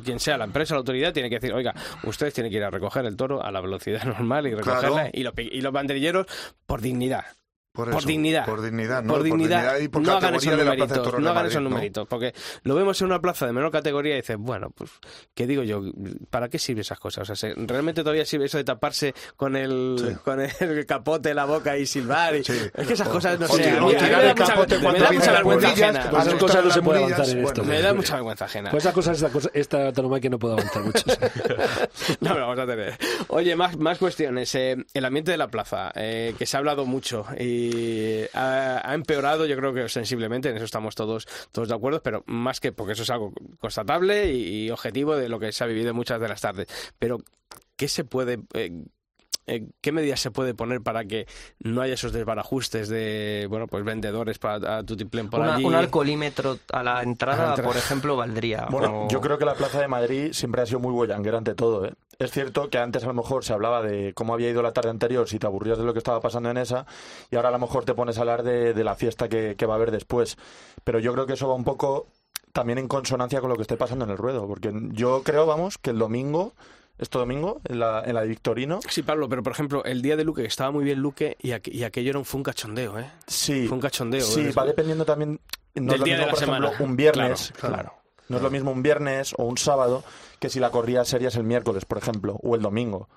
quien 0.04 0.20
sea 0.20 0.38
la 0.38 0.46
empresa, 0.46 0.74
la 0.74 0.80
autoridad 0.80 1.14
tiene 1.14 1.30
que 1.30 1.36
decir, 1.36 1.54
oiga, 1.54 1.74
ustedes 2.04 2.34
tienen 2.34 2.52
que 2.52 2.58
ir 2.58 2.64
a 2.64 2.70
recoger 2.70 3.06
el 3.06 3.16
toro 3.16 3.44
a 3.44 3.52
la 3.52 3.62
velocidad 3.62 4.04
normal 4.06 4.48
y 4.48 4.56
recogerla 4.56 5.10
y 5.14 5.62
los 5.62 5.74
banderilleros 5.74 6.26
por 6.66 6.82
dignidad. 6.82 7.26
Por, 7.86 8.06
dignidad. 8.06 8.46
Por 8.46 8.62
dignidad, 8.62 9.04
¿no? 9.04 9.14
Por 9.14 9.24
dignidad. 9.24 9.80
y 9.80 9.88
por 9.88 10.02
no 10.02 10.14
hagan 10.14 10.36
esos 10.36 10.58
numeritos, 10.58 11.20
no 11.20 11.30
hagan 11.30 11.46
esos 11.46 11.62
numeritos. 11.62 12.08
Porque 12.08 12.34
lo 12.64 12.76
vemos 12.76 13.00
en 13.02 13.08
una 13.08 13.20
plaza 13.20 13.46
de 13.46 13.54
menor 13.54 13.72
categoría 13.72 14.14
y 14.14 14.18
dices, 14.18 14.38
bueno, 14.38 14.70
pues, 14.72 14.92
¿qué 15.34 15.48
digo 15.48 15.64
yo? 15.64 15.82
¿Para 16.30 16.50
qué 16.50 16.60
sirven 16.60 16.82
esas 16.82 17.00
cosas? 17.00 17.30
O 17.30 17.36
sea, 17.36 17.54
¿realmente 17.56 18.02
todavía 18.02 18.26
sirve 18.26 18.46
eso 18.46 18.58
de 18.58 18.64
taparse 18.64 19.14
con 19.36 19.56
el, 19.56 20.18
con 20.24 20.40
el 20.42 20.86
capote, 20.86 21.34
la 21.34 21.46
boca 21.46 21.78
y 21.78 21.86
silbar? 21.86 22.36
Es 22.36 22.48
que 22.48 22.94
esas 22.94 23.08
cosas, 23.08 23.40
no 23.40 23.48
sé, 23.48 23.64
me, 23.64 23.72
da 23.72 23.82
mucha, 23.82 24.08
me 24.08 25.00
da 25.00 25.12
mucha 25.12 25.32
vergüenza 25.32 25.68
ajena. 25.70 26.12
Esas 26.20 26.34
cosas 26.36 26.66
no 26.66 26.72
se 26.72 26.82
puede 26.82 27.00
avanzar 27.04 27.30
en 27.30 27.46
esto. 27.46 27.64
Me 27.64 27.82
da 27.82 27.94
mucha 27.94 28.16
vergüenza 28.16 28.46
ajena. 28.46 28.72
Pues 28.72 28.84
esa 28.84 28.94
cosa, 28.94 29.12
esta, 29.12 29.30
cosa, 29.30 29.50
esta 29.54 29.92
que 30.20 30.30
no 30.30 30.40
puedo 30.40 30.54
avanzar 30.54 30.84
mucho. 30.84 31.06
no, 32.22 32.34
lo 32.34 32.48
vamos 32.48 32.60
a 32.60 32.66
tener. 32.66 32.98
Oye, 33.28 33.56
más, 33.56 33.78
más 33.78 33.98
cuestiones. 33.98 34.54
Eh, 34.56 34.76
el 34.94 35.06
ambiente 35.06 35.32
de 35.32 35.38
la 35.38 35.48
plaza, 35.48 35.92
eh, 35.96 36.34
que 36.38 36.46
se 36.46 36.58
ha 36.58 36.60
hablado 36.60 36.86
mucho 36.86 37.26
y 37.38 37.69
ha, 38.34 38.94
empeorado, 38.94 39.46
yo 39.46 39.56
creo 39.56 39.74
que 39.74 39.90
sensiblemente, 39.90 40.50
en 40.50 40.56
eso 40.56 40.66
estamos 40.66 40.96
todos, 40.96 41.28
todos 41.52 41.68
de 41.68 41.76
acuerdo, 41.76 42.02
pero 42.02 42.24
más 42.28 42.60
que 42.60 42.72
porque 42.72 42.94
eso 42.94 43.04
es 43.04 43.10
algo 43.10 43.34
constatable 43.60 44.34
y, 44.34 44.70
objetivo 44.70 45.16
de 45.16 45.30
lo 45.30 45.40
que 45.40 45.52
se 45.52 45.64
ha 45.64 45.68
vivido 45.68 45.94
muchas 45.94 46.20
de 46.20 46.28
las 46.28 46.42
tardes. 46.42 46.68
Pero, 46.98 47.20
¿qué 47.76 47.88
se 47.88 48.04
puede... 48.04 48.40
Eh, 48.54 48.72
eh, 49.50 49.68
¿Qué 49.82 49.92
medidas 49.92 50.20
se 50.20 50.30
puede 50.30 50.54
poner 50.54 50.82
para 50.82 51.06
que 51.06 51.26
no 51.60 51.82
haya 51.82 51.96
esos 51.96 52.14
desbarajustes 52.14 52.88
de 52.88 53.48
bueno 53.50 53.66
pues 53.66 53.84
vendedores 53.84 54.38
para 54.38 54.84
tu 54.84 54.96
por 55.28 55.42
allí? 55.42 55.66
Un 55.66 55.74
alcoholímetro 55.74 56.60
a 56.72 56.84
la 56.84 57.02
entrada, 57.02 57.56
por 57.56 57.76
ejemplo, 57.76 58.16
valdría. 58.16 58.68
Bueno, 58.70 59.08
yo 59.10 59.20
creo 59.22 59.40
que 59.40 59.46
la 59.46 59.56
Plaza 59.56 59.82
de 59.82 59.88
Madrid 59.88 60.34
siempre 60.34 60.62
ha 60.62 60.68
sido 60.68 60.80
muy 60.80 60.94
bollanguera 60.94 61.40
ante 61.40 61.56
todo. 61.56 61.84
¿eh? 61.86 61.94
Es 62.20 62.32
cierto 62.32 62.70
que 62.70 62.78
antes 62.78 63.04
a 63.06 63.08
lo 63.08 63.14
mejor 63.14 63.46
se 63.46 63.54
hablaba 63.54 63.82
de 63.82 64.14
cómo 64.14 64.34
había 64.34 64.50
ido 64.50 64.62
la 64.62 64.74
tarde 64.74 64.90
anterior, 64.90 65.28
si 65.30 65.40
te 65.40 65.48
aburrías 65.48 65.78
de 65.78 65.86
lo 65.86 65.94
que 65.94 66.00
estaba 66.00 66.20
pasando 66.20 66.52
en 66.52 66.58
esa, 66.58 66.86
y 67.32 67.38
ahora 67.38 67.48
a 67.48 67.54
lo 67.54 67.60
mejor 67.60 67.86
te 67.86 67.94
pones 67.94 68.18
a 68.18 68.22
hablar 68.22 68.44
de, 68.44 68.84
la 68.84 68.96
fiesta 68.96 69.30
que, 69.30 69.56
que 69.56 69.66
va 69.66 69.76
a 69.76 69.78
haber 69.78 69.92
después. 69.92 70.38
Pero 70.84 71.00
yo 71.00 71.14
creo 71.14 71.26
que 71.26 71.34
eso 71.34 71.48
va 71.48 71.56
un 71.56 71.64
poco 71.64 72.08
también 72.52 72.78
en 72.78 72.90
consonancia 72.90 73.40
con 73.40 73.50
lo 73.50 73.56
que 73.56 73.62
esté 73.62 73.78
pasando 73.78 74.04
en 74.04 74.12
el 74.12 74.18
ruedo, 74.18 74.48
porque 74.48 74.74
yo 74.92 75.24
creo, 75.24 75.46
vamos, 75.46 75.78
que 75.78 75.92
el 75.92 75.98
domingo 75.98 76.54
este 77.00 77.18
domingo, 77.18 77.62
en 77.64 77.80
la, 77.80 78.04
en 78.06 78.14
la 78.14 78.22
de 78.22 78.28
Victorino. 78.28 78.82
Sí, 78.88 79.04
Pablo, 79.04 79.30
pero 79.30 79.42
por 79.42 79.54
ejemplo, 79.54 79.84
el 79.86 80.02
día 80.02 80.18
de 80.18 80.26
Luque, 80.26 80.42
que 80.42 80.50
estaba 80.50 80.72
muy 80.72 80.84
bien 80.84 81.00
Luque, 81.00 81.38
y, 81.42 81.52
y 81.52 81.84
aquello 81.84 82.10
era 82.10 82.20
un, 82.20 82.26
fue 82.26 82.40
un 82.40 82.44
cachondeo, 82.44 83.00
¿eh? 83.00 83.10
Sí. 83.26 83.68
Fue 83.68 83.76
un 83.76 83.82
cachondeo. 83.82 84.26
Sí, 84.26 84.42
¿eh? 84.42 84.52
va 84.52 84.66
dependiendo 84.66 85.06
también. 85.06 85.40
No 85.76 85.94
Del 85.94 86.04
día 86.04 86.20
de 86.20 86.26
la 86.26 86.36
semana. 86.36 86.72
un 86.80 86.98
viernes. 86.98 87.54
Claro, 87.58 87.94
No 88.30 88.38
es 88.38 88.44
lo 88.44 88.50
mismo 88.52 88.72
un 88.72 88.84
viernes 88.84 89.34
o 89.38 89.44
un 89.44 89.58
sábado 89.58 90.04
que 90.40 90.50
si 90.50 90.60
la 90.60 90.70
corrida 90.70 91.04
sería 91.04 91.30
el 91.30 91.44
miércoles, 91.44 91.86
por 91.86 91.98
ejemplo, 91.98 92.40
o 92.44 92.56
el 92.56 92.62
domingo. 92.62 93.10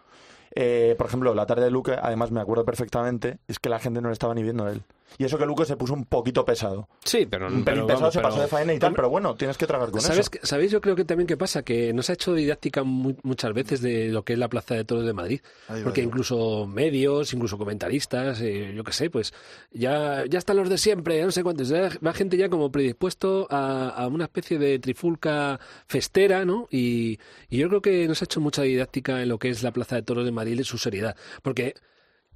Eh, 0.55 0.94
por 0.98 1.07
ejemplo, 1.07 1.35
la 1.35 1.46
tarde 1.46 1.64
de 1.64 1.70
Luque, 1.70 1.96
además 2.01 2.31
me 2.31 2.40
acuerdo 2.40 2.64
perfectamente, 2.64 3.38
es 3.46 3.59
que 3.59 3.68
la 3.68 3.79
gente 3.79 4.01
no 4.01 4.09
le 4.09 4.14
estaba 4.14 4.35
ni 4.35 4.42
viendo 4.42 4.64
a 4.64 4.72
él. 4.72 4.83
Y 5.18 5.25
eso 5.25 5.38
que 5.38 5.46
Luque 5.46 5.64
se 5.64 5.77
puso 5.77 5.94
un 5.94 6.05
poquito 6.05 6.44
pesado. 6.44 6.88
Sí, 7.05 7.27
pero... 7.27 7.48
Un 7.48 7.64
pelín 7.64 7.87
pesado, 7.87 8.11
se 8.11 8.20
pasó 8.20 8.40
de 8.40 8.48
faena 8.48 8.75
y 8.75 8.79
tal, 8.79 8.94
pero 8.94 9.09
bueno, 9.09 9.35
tienes 9.35 9.57
que 9.57 9.66
tragar 9.66 9.90
con 9.90 10.01
¿sabes, 10.01 10.31
eso. 10.33 10.46
¿Sabéis? 10.46 10.70
Yo 10.70 10.81
creo 10.81 10.96
que 10.96 11.05
también 11.05 11.27
que 11.27 11.37
pasa 11.37 11.62
que 11.62 11.92
no 11.92 12.03
se 12.03 12.12
ha 12.12 12.14
hecho 12.14 12.35
didáctica 12.35 12.83
muchas 12.83 13.53
veces 13.53 13.81
de 13.81 14.09
lo 14.09 14.25
que 14.25 14.35
es 14.35 14.38
la 14.38 14.48
Plaza 14.48 14.75
de 14.75 14.85
Toros 14.85 15.05
de 15.05 15.12
Madrid. 15.12 15.40
porque 15.85 16.03
incluso 16.03 16.66
medios, 16.66 17.33
incluso 17.33 17.59
comentaristas, 17.59 18.40
eh, 18.40 18.72
yo 18.75 18.85
qué 18.85 18.92
sé, 18.92 19.11
pues 19.11 19.33
ya, 19.72 20.25
ya 20.29 20.38
están 20.38 20.57
los 20.57 20.68
de 20.68 20.79
siempre, 20.79 21.22
no 21.22 21.31
sé 21.31 21.42
cuántos. 21.42 21.72
Va 21.72 22.12
gente 22.12 22.37
ya 22.37 22.48
como 22.48 22.70
predispuesto 22.70 23.46
a, 23.51 24.09
una 24.12 24.25
especie 24.25 24.59
de 24.59 24.79
trifulca 24.79 25.59
festera, 25.87 26.44
¿no? 26.44 26.68
Y, 26.70 27.18
y 27.48 27.59
yo 27.59 27.68
creo 27.68 27.83
que 27.83 28.07
no 28.09 28.14
se 28.14 28.25
ha 28.25 28.27
hecho 28.27 28.40
mucha 28.40 28.62
didáctica 28.62 29.22
en 29.22 29.29
lo 29.29 29.38
que 29.38 29.51
es 29.51 29.62
la 29.62 29.72
Plaza 29.72 29.96
de 29.96 30.03
Toros 30.03 30.25
de 30.25 30.33
Madrid 30.33 30.59
y 30.59 30.64
su 30.64 30.79
seriedad. 30.79 31.16
Porque 31.42 31.75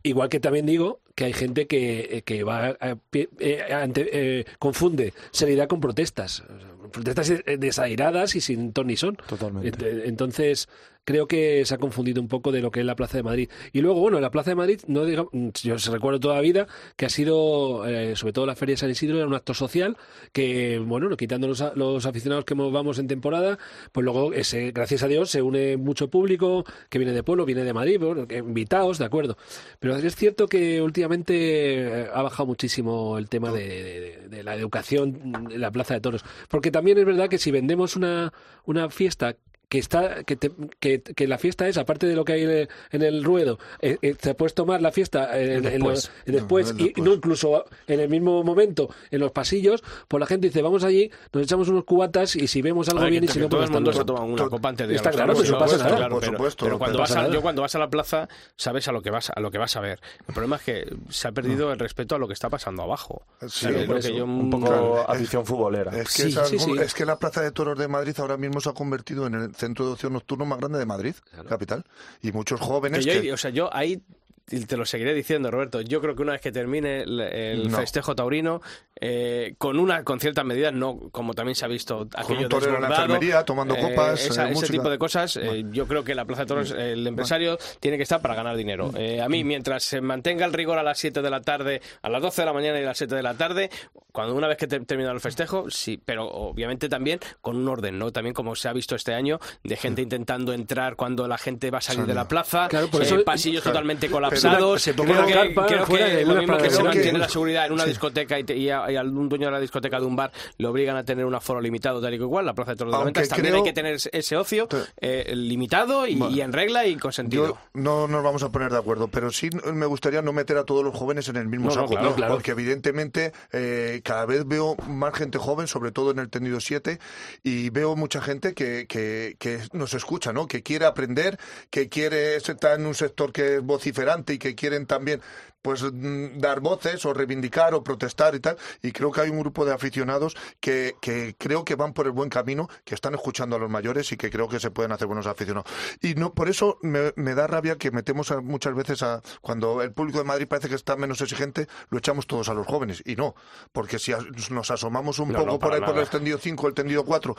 Igual 0.07 0.29
que 0.29 0.39
también 0.39 0.67
digo 0.67 1.01
que 1.17 1.25
hay 1.25 1.33
gente 1.33 1.67
que, 1.67 2.23
que 2.25 2.45
va 2.45 2.77
eh, 2.81 3.29
eh, 3.41 4.45
confunde 4.61 5.13
seriedad 5.33 5.67
con 5.67 5.81
protestas. 5.81 6.45
Protestas 6.93 7.33
desairadas 7.59 8.37
y 8.37 8.41
sin 8.41 8.73
ton 8.73 8.87
ni 8.87 8.97
son. 8.97 9.17
Totalmente. 9.17 10.09
Entonces, 10.09 10.69
creo 11.07 11.27
que 11.27 11.65
se 11.65 11.75
ha 11.75 11.79
confundido 11.79 12.21
un 12.21 12.29
poco 12.29 12.53
de 12.53 12.61
lo 12.61 12.71
que 12.71 12.81
es 12.81 12.87
la 12.87 12.97
Plaza 12.97 13.17
de 13.17 13.23
Madrid. 13.23 13.49
Y 13.73 13.81
luego, 13.81 14.01
bueno, 14.01 14.21
la 14.21 14.31
Plaza 14.31 14.51
de 14.51 14.57
Madrid, 14.57 14.81
no 14.89 15.05
digo, 15.05 15.31
yo 15.63 15.79
se 15.79 15.91
recuerdo 15.91 16.21
toda 16.21 16.35
la 16.35 16.41
vida 16.43 16.67
que 16.97 17.07
ha 17.07 17.09
sido, 17.09 17.87
eh, 17.87 18.17
sobre 18.17 18.33
todo 18.33 18.45
la 18.45 18.57
Feria 18.57 18.75
de 18.75 18.79
San 18.79 18.91
Isidro, 18.91 19.17
era 19.17 19.27
un 19.27 19.35
acto 19.35 19.55
social 19.55 19.97
que, 20.33 20.79
bueno, 20.85 21.17
quitando 21.17 21.47
los, 21.47 21.65
los 21.77 22.05
aficionados 22.05 22.45
que 22.45 22.55
vamos 22.55 22.99
en 22.99 23.07
temporada, 23.07 23.59
pues 23.93 24.05
luego, 24.05 24.33
ese, 24.33 24.73
gracias 24.73 25.05
a 25.05 25.09
Dios, 25.09 25.31
se 25.31 25.41
une 25.41 25.77
mucho 25.77 26.11
público 26.11 26.65
que 26.91 26.99
viene 26.99 27.15
de 27.15 27.23
pueblo, 27.23 27.45
viene 27.45 27.63
de 27.63 27.73
Madrid, 27.73 28.01
bueno, 28.01 28.27
invitados, 28.29 28.99
de 28.99 29.05
acuerdo. 29.05 29.39
Pero 29.79 29.97
es 29.97 30.17
cierto 30.17 30.49
que 30.49 30.83
últimamente 30.83 32.03
eh, 32.03 32.09
ha 32.13 32.23
bajado 32.23 32.47
muchísimo 32.47 33.17
el 33.17 33.29
tema 33.29 33.53
de, 33.53 34.27
de 34.29 34.43
la 34.43 34.57
educación 34.57 35.35
en 35.51 35.61
la 35.61 35.71
Plaza 35.71 35.95
de 35.95 36.01
Toros. 36.01 36.25
Porque 36.49 36.73
también 36.73 36.99
es 36.99 37.05
verdad 37.05 37.29
que 37.29 37.39
si 37.39 37.53
vendemos 37.53 37.95
una, 37.95 38.33
una 38.65 38.91
fiesta 38.91 39.37
que 39.69 39.79
está 39.79 40.25
que, 40.25 40.39
que, 40.81 41.03
que, 41.03 41.27
la 41.27 41.39
fiesta 41.39 41.67
es 41.69 41.77
aparte 41.77 42.07
de 42.07 42.15
lo 42.15 42.25
que 42.25 42.33
hay 42.35 42.69
en 42.93 43.03
el, 43.03 43.25
ruedo 43.25 43.59
eh, 43.81 43.99
eh, 44.03 44.15
te 44.15 44.35
puedes 44.35 44.55
tomar 44.55 44.81
la 44.81 44.93
fiesta 44.93 45.39
eh, 45.39 45.61
después, 45.61 46.11
después, 46.25 46.75
y 46.79 47.01
no 47.01 47.15
incluso 47.15 47.65
en 47.87 48.01
el 48.01 48.09
mismo 48.09 48.45
momento 48.45 48.89
en 49.11 49.21
los 49.21 49.33
pasillos 49.33 49.83
pues 50.09 50.21
la 50.21 50.27
gente 50.27 50.49
dice 50.49 50.63
vamos 50.63 50.85
allí 50.85 51.11
nos 51.33 51.43
echamos 51.43 51.69
unos 51.69 51.85
cubatas 51.85 52.37
y 52.37 52.47
si 52.47 52.63
vemos 52.63 52.89
algo 52.89 53.05
bien 53.07 53.25
y 53.25 53.29
si 53.29 53.41
no 53.41 53.49
todo 53.49 53.61
pues 53.61 53.71
el 53.71 53.75
mundo 53.75 53.93
se 53.93 54.05
toma 54.05 54.21
una 54.21 54.49
copa 54.49 54.69
antes 54.69 54.89
de 54.89 54.95
está 54.95 55.11
claro 55.11 55.35
pues 55.35 55.51
no 55.51 55.59
pasa 55.59 55.79
nada 55.79 56.09
por 56.09 56.25
supuesto 56.25 56.65
pero, 56.65 56.79
cuando 56.79 56.99
vas 56.99 57.17
a, 57.17 57.29
yo 57.29 57.43
cuando 57.43 57.63
vas 57.63 57.75
a 57.75 57.79
la 57.79 57.91
plaza 57.91 58.29
sabes 58.57 58.87
a 58.89 58.93
lo 58.93 59.03
que 59.03 59.11
vas 59.11 59.31
a 59.31 59.41
lo 59.41 59.51
que 59.51 59.59
vas 59.59 59.77
a 59.77 59.81
ver. 59.81 60.01
El 60.27 60.35
problema 60.35 60.57
es 60.57 60.63
que 60.63 60.97
se 61.09 61.29
ha 61.29 61.33
perdido 61.33 61.73
el 61.73 61.79
respeto 61.79 62.15
a 62.15 62.19
lo 62.19 62.27
que 62.27 62.35
está 62.35 62.49
pasando 62.49 62.83
abajo. 62.83 63.23
Sí, 63.49 63.67
un 63.67 64.51
poco 64.51 65.05
afición 65.09 65.45
futbolera. 65.45 65.93
Es 65.93 66.15
que, 66.15 66.83
es, 66.83 66.95
que 66.95 67.05
la 67.05 67.19
plaza 67.19 67.43
de 67.43 67.51
toros 67.51 67.79
de 67.79 67.89
Madrid 67.89 68.15
ahora 68.19 68.37
mismo 68.37 68.61
se 68.61 68.71
ha 68.71 68.73
convertido 68.73 69.27
en 69.27 69.35
el 69.35 69.55
centro 69.57 69.87
de 69.87 69.93
ocio 69.93 70.11
nocturno 70.11 70.45
más 70.45 70.59
grande 70.59 70.79
de 70.79 70.87
Madrid, 70.87 71.15
capital. 71.49 71.85
Y 72.23 72.33
muchos 72.33 72.61
jóvenes 72.61 73.05
que... 73.05 73.33
O 73.33 73.37
sea, 73.37 73.51
yo 73.51 73.75
ahí 73.75 74.03
te 74.47 74.77
lo 74.77 74.87
seguiré 74.87 75.13
diciendo, 75.13 75.51
Roberto. 75.51 75.81
Yo 75.81 76.01
creo 76.01 76.15
que 76.15 76.23
una 76.23 76.33
vez 76.33 76.41
que 76.41 76.53
termine 76.53 77.03
el, 77.03 77.69
festejo 77.71 78.15
taurino, 78.15 78.61
eh, 79.01 79.55
con 79.59 79.81
una 79.81 80.05
con 80.05 80.21
ciertas 80.21 80.45
medidas, 80.45 80.73
no 80.73 81.11
como 81.11 81.35
también 81.35 81.57
se 81.57 81.65
ha 81.65 81.69
visto 81.69 82.07
aquello 82.15 82.49
con 82.49 82.63
un 82.63 82.77
en 82.77 82.81
la 82.83 82.89
enfermería, 82.89 83.45
tomando 83.45 83.75
eh, 83.75 83.81
copas, 83.81 84.25
eh, 84.25 84.51
ese 84.51 84.69
tipo 84.69 84.89
de 84.89 84.99
cosas. 84.99 85.39
yo 85.73 85.89
creo 85.89 86.05
que 86.05 86.15
la 86.15 86.25
Plaza 86.25 86.43
de 86.43 86.47
Toros, 86.47 86.71
el 86.71 87.05
empresario 87.07 87.59
tiene 87.81 87.97
que 87.97 88.05
estar 88.05 88.23
para 88.23 88.37
ganar 88.37 88.57
dinero. 88.57 88.93
a 89.21 89.29
mí, 89.29 89.43
mientras 89.43 89.83
se 89.83 90.01
mantenga 90.01 90.47
el 90.47 90.53
rigor 90.53 90.79
a 90.79 90.85
las 90.85 90.99
7 90.99 91.23
de 91.23 91.31
la 91.31 91.41
tarde, 91.41 91.83
a 92.03 92.09
las 92.09 92.23
12 92.23 92.43
de 92.43 92.47
la 92.47 92.53
mañana 92.53 92.79
y 92.79 92.85
a 92.85 92.87
las 92.87 92.99
7 92.99 93.17
de 93.17 93.23
la 93.23 93.35
tarde, 93.35 93.71
cuando 94.13 94.35
una 94.35 94.47
vez 94.47 94.57
que 94.57 94.69
te, 94.69 94.79
termina 94.81 95.11
el 95.11 95.21
festejo, 95.21 95.69
sí, 95.71 96.01
pero 96.03 96.27
obviamente 96.27 96.89
también 96.89 97.19
con 97.41 97.57
un 97.57 97.69
orden, 97.69 97.99
¿no? 97.99 98.13
También 98.13 98.33
como 98.33 98.55
se 98.55 98.69
ha 98.69 98.73
visto 98.73 98.95
este 98.95 99.13
año, 99.13 99.41
de 99.65 99.77
gente 99.77 100.03
intentando 100.03 100.53
entrar 100.53 100.95
cuando 100.95 101.27
la 101.27 101.37
gente 101.37 101.71
va 101.71 101.79
a 101.79 101.83
salir 101.83 102.07
de 102.07 102.15
la 102.15 102.29
plaza, 102.29 102.69
claro, 102.69 102.89
por 102.89 103.03
eso, 103.03 103.23
pasillos 103.25 103.65
totalmente 103.65 104.09
colapsados 104.09 104.36
se 104.37 104.95
creo 104.95 105.27
que, 105.27 105.55
creo 105.55 105.85
que 105.87 106.25
lo 106.25 106.35
mismo 106.37 106.57
que 106.59 106.71
se 106.71 106.83
mantiene 106.83 107.19
la 107.19 107.29
seguridad 107.29 107.67
en 107.67 107.73
una 107.73 107.85
discoteca 107.85 108.39
y, 108.39 108.71
a, 108.71 109.03
un 109.03 109.29
dueño 109.29 109.47
de 109.47 109.53
la 109.53 109.61
discoteca 109.61 110.01
de 110.01 110.07
un 110.07 110.17
bar 110.17 110.33
le 110.59 110.67
obligan 110.67 110.97
a 110.97 111.05
tener 111.05 111.25
un 111.25 111.35
aforo 111.35 111.61
limitado 111.61 112.01
tal 112.01 112.13
y 112.13 112.17
igual, 112.17 112.47
la 112.47 112.55
Plaza 112.55 112.73
de 112.73 112.77
Toros 112.77 112.93
de 112.93 112.99
la 112.99 113.05
Venta 113.05 113.27
también 113.27 113.55
hay 113.55 113.63
que 113.63 113.73
tener 113.73 113.97
ese 114.13 114.37
ocio 114.37 114.69
eh, 115.01 115.33
limitado 115.35 116.07
y, 116.07 116.41
en 116.41 116.53
regla 116.53 116.87
y 116.87 116.97
consentido. 116.97 117.59
no 117.75 118.09
nos 118.09 118.23
vamos 118.23 118.43
a 118.43 118.51
poner 118.51 118.71
de 118.71 118.79
acuerdo, 118.79 119.09
pero 119.09 119.31
sí 119.31 119.51
me 119.73 119.87
gustaría 119.87 120.23
no 120.23 120.33
meter 120.33 120.57
a 120.57 120.65
todos 120.65 120.85
los 120.85 120.95
jóvenes 120.95 121.29
en 121.29 121.37
el 121.37 121.49
mismo 121.49 121.71
saco, 121.71 121.95
porque 122.29 122.53
evidentemente 122.53 123.33
eh, 123.53 124.01
cada 124.05 124.27
vez 124.27 124.47
veo 124.47 124.77
más 124.89 125.15
gente 125.15 125.39
joven, 125.39 125.67
sobre 125.67 125.93
todo 125.93 126.11
en 126.11 126.19
el 126.19 126.29
tendido 126.29 126.61
7, 126.61 126.99
y 127.43 127.71
veo 127.71 127.97
mucha 127.97 128.21
gente 128.21 128.55
que, 128.55 128.87
que, 128.87 129.37
que 129.39 129.61
nos 129.73 129.95
escucha, 129.95 130.33
¿no? 130.33 130.47
que 130.47 130.63
quiere 130.63 130.87
aprender, 130.87 131.39
que 131.71 131.89
quiere 131.89 132.37
estar 132.37 132.79
en 132.79 132.87
un 132.87 132.95
sector 132.95 133.33
que 133.33 133.57
es 133.57 133.63
vociferante 133.63 134.26
y 134.35 134.39
que 134.39 134.55
quiere 134.55 134.67
quieren 134.77 134.87
también 134.87 135.21
pues 135.67 135.83
mm, 135.83 136.39
dar 136.39 136.61
voces 136.61 137.05
o 137.07 137.13
reivindicar 137.13 137.75
o 137.75 137.83
protestar 137.83 138.37
y 138.37 138.41
tal. 138.41 138.57
Y 138.83 138.93
creo 138.93 139.11
que 139.11 139.23
hay 139.23 139.31
un 139.31 139.41
grupo 139.41 139.65
de 139.65 139.73
aficionados 139.73 140.37
que, 140.61 140.95
que 141.01 141.35
creo 141.37 141.65
que 141.65 141.75
van 141.75 141.93
por 141.93 142.07
el 142.07 142.13
buen 142.13 142.31
camino, 142.31 142.69
que 142.85 142.95
están 142.95 143.15
escuchando 143.15 143.57
a 143.57 143.59
los 143.59 143.69
mayores 143.69 144.13
y 144.13 144.17
que 144.17 144.31
creo 144.31 144.49
que 144.49 144.61
se 144.61 144.71
pueden 144.71 144.93
hacer 144.93 145.09
buenos 145.09 145.27
aficionados. 145.27 145.69
Y 146.01 146.15
no 146.15 146.35
por 146.35 146.49
eso 146.49 146.79
me, 146.83 147.13
me 147.17 147.35
da 147.35 147.49
rabia 147.49 147.79
que 147.79 147.91
metemos 147.91 148.33
muchas 148.45 148.77
veces 148.77 149.03
a 149.03 149.21
cuando 149.41 149.83
el 149.83 149.93
público 149.93 150.19
de 150.19 150.25
Madrid 150.25 150.47
parece 150.47 150.69
que 150.69 150.77
está 150.77 150.95
menos 150.95 151.21
exigente, 151.21 151.67
lo 151.91 151.99
echamos 151.99 152.29
todos 152.29 152.49
a 152.49 152.55
los 152.55 152.65
jóvenes. 152.65 153.03
Y 153.05 153.17
no, 153.17 153.35
porque 153.73 153.99
si 153.99 154.13
nos 154.51 154.71
asomamos 154.71 155.19
un 155.19 155.33
poco 155.33 155.59
por 155.59 155.75
ahí 155.75 155.81
por 155.81 155.99
el 155.99 156.09
tendido 156.09 156.39
5, 156.39 156.69
el 156.69 156.75
tendido 156.75 157.05
4, 157.05 157.35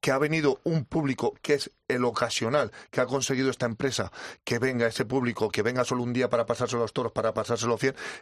que 0.00 0.12
ha 0.12 0.18
venido 0.18 0.60
un 0.62 0.84
público 0.84 1.34
que 1.42 1.54
es 1.54 1.72
el 1.88 2.04
ocasional, 2.04 2.70
que 2.90 3.00
ha 3.00 3.06
conseguido 3.06 3.50
esta 3.50 3.66
empresa, 3.66 4.12
que 4.44 4.60
venga 4.60 4.86
ese 4.86 5.04
público, 5.04 5.50
que 5.50 5.62
venga 5.62 5.84
solo 5.84 6.02
un 6.02 6.12
día 6.12 6.28
para 6.28 6.46
pasarse 6.46 6.76
los 6.76 6.92
toros, 6.92 7.12
para 7.12 7.34
pasárselo 7.34 7.71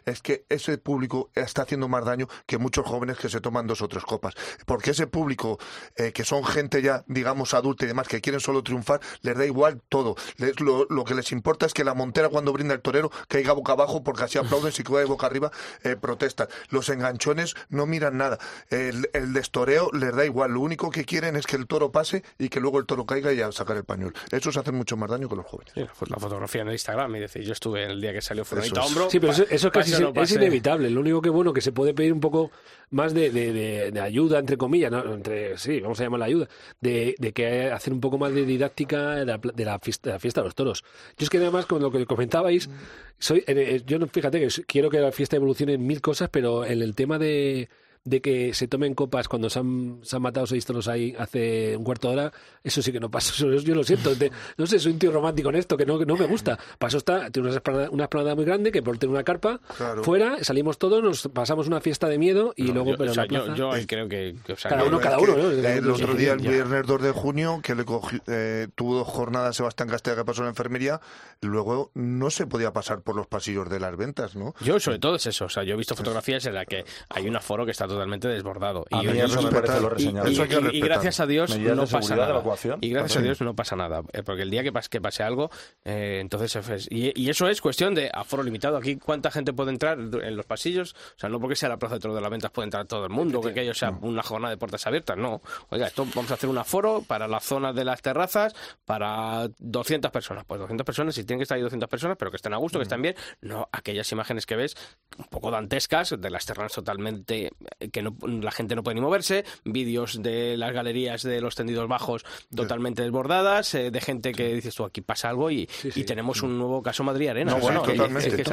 es 0.05 0.21
que 0.21 0.45
ese 0.49 0.77
público 0.77 1.29
está 1.35 1.63
haciendo 1.63 1.87
más 1.87 2.05
daño 2.05 2.27
que 2.45 2.57
muchos 2.57 2.85
jóvenes 2.85 3.17
que 3.17 3.29
se 3.29 3.41
toman 3.41 3.67
dos 3.67 3.81
o 3.81 3.87
tres 3.87 4.03
copas. 4.03 4.33
Porque 4.65 4.91
ese 4.91 5.07
público, 5.07 5.59
eh, 5.95 6.11
que 6.11 6.23
son 6.23 6.43
gente 6.43 6.81
ya, 6.81 7.03
digamos, 7.07 7.53
adulta 7.53 7.85
y 7.85 7.87
demás, 7.87 8.07
que 8.07 8.21
quieren 8.21 8.39
solo 8.39 8.63
triunfar, 8.63 9.01
les 9.21 9.37
da 9.37 9.45
igual 9.45 9.81
todo. 9.89 10.15
lo, 10.37 11.03
que 11.03 11.15
les 11.15 11.31
importa 11.31 11.65
es 11.65 11.73
que 11.73 11.83
la 11.83 11.93
montera 11.93 12.29
cuando 12.29 12.53
brinda 12.53 12.73
el 12.73 12.81
torero 12.81 13.11
caiga 13.27 13.53
boca 13.53 13.73
abajo 13.73 14.03
porque 14.03 14.23
así 14.23 14.37
aplauden, 14.37 14.71
si 14.71 14.83
cae 14.83 15.05
boca 15.05 15.25
arriba, 15.25 15.51
eh, 15.83 15.95
protestan. 15.95 16.47
Los 16.69 16.89
enganchones 16.89 17.55
no 17.69 17.85
miran 17.85 18.17
nada. 18.17 18.37
El, 18.69 19.09
el 19.13 19.33
destoreo 19.33 19.89
les 19.93 20.15
da 20.15 20.25
igual. 20.25 20.51
Lo 20.51 20.61
único 20.61 20.89
que 20.91 21.05
quieren 21.05 21.35
es 21.35 21.45
que 21.45 21.55
el 21.55 21.67
toro 21.67 21.91
pase 21.91 22.23
y 22.37 22.49
que 22.49 22.59
luego 22.59 22.79
el 22.79 22.85
toro 22.85 23.05
caiga 23.05 23.33
y 23.33 23.41
a 23.41 23.51
sacar 23.51 23.77
el 23.77 23.83
pañuelo. 23.83 24.13
Eso 24.31 24.51
se 24.51 24.59
hace 24.59 24.71
mucho 24.71 24.97
más 24.97 25.09
daño 25.09 25.27
que 25.29 25.35
los 25.35 25.45
jóvenes. 25.45 25.73
pues 25.97 26.11
la 26.11 26.17
fotografía 26.17 26.61
en 26.61 26.67
el 26.67 26.73
Instagram, 26.73 27.15
y 27.15 27.19
decir, 27.19 27.43
yo 27.43 27.53
estuve 27.53 27.83
el 27.83 28.01
día 28.01 28.13
que 28.13 28.21
salió 28.21 28.45
Furonita 28.45 28.83
Hombro. 28.83 29.09
Sí, 29.09 29.19
pero 29.19 29.33
eso, 29.49 29.71
casi 29.71 29.93
es, 29.93 30.31
inevitable. 30.31 30.89
Lo 30.89 31.01
único 31.01 31.21
que 31.21 31.29
bueno 31.29 31.53
que 31.53 31.61
se 31.61 31.71
puede 31.71 31.93
pedir 31.93 32.13
un 32.13 32.19
poco 32.19 32.51
más 32.89 33.13
de, 33.13 33.31
de, 33.31 33.99
ayuda, 33.99 34.39
entre 34.39 34.57
comillas, 34.57 34.91
¿no? 34.91 35.13
entre 35.13 35.57
sí, 35.57 35.79
vamos 35.79 35.99
a 35.99 36.09
la 36.09 36.25
ayuda, 36.25 36.47
de, 36.79 37.15
que 37.33 37.71
hacer 37.71 37.93
un 37.93 38.01
poco 38.01 38.17
más 38.17 38.33
de 38.33 38.45
didáctica 38.45 39.15
de 39.15 39.25
la, 39.65 39.79
fiesta, 39.79 40.17
de 40.17 40.41
los 40.43 40.55
toros. 40.55 40.83
Yo 41.17 41.23
es 41.23 41.29
que 41.29 41.37
además, 41.37 41.65
con 41.65 41.81
lo 41.81 41.91
que 41.91 42.05
comentabais, 42.05 42.69
soy, 43.17 43.43
eh, 43.47 43.81
yo 43.85 43.99
no, 43.99 44.07
fíjate 44.07 44.39
que 44.39 44.63
quiero 44.65 44.89
que 44.89 44.99
la 44.99 45.11
fiesta 45.11 45.35
evolucione 45.35 45.73
en 45.73 45.85
mil 45.85 46.01
cosas, 46.01 46.29
pero 46.29 46.65
en 46.65 46.81
el 46.81 46.95
tema 46.95 47.17
de 47.17 47.69
de 48.03 48.21
que 48.21 48.53
se 48.53 48.67
tomen 48.67 48.95
copas 48.95 49.27
cuando 49.27 49.49
se 49.49 49.59
han, 49.59 49.99
se 50.01 50.15
han 50.15 50.21
matado 50.23 50.47
seis 50.47 50.65
toros 50.65 50.87
ahí 50.87 51.15
hace 51.19 51.77
un 51.77 51.83
cuarto 51.83 52.07
de 52.07 52.13
hora, 52.15 52.33
eso 52.63 52.81
sí 52.81 52.91
que 52.91 52.99
no 52.99 53.11
pasa. 53.11 53.33
Yo 53.37 53.75
lo 53.75 53.83
siento. 53.83 54.11
no 54.57 54.65
sé, 54.65 54.79
soy 54.79 54.93
un 54.93 54.99
tío 54.99 55.11
romántico 55.11 55.49
en 55.49 55.55
esto, 55.55 55.77
que 55.77 55.85
no, 55.85 56.03
no 56.03 56.15
me 56.15 56.25
gusta. 56.25 56.57
Paso 56.79 56.97
está, 56.97 57.29
tiene 57.29 57.49
una 57.49 57.57
esplanada, 57.57 57.89
una 57.91 58.35
muy 58.35 58.45
grande 58.45 58.71
que 58.71 58.81
por 58.81 58.97
tener 58.97 59.13
una 59.13 59.23
carpa, 59.23 59.59
fuera, 60.03 60.43
salimos 60.43 60.79
todos, 60.79 61.03
nos 61.03 61.27
pasamos 61.27 61.67
una 61.67 61.79
fiesta 61.79 62.07
de 62.07 62.17
miedo 62.17 62.53
y 62.55 62.71
luego, 62.71 62.95
pero 62.97 63.13
yo, 63.13 63.71
creo 63.87 64.09
que. 64.09 64.35
cada 64.63 64.83
uno, 64.83 64.99
cada 64.99 65.19
uno. 65.19 65.35
El 65.35 65.89
otro 65.89 66.15
día, 66.15 66.33
el 66.33 66.39
viernes 66.39 66.85
2 66.87 67.01
de 67.01 67.11
junio, 67.11 67.59
que 67.63 67.75
le 67.75 67.85
eh, 68.27 68.67
tuvo 68.75 68.95
dos 68.95 69.07
jornadas 69.07 69.55
Sebastián 69.55 69.89
Castella 69.89 70.17
que 70.17 70.25
pasó 70.25 70.41
en 70.41 70.45
la 70.45 70.49
enfermería, 70.51 71.01
luego 71.41 71.91
no 71.93 72.29
se 72.31 72.47
podía 72.47 72.73
pasar 72.73 73.01
por 73.01 73.15
los 73.15 73.27
pasillos 73.27 73.69
de 73.69 73.79
las 73.79 73.95
ventas, 73.95 74.35
¿no? 74.35 74.55
Yo, 74.61 74.79
sobre 74.79 74.99
todo, 74.99 75.15
es 75.15 75.25
eso. 75.27 75.45
O 75.45 75.49
sea, 75.49 75.63
yo 75.63 75.75
he 75.75 75.77
visto 75.77 75.95
fotografías 75.95 76.45
en 76.45 76.55
las 76.55 76.65
que 76.65 76.83
hay 77.09 77.27
un 77.27 77.35
aforo 77.35 77.65
que 77.65 77.71
está 77.71 77.87
totalmente 77.91 78.27
desbordado. 78.27 78.85
y, 78.89 79.07
eso 79.07 79.41
me 79.41 79.51
parece 79.51 79.79
lo 79.79 80.71
y, 80.71 80.79
gracias 80.81 81.19
a 81.19 81.27
Dios 81.27 81.57
no 81.57 81.85
pasa 81.85 82.15
nada. 82.15 82.43
Y 82.81 82.89
gracias 82.89 83.17
a 83.17 83.21
Dios 83.21 83.41
no 83.41 83.55
pasa 83.55 83.75
nada. 83.75 84.01
Eh, 84.13 84.23
porque 84.23 84.43
el 84.43 84.51
día 84.51 84.63
que 84.63 84.71
pase, 84.71 84.89
que 84.89 85.01
pase 85.01 85.23
algo, 85.23 85.49
eh, 85.83 86.19
entonces... 86.21 86.87
Y, 86.89 87.29
eso 87.29 87.47
es 87.47 87.61
cuestión 87.61 87.95
de 87.95 88.11
aforo 88.13 88.43
limitado. 88.43 88.77
Aquí, 88.77 88.97
¿cuánta 88.97 89.31
gente 89.31 89.53
puede 89.53 89.71
entrar 89.71 89.97
en 89.99 90.35
los 90.35 90.45
pasillos? 90.45 90.93
O 90.93 91.19
sea, 91.19 91.29
no 91.29 91.39
porque 91.39 91.55
sea 91.55 91.69
la 91.69 91.77
Plaza 91.77 91.95
de 91.95 92.01
Toros 92.01 92.15
de 92.15 92.21
las 92.21 92.29
Ventas 92.29 92.51
puede 92.51 92.65
entrar 92.65 92.85
todo 92.85 93.05
el 93.05 93.09
mundo, 93.09 93.41
que 93.41 93.49
aquello 93.49 93.73
sea 93.73 93.91
una 94.01 94.23
jornada 94.23 94.51
de 94.51 94.57
puertas 94.57 94.85
abiertas. 94.87 95.17
No. 95.17 95.41
Oiga, 95.69 95.87
esto 95.87 96.05
vamos 96.13 96.31
a 96.31 96.33
hacer 96.33 96.49
un 96.49 96.57
aforo 96.57 97.03
para 97.07 97.27
la 97.27 97.39
zona 97.39 97.73
de 97.73 97.85
las 97.85 98.01
terrazas 98.01 98.53
para 98.85 99.49
200 99.59 100.11
personas. 100.11 100.45
Pues 100.45 100.59
200 100.59 100.85
personas, 100.85 101.15
si 101.15 101.23
tienen 101.23 101.39
que 101.39 101.43
estar 101.43 101.55
ahí 101.55 101.61
200 101.61 101.89
personas, 101.89 102.17
pero 102.17 102.31
que 102.31 102.37
estén 102.37 102.53
a 102.53 102.57
gusto, 102.57 102.79
que 102.79 102.83
estén 102.83 103.01
bien. 103.01 103.15
No 103.41 103.69
aquellas 103.71 104.11
imágenes 104.11 104.45
que 104.45 104.55
ves 104.55 104.75
un 105.17 105.25
poco 105.25 105.51
dantescas 105.51 106.15
de 106.19 106.29
las 106.29 106.45
terrazas 106.45 106.73
totalmente 106.73 107.51
que 107.89 108.01
no 108.01 108.15
la 108.21 108.51
gente 108.51 108.75
no 108.75 108.83
puede 108.83 108.95
ni 108.95 109.01
moverse, 109.01 109.45
vídeos 109.63 110.21
de 110.21 110.57
las 110.57 110.73
galerías 110.73 111.23
de 111.23 111.41
los 111.41 111.55
tendidos 111.55 111.87
bajos 111.87 112.25
totalmente 112.55 113.01
desbordadas, 113.01 113.73
eh, 113.75 113.91
de 113.91 114.01
gente 114.01 114.31
que 114.33 114.53
dices 114.53 114.75
tú, 114.75 114.83
aquí 114.83 115.01
pasa 115.01 115.29
algo 115.29 115.51
y, 115.51 115.67
tenemos 116.05 116.41
un 116.41 116.57
nuevo 116.57 116.81
caso 116.83 117.03
Madrid 117.03 117.29
Arena. 117.29 117.53
bueno, 117.55 117.83
totalmente, 117.83 118.43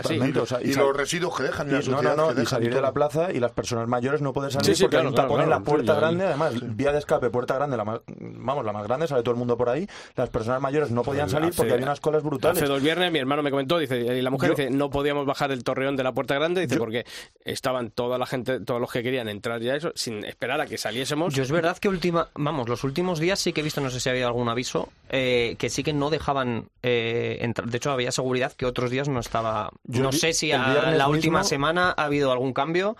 y, 0.63 0.75
los 0.75 0.97
residuos 0.97 1.37
que 1.37 1.43
dejan 1.45 1.69
y, 1.69 1.89
no, 1.89 2.03
no, 2.03 2.15
no, 2.15 2.41
y 2.41 2.47
salir 2.47 2.73
de 2.73 2.81
la 2.81 2.93
plaza 2.93 3.33
y 3.33 3.41
las 3.41 3.53
personas 3.53 3.89
mayores 3.89 4.23
no 4.23 4.33
pueden 4.33 4.51
salir 4.51 4.77
porque 4.81 4.97
hay 4.97 5.07
un 5.07 5.15
tapón 5.15 5.43
en 5.43 5.51
la 5.51 5.61
puerta 5.61 5.95
grande, 5.95 6.25
además, 6.25 6.55
vía 6.77 6.93
de 6.93 6.99
escape, 6.99 7.31
puerta 7.31 7.55
grande, 7.55 7.77
la 7.77 7.85
más, 7.85 8.01
vamos, 8.07 8.65
la 8.65 8.73
más 8.73 8.87
grande, 8.87 9.09
sale 9.09 9.23
todo 9.23 9.33
el 9.33 9.39
mundo 9.39 9.57
por 9.57 9.69
ahí, 9.69 9.89
las 10.15 10.29
personas 10.31 10.61
mayores 10.61 10.91
no 10.91 11.03
podían 11.03 11.29
salir 11.29 11.53
porque 11.57 11.73
había 11.73 11.87
unas 11.87 12.01
colas 12.01 12.23
brutales. 12.23 12.59
Hace 12.63 12.71
dos 12.71 12.83
viernes 12.83 13.11
mi 13.11 13.19
hermano 13.19 13.43
me 13.43 13.51
comentó, 13.51 13.79
dice, 13.79 13.99
y 13.99 14.23
la 14.23 14.31
mujer 14.31 14.51
dice, 14.51 14.71
no 14.71 14.91
podíamos 14.91 15.27
bajar 15.27 15.51
el 15.51 15.65
torreón 15.65 15.97
de 15.97 16.05
la 16.05 16.13
puerta 16.13 16.35
grande, 16.35 16.61
dice, 16.61 16.77
porque 16.77 17.05
estaban 17.45 17.91
toda 17.91 18.19
la 18.19 18.27
gente, 18.27 18.61
todos 18.61 18.81
los 18.81 18.93
que 18.93 19.03
querían 19.03 19.18
entrar 19.27 19.61
ya 19.61 19.75
eso, 19.75 19.91
sin 19.97 20.25
esperar 20.25 20.61
a 20.61 20.67
que 20.67 20.79
saliésemos. 20.79 21.35
Yo 21.35 21.43
es 21.43 21.51
verdad 21.51 21.79
que 21.79 21.89
última, 21.89 22.29
vamos, 22.35 22.69
los 22.69 22.85
últimos 22.85 23.19
días 23.19 23.41
sí 23.41 23.53
que 23.53 23.63
he 23.63 23.65
visto, 23.65 23.81
no 23.81 23.91
sé 23.91 23.99
si 23.99 24.09
había 24.09 24.27
algún 24.27 24.49
aviso, 24.49 24.93
eh, 25.09 25.57
que 25.59 25.71
sí 25.71 25.83
que 25.83 25.93
no 25.93 26.11
dejaban 26.11 26.69
eh, 26.83 27.39
entrar. 27.41 27.69
De 27.69 27.79
hecho, 27.79 27.91
había 27.91 28.13
seguridad 28.13 28.53
que 28.53 28.67
otros 28.67 28.91
días 28.91 29.09
no 29.09 29.19
estaba. 29.19 29.71
Yo 29.85 30.03
no 30.03 30.13
sé 30.13 30.35
si 30.35 30.53
a 30.53 30.93
la 30.93 31.09
última 31.09 31.43
semana 31.43 31.95
ha 31.97 32.05
habido 32.05 32.31
algún 32.31 32.53
cambio 32.53 32.97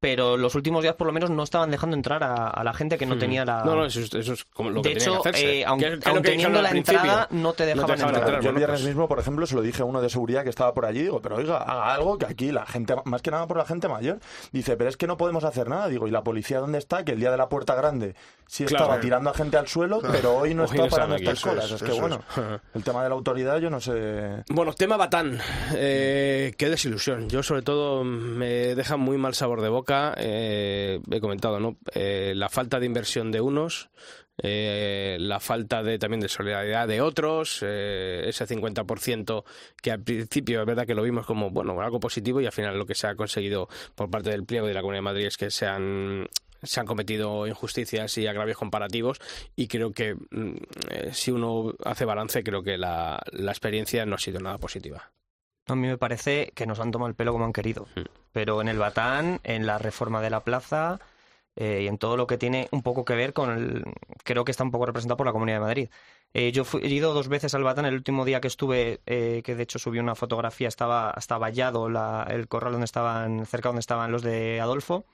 pero 0.00 0.38
los 0.38 0.54
últimos 0.54 0.82
días 0.82 0.94
por 0.94 1.06
lo 1.06 1.12
menos 1.12 1.30
no 1.30 1.42
estaban 1.42 1.70
dejando 1.70 1.94
entrar 1.94 2.24
a, 2.24 2.64
la 2.64 2.72
gente 2.72 2.96
que 2.96 3.04
no 3.04 3.16
hmm. 3.16 3.18
tenía 3.18 3.44
la... 3.44 3.64
No, 3.64 3.76
no, 3.76 3.84
eso, 3.84 4.00
es 4.00 4.44
como 4.44 4.70
lo 4.70 4.80
de 4.80 4.94
que 4.94 4.98
hecho, 4.98 5.20
tenía 5.20 5.38
que 5.38 5.60
eh, 5.60 5.64
aunque, 5.66 5.98
teniendo 6.22 6.62
la 6.62 6.70
entrada, 6.70 7.28
no 7.30 7.52
te 7.52 7.66
dejaban, 7.66 8.00
entrar. 8.00 8.40
Yo 8.40 8.50
el 8.50 8.56
viernes 8.56 8.82
mismo, 8.82 9.06
por 9.06 9.18
ejemplo, 9.18 9.46
se 9.46 9.54
lo 9.54 9.62
dije 9.62 9.82
a 9.82 9.84
uno 9.84 10.00
de 10.00 10.08
seguridad 10.08 10.42
que 10.42 10.48
estaba 10.48 10.72
por 10.72 10.86
allí, 10.86 11.02
digo, 11.02 11.20
pero 11.20 11.36
oiga, 11.36 11.58
haga 11.58 11.94
algo 11.94 12.16
que 12.16 12.26
aquí 12.26 12.50
la 12.50 12.64
gente, 12.64 12.94
más 13.04 13.20
que 13.20 13.30
nada 13.30 13.46
por 13.46 13.58
la 13.58 13.66
gente 13.66 13.88
mayor, 13.88 14.18
dice, 14.52 14.76
pero 14.76 14.88
es 14.88 14.96
que 14.96 15.06
no 15.06 15.18
podemos 15.18 15.44
hacer 15.44 15.68
nada. 15.68 15.88
Digo, 15.88 16.08
¿y 16.08 16.10
la 16.10 16.24
policía 16.24 16.60
dónde 16.60 16.78
está? 16.78 17.04
Que 17.04 17.12
el 17.12 17.20
día 17.20 17.30
de 17.30 17.36
la 17.36 17.48
puerta 17.48 17.74
grande 17.74 18.14
sí 18.46 18.64
estaba 18.64 18.98
tirando 19.00 19.30
a 19.30 19.34
gente 19.34 19.58
al 19.58 19.68
suelo, 19.68 20.00
pero 20.00 20.38
hoy 20.38 20.54
no 20.54 20.64
está 20.64 20.88
para 20.88 21.06
nuestras 21.06 21.40
colas. 21.40 21.70
Es, 21.70 21.82
que 21.82 21.92
bueno, 21.92 22.22
el 22.74 22.82
tema 22.82 23.02
de 23.02 23.08
la 23.08 23.14
autoridad 23.14 23.58
yo 23.58 23.70
no 23.70 23.80
sé... 23.80 24.42
Bueno, 24.48 24.72
tema 24.72 24.96
Batán, 24.96 25.38
eh, 25.74 26.54
qué 26.56 26.70
desilusión. 26.70 27.28
Yo 27.28 27.42
sobre 27.42 27.62
todo 27.62 28.02
me 28.02 28.74
deja 28.74 28.96
muy 28.96 29.18
mal 29.18 29.34
sabor 29.34 29.60
de 29.60 29.68
boca. 29.68 29.89
Eh, 29.90 30.90
eh, 30.90 31.00
he 31.10 31.20
comentado, 31.20 31.60
¿no? 31.60 31.76
Eh, 31.94 32.32
la 32.34 32.48
falta 32.48 32.80
de 32.80 32.86
inversión 32.86 33.30
de 33.30 33.40
unos, 33.40 33.90
eh, 34.42 35.16
la 35.20 35.40
falta 35.40 35.82
de 35.82 35.98
también 35.98 36.20
de 36.20 36.28
solidaridad 36.28 36.88
de 36.88 37.00
otros, 37.00 37.62
ese 37.62 38.46
50% 38.46 39.44
que 39.82 39.90
al 39.90 40.02
principio 40.02 40.60
es 40.60 40.66
verdad 40.66 40.86
que 40.86 40.94
lo 40.94 41.02
vimos 41.02 41.26
como 41.26 41.50
bueno 41.50 41.80
algo 41.80 42.00
positivo 42.00 42.40
y 42.40 42.46
al 42.46 42.52
final 42.52 42.78
lo 42.78 42.86
que 42.86 42.94
se 42.94 43.06
ha 43.06 43.14
conseguido 43.14 43.68
por 43.94 44.10
parte 44.10 44.30
del 44.30 44.44
pliego 44.44 44.66
de 44.66 44.74
la 44.74 44.80
Comunidad 44.80 44.98
de 44.98 45.02
Madrid 45.02 45.26
es 45.26 45.36
que 45.36 45.50
se 45.50 45.66
han 45.66 46.26
se 46.62 46.80
han 46.80 46.86
cometido 46.86 47.46
injusticias 47.46 48.16
y 48.18 48.26
agravios 48.26 48.58
comparativos 48.58 49.18
y 49.56 49.68
creo 49.68 49.92
que 49.92 50.14
mm, 50.14 50.56
eh, 50.90 51.10
si 51.12 51.30
uno 51.30 51.74
hace 51.84 52.04
balance, 52.04 52.42
creo 52.42 52.62
que 52.62 52.78
la, 52.78 53.20
la 53.32 53.52
experiencia 53.52 54.04
no 54.06 54.16
ha 54.16 54.18
sido 54.18 54.40
nada 54.40 54.58
positiva. 54.58 55.10
A 55.70 55.76
mí 55.76 55.86
me 55.86 55.98
parece 55.98 56.52
que 56.54 56.66
nos 56.66 56.80
han 56.80 56.90
tomado 56.90 57.08
el 57.08 57.14
pelo 57.14 57.32
como 57.32 57.44
han 57.44 57.52
querido. 57.52 57.86
Mm. 57.96 58.00
Pero 58.32 58.60
en 58.60 58.68
el 58.68 58.78
Batán, 58.78 59.40
en 59.44 59.66
la 59.66 59.78
reforma 59.78 60.20
de 60.20 60.30
la 60.30 60.40
plaza 60.40 61.00
eh, 61.56 61.82
y 61.82 61.86
en 61.88 61.98
todo 61.98 62.16
lo 62.16 62.26
que 62.26 62.38
tiene 62.38 62.68
un 62.70 62.82
poco 62.82 63.04
que 63.04 63.14
ver 63.14 63.32
con 63.32 63.50
el... 63.50 63.84
Creo 64.24 64.44
que 64.44 64.50
está 64.50 64.64
un 64.64 64.70
poco 64.70 64.86
representado 64.86 65.16
por 65.16 65.26
la 65.26 65.32
Comunidad 65.32 65.56
de 65.56 65.64
Madrid. 65.64 65.88
Eh, 66.32 66.52
yo 66.52 66.64
he 66.80 66.88
ido 66.88 67.12
dos 67.12 67.28
veces 67.28 67.54
al 67.54 67.64
Batán. 67.64 67.86
El 67.86 67.94
último 67.94 68.24
día 68.24 68.40
que 68.40 68.48
estuve, 68.48 69.00
eh, 69.06 69.42
que 69.44 69.54
de 69.56 69.62
hecho 69.62 69.78
subí 69.78 69.98
una 69.98 70.14
fotografía, 70.14 70.68
estaba, 70.68 71.12
estaba 71.16 71.48
vallado 71.48 71.88
el 72.28 72.48
corral 72.48 72.72
donde 72.72 72.84
estaban, 72.84 73.46
cerca 73.46 73.68
donde 73.68 73.80
estaban 73.80 74.12
los 74.12 74.22
de 74.22 74.60
Adolfo 74.60 75.04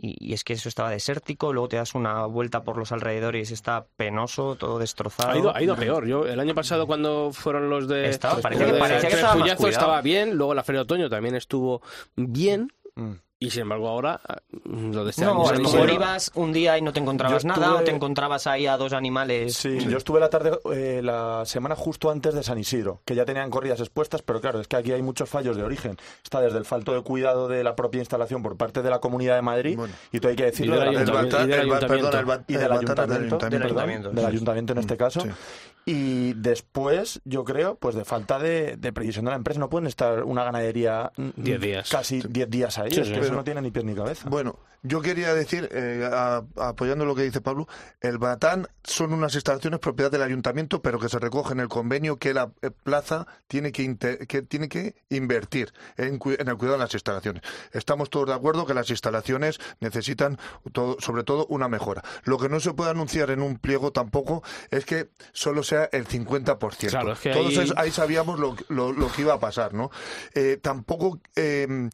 y, 0.00 0.32
es 0.32 0.44
que 0.44 0.54
eso 0.54 0.68
estaba 0.68 0.90
desértico, 0.90 1.52
luego 1.52 1.68
te 1.68 1.76
das 1.76 1.94
una 1.94 2.24
vuelta 2.24 2.62
por 2.62 2.78
los 2.78 2.90
alrededores 2.92 3.50
y 3.50 3.54
está 3.54 3.86
penoso, 3.96 4.56
todo 4.56 4.78
destrozado. 4.78 5.30
Ha 5.30 5.38
ido, 5.38 5.54
ha 5.54 5.62
ido 5.62 5.76
peor. 5.76 6.06
Yo 6.06 6.26
el 6.26 6.40
año 6.40 6.54
pasado 6.54 6.86
cuando 6.86 7.32
fueron 7.32 7.68
los 7.68 7.86
de... 7.86 8.08
Estaba, 8.08 8.40
parecía, 8.40 8.66
que, 8.66 8.78
parecía 8.78 9.08
que 9.08 9.14
estaba, 9.16 9.68
estaba 9.68 10.00
bien, 10.00 10.36
luego 10.36 10.54
la 10.54 10.64
Feria 10.64 10.80
de 10.80 10.82
Otoño 10.84 11.10
también 11.10 11.34
estuvo 11.34 11.82
bien. 12.16 12.72
Mm. 12.94 13.12
Y 13.42 13.48
sin 13.48 13.62
embargo 13.62 13.88
ahora 13.88 14.20
mm, 14.64 14.92
lo 14.92 15.02
de 15.02 15.10
este 15.10 15.24
no, 15.24 15.48
a 15.48 15.54
lo 15.54 15.60
mejor 15.60 15.90
ibas 15.90 16.30
un 16.34 16.52
día 16.52 16.76
y 16.76 16.82
no 16.82 16.92
te 16.92 17.00
encontrabas 17.00 17.46
nada 17.46 17.76
o 17.76 17.80
te 17.80 17.90
encontrabas 17.90 18.46
ahí 18.46 18.66
a 18.66 18.76
dos 18.76 18.92
animales. 18.92 19.54
Sí, 19.54 19.78
yo 19.78 19.96
estuve 19.96 20.20
la 20.20 20.28
tarde, 20.28 20.58
eh, 20.74 21.00
la 21.02 21.46
semana 21.46 21.74
justo 21.74 22.10
antes 22.10 22.34
de 22.34 22.42
San 22.42 22.58
Isidro, 22.58 23.00
que 23.06 23.14
ya 23.14 23.24
tenían 23.24 23.48
corridas 23.48 23.80
expuestas, 23.80 24.20
pero 24.20 24.42
claro, 24.42 24.60
es 24.60 24.68
que 24.68 24.76
aquí 24.76 24.92
hay 24.92 25.00
muchos 25.00 25.30
fallos 25.30 25.56
de 25.56 25.62
origen. 25.62 25.96
Está 26.22 26.42
desde 26.42 26.58
el 26.58 26.66
falto 26.66 26.92
de 26.92 27.00
cuidado 27.00 27.48
de 27.48 27.64
la 27.64 27.74
propia 27.74 28.00
instalación 28.00 28.42
por 28.42 28.58
parte 28.58 28.82
de 28.82 28.90
la 28.90 28.98
Comunidad 28.98 29.36
de 29.36 29.42
Madrid, 29.42 29.78
y 30.12 30.20
tú 30.20 30.28
hay 30.28 30.36
que 30.36 30.44
decirlo, 30.44 30.76
y 30.76 30.80
del 30.80 30.88
ayuntamiento, 30.98 31.38
del 34.10 34.26
ayuntamiento 34.26 34.74
en 34.74 34.78
este 34.80 34.98
caso. 34.98 35.22
Y 35.90 36.34
después, 36.34 37.20
yo 37.24 37.44
creo, 37.44 37.74
pues 37.74 37.96
de 37.96 38.04
falta 38.04 38.38
de, 38.38 38.76
previsión 38.94 39.24
de 39.24 39.32
la 39.32 39.36
empresa. 39.36 39.58
No 39.58 39.68
pueden 39.68 39.88
estar 39.88 40.22
una 40.22 40.44
ganadería 40.44 41.10
diez 41.34 41.60
días. 41.60 41.90
casi 41.90 42.20
10 42.20 42.48
días 42.48 42.78
ahí. 42.78 42.92
es 42.92 43.08
que 43.08 43.18
eso 43.18 43.34
no 43.34 43.42
tiene 43.42 43.60
ni 43.60 43.72
pies 43.72 43.84
ni 43.84 43.94
cabeza. 43.94 44.28
Bueno, 44.28 44.56
yo 44.82 45.02
quería 45.02 45.34
decir, 45.34 45.68
eh, 45.72 46.08
apoyando 46.56 47.04
lo 47.04 47.14
que 47.14 47.22
dice 47.22 47.40
Pablo, 47.40 47.68
el 48.00 48.18
Batán 48.18 48.66
son 48.82 49.12
unas 49.12 49.34
instalaciones 49.34 49.80
propiedad 49.80 50.10
del 50.10 50.22
ayuntamiento, 50.22 50.80
pero 50.80 50.98
que 50.98 51.08
se 51.08 51.18
recoge 51.18 51.52
en 51.52 51.60
el 51.60 51.68
convenio 51.68 52.18
que 52.18 52.32
la 52.32 52.50
eh, 52.62 52.70
plaza 52.70 53.26
tiene 53.46 53.72
que, 53.72 53.96
que 54.26 54.42
tiene 54.42 54.68
que 54.68 54.94
invertir 55.10 55.72
en, 55.96 56.18
en, 56.24 56.48
el 56.48 56.56
cuidado 56.56 56.78
de 56.78 56.84
las 56.84 56.94
instalaciones. 56.94 57.42
Estamos 57.72 58.10
todos 58.10 58.28
de 58.28 58.34
acuerdo 58.34 58.66
que 58.66 58.74
las 58.74 58.88
instalaciones 58.90 59.60
necesitan, 59.80 60.38
todo, 60.72 60.96
sobre 61.00 61.24
todo, 61.24 61.46
una 61.46 61.68
mejora. 61.68 62.02
Lo 62.24 62.38
que 62.38 62.48
no 62.48 62.60
se 62.60 62.72
puede 62.72 62.90
anunciar 62.90 63.30
en 63.30 63.42
un 63.42 63.58
pliego 63.58 63.92
tampoco 63.92 64.42
es 64.70 64.84
que 64.84 65.10
solo 65.32 65.62
sea 65.62 65.88
el 65.92 66.06
50%. 66.06 66.88
Claro, 66.88 67.12
es 67.12 67.20
Todos 67.20 67.72
ahí... 67.76 67.90
sabíamos 67.90 68.38
lo, 68.38 68.56
lo, 68.68 69.12
que 69.12 69.22
iba 69.22 69.34
a 69.34 69.40
pasar, 69.40 69.74
¿no? 69.74 69.90
Eh, 70.34 70.58
tampoco 70.62 71.20
eh, 71.36 71.90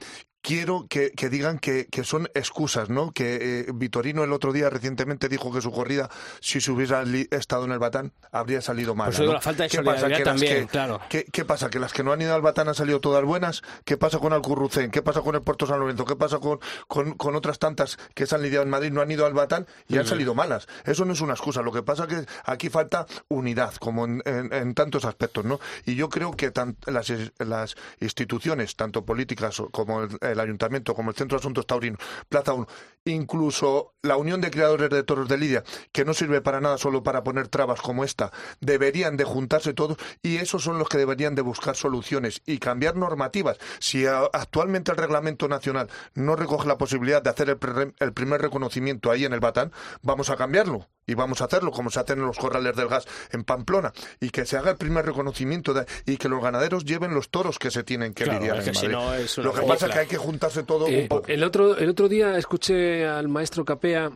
quiero 0.47 0.87
que, 0.89 1.11
digan 1.29 1.59
que, 1.59 1.89
son 2.05 2.29
excusas, 2.35 2.89
¿no? 2.89 3.11
Que 3.11 3.65
eh, 3.67 3.67
Vitorino 3.75 4.23
el 4.23 4.33
otro 4.33 4.53
día 4.53 4.71
recientemente 4.71 5.29
dijo 5.29 5.53
que 5.53 5.61
su 5.61 5.73
corrida, 5.73 6.09
si 6.41 6.61
se 6.61 6.71
hubiera 6.71 7.03
estado 7.33 7.65
en 7.65 7.73
el 7.73 7.81
Batán, 7.81 8.13
habría 8.31 8.61
salido 8.61 8.95
mal. 8.95 9.13
Pues 9.13 9.29
la 9.29 9.41
falta 9.41 9.65
de 9.65 9.69
¿Qué 9.69 9.83
pasa? 9.83 10.09
Que 10.09 10.23
también, 10.23 10.69
claro. 10.69 11.01
¿qué, 11.09 11.45
pasa? 11.45 11.69
¿Que 11.69 11.81
las 11.81 11.93
que 11.93 12.05
no 12.05 12.13
han 12.13 12.23
ido 12.23 12.33
al 12.33 12.43
Batán 12.43 12.69
han 12.69 12.77
salido 12.77 13.01
todas 13.01 13.25
buenas? 13.25 13.63
¿Qué 13.85 13.97
pasa 13.97 14.21
con 14.21 14.33
Alcurrucén? 14.33 14.93
¿Qué 14.93 15.03
pasa 15.03 15.21
con 15.21 15.35
el 15.35 15.43
Puerto 15.43 15.67
San 15.67 15.81
Lorenzo? 15.81 16.05
¿Qué 16.05 16.15
pasa 16.15 16.39
con, 16.39 16.61
con, 16.87 17.35
otras 17.35 17.59
tantas 17.59 17.99
que 18.15 18.27
se 18.27 18.37
han 18.37 18.43
lidiado 18.43 18.63
en 18.63 18.71
Madrid, 18.71 18.93
no 18.93 19.01
han 19.01 19.11
ido 19.11 19.27
al 19.27 19.35
Batán 19.35 19.67
y 19.89 19.99
han 19.99 20.05
mm. 20.05 20.09
salido 20.09 20.35
malas? 20.37 20.69
Eso 20.85 21.05
no 21.05 21.13
es 21.13 21.21
una 21.21 21.33
excusa. 21.33 21.61
Lo 21.63 21.73
que 21.73 21.83
pasa 21.83 22.05
es 22.05 22.09
que 22.09 22.27
aquí 22.45 22.69
falta 22.69 23.07
unidad, 23.27 23.75
como 23.75 24.05
en, 24.07 24.75
tantos 24.75 25.05
aspectos, 25.07 25.45
¿no? 25.45 25.59
Y 25.85 25.97
yo 25.97 26.09
creo 26.09 26.37
que 26.37 26.53
las, 26.87 27.13
las 27.39 27.75
instituciones, 27.99 28.77
tanto 28.77 29.05
políticas 29.05 29.61
como 29.73 30.03
el 30.03 30.36
el 30.36 30.36
Ayuntamiento, 30.41 30.95
como 30.95 31.11
el 31.11 31.17
Centro 31.17 31.37
de 31.37 31.41
Asuntos 31.41 31.67
Taurinos, 31.67 31.99
Plaza 32.29 32.53
1, 32.53 32.67
incluso 33.07 33.95
la 34.03 34.17
Unión 34.17 34.41
de 34.41 34.51
Creadores 34.51 34.91
de 34.91 35.03
Toros 35.03 35.29
de 35.29 35.39
Lidia, 35.39 35.65
que 35.93 36.05
no 36.05 36.15
sirve 36.15 36.41
para 36.41 36.61
nada 36.61 36.79
solo 36.79 37.03
para 37.03 37.25
poner 37.25 37.49
trabas 37.49 37.81
como 37.81 38.05
esta, 38.05 38.33
deberían 38.61 39.17
de 39.17 39.25
juntarse 39.25 39.75
todos 39.75 39.99
y 40.23 40.37
esos 40.37 40.63
son 40.63 40.79
los 40.79 40.89
que 40.89 40.99
deberían 40.99 41.35
de 41.35 41.43
buscar 41.43 41.77
soluciones 41.77 42.43
y 42.47 42.59
cambiar 42.59 42.97
normativas. 42.97 43.59
Si 43.79 44.07
actualmente 44.07 44.93
el 44.93 44.99
reglamento 44.99 45.49
nacional 45.49 45.89
no 46.15 46.37
recoge 46.37 46.69
la 46.69 46.79
posibilidad 46.79 47.23
de 47.23 47.31
hacer 47.31 47.49
el, 47.51 48.13
primer 48.13 48.41
reconocimiento 48.41 49.11
ahí 49.11 49.25
en 49.25 49.33
el 49.33 49.41
Batán, 49.41 49.73
vamos 50.03 50.31
a 50.31 50.37
cambiarlo 50.37 50.89
y 51.07 51.15
vamos 51.15 51.41
a 51.41 51.45
hacerlo 51.45 51.71
como 51.71 51.91
se 51.91 52.01
hace 52.01 52.15
en 52.15 52.21
los 52.21 52.37
corrales 52.37 52.75
del 52.75 52.89
gas 52.89 53.07
en 53.31 53.45
Pamplona 53.45 53.93
y 54.21 54.31
que 54.31 54.45
se 54.45 54.57
haga 54.57 54.71
el 54.71 54.77
primer 54.77 55.07
reconocimiento 55.07 55.75
y 56.05 56.17
que 56.17 56.29
los 56.29 56.43
ganaderos 56.43 56.85
lleven 56.85 57.15
los 57.15 57.31
toros 57.31 57.59
que 57.59 57.71
se 57.71 57.85
tienen 57.85 58.15
que 58.15 58.27
lidiar 58.27 58.63
en 58.67 58.93
Lo 58.93 59.53
que 59.53 59.63
pasa 59.63 59.87
es 59.87 59.93
que 59.93 59.99
hay 60.01 60.07
que 60.07 60.17
juntarse 60.17 60.63
todo 60.65 60.87
un 60.87 60.93
eh, 60.93 61.07
poco. 61.09 61.29
El 61.29 61.45
otro, 61.45 61.77
el 61.77 61.89
otro 61.91 62.09
día 62.09 62.37
escuché 62.39 62.96
al 63.05 63.29
maestro 63.29 63.65
Capea 63.65 64.11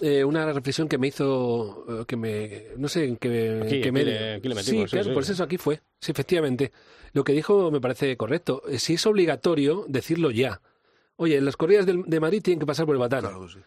eh, 0.00 0.24
una 0.24 0.52
reflexión 0.52 0.88
que 0.88 0.98
me 0.98 1.06
hizo, 1.06 1.84
eh, 1.88 2.04
que 2.06 2.16
me, 2.16 2.64
no 2.76 2.88
sé, 2.88 3.16
que, 3.16 3.80
que 3.82 3.92
me... 3.92 4.04
le 4.04 4.40
metimos, 4.42 4.64
sí, 4.64 4.84
claro, 4.86 5.14
por 5.14 5.22
eso 5.22 5.42
aquí 5.42 5.56
fue, 5.56 5.80
sí, 6.00 6.10
efectivamente. 6.10 6.72
Lo 7.12 7.22
que 7.22 7.32
dijo 7.32 7.70
me 7.70 7.80
parece 7.80 8.16
correcto. 8.16 8.62
Si 8.76 8.94
es 8.94 9.06
obligatorio, 9.06 9.84
decirlo 9.86 10.32
ya. 10.32 10.60
Oye, 11.16 11.40
las 11.40 11.56
corridas 11.56 11.86
de, 11.86 12.20
Madrid 12.20 12.42
tienen 12.42 12.58
que 12.58 12.66
pasar 12.66 12.86
por 12.86 12.96
el 12.96 13.00
Batán. 13.00 13.24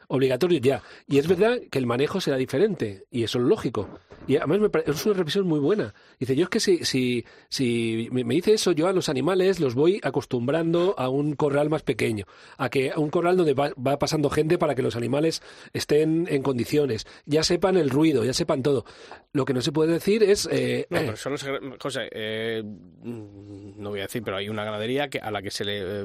Obligatorio 0.07 0.59
ya. 0.59 0.83
Y 1.07 1.17
es 1.17 1.27
verdad 1.27 1.57
que 1.71 1.79
el 1.79 1.85
manejo 1.85 2.19
será 2.19 2.35
diferente, 2.35 3.05
y 3.09 3.23
eso 3.23 3.39
es 3.39 3.45
lógico. 3.45 3.87
Y 4.27 4.35
además 4.35 4.59
me 4.59 4.69
es 4.85 5.05
una 5.05 5.15
reflexión 5.15 5.47
muy 5.47 5.59
buena. 5.59 5.93
Dice, 6.19 6.35
yo 6.35 6.43
es 6.43 6.49
que 6.49 6.59
si, 6.59 6.83
si, 6.83 7.25
si 7.47 8.09
me, 8.11 8.23
dice 8.35 8.53
eso, 8.53 8.73
yo 8.73 8.87
a 8.87 8.93
los 8.93 9.07
animales 9.07 9.61
los 9.61 9.75
voy 9.75 10.01
acostumbrando 10.03 10.93
a 10.97 11.07
un 11.07 11.35
corral 11.35 11.69
más 11.69 11.83
pequeño, 11.83 12.25
a 12.57 12.69
que 12.69 12.91
a 12.91 12.99
un 12.99 13.09
corral 13.09 13.37
donde 13.37 13.53
va, 13.53 13.71
pasando 13.97 14.29
gente 14.29 14.57
para 14.57 14.75
que 14.75 14.81
los 14.81 14.97
animales 14.97 15.41
estén 15.71 16.27
en 16.29 16.43
condiciones, 16.43 17.07
ya 17.25 17.43
sepan 17.43 17.77
el 17.77 17.89
ruido, 17.89 18.25
ya 18.25 18.33
sepan 18.33 18.61
todo. 18.61 18.83
Lo 19.31 19.45
que 19.45 19.53
no 19.53 19.61
se 19.61 19.71
puede 19.71 19.93
decir 19.93 20.21
es... 20.23 20.49
Eh, 20.51 20.85
no, 20.89 20.99
pero 20.99 21.15
solo 21.15 21.37
José, 21.79 22.09
eh, 22.11 22.61
no 23.03 23.89
voy 23.91 23.99
a 23.99 24.03
decir, 24.03 24.21
pero 24.23 24.35
hay 24.35 24.49
una 24.49 24.65
ganadería 24.65 25.09
que, 25.09 25.19
a 25.19 25.31
la 25.31 25.41
que 25.41 25.51
se 25.51 25.63
le 25.63 26.01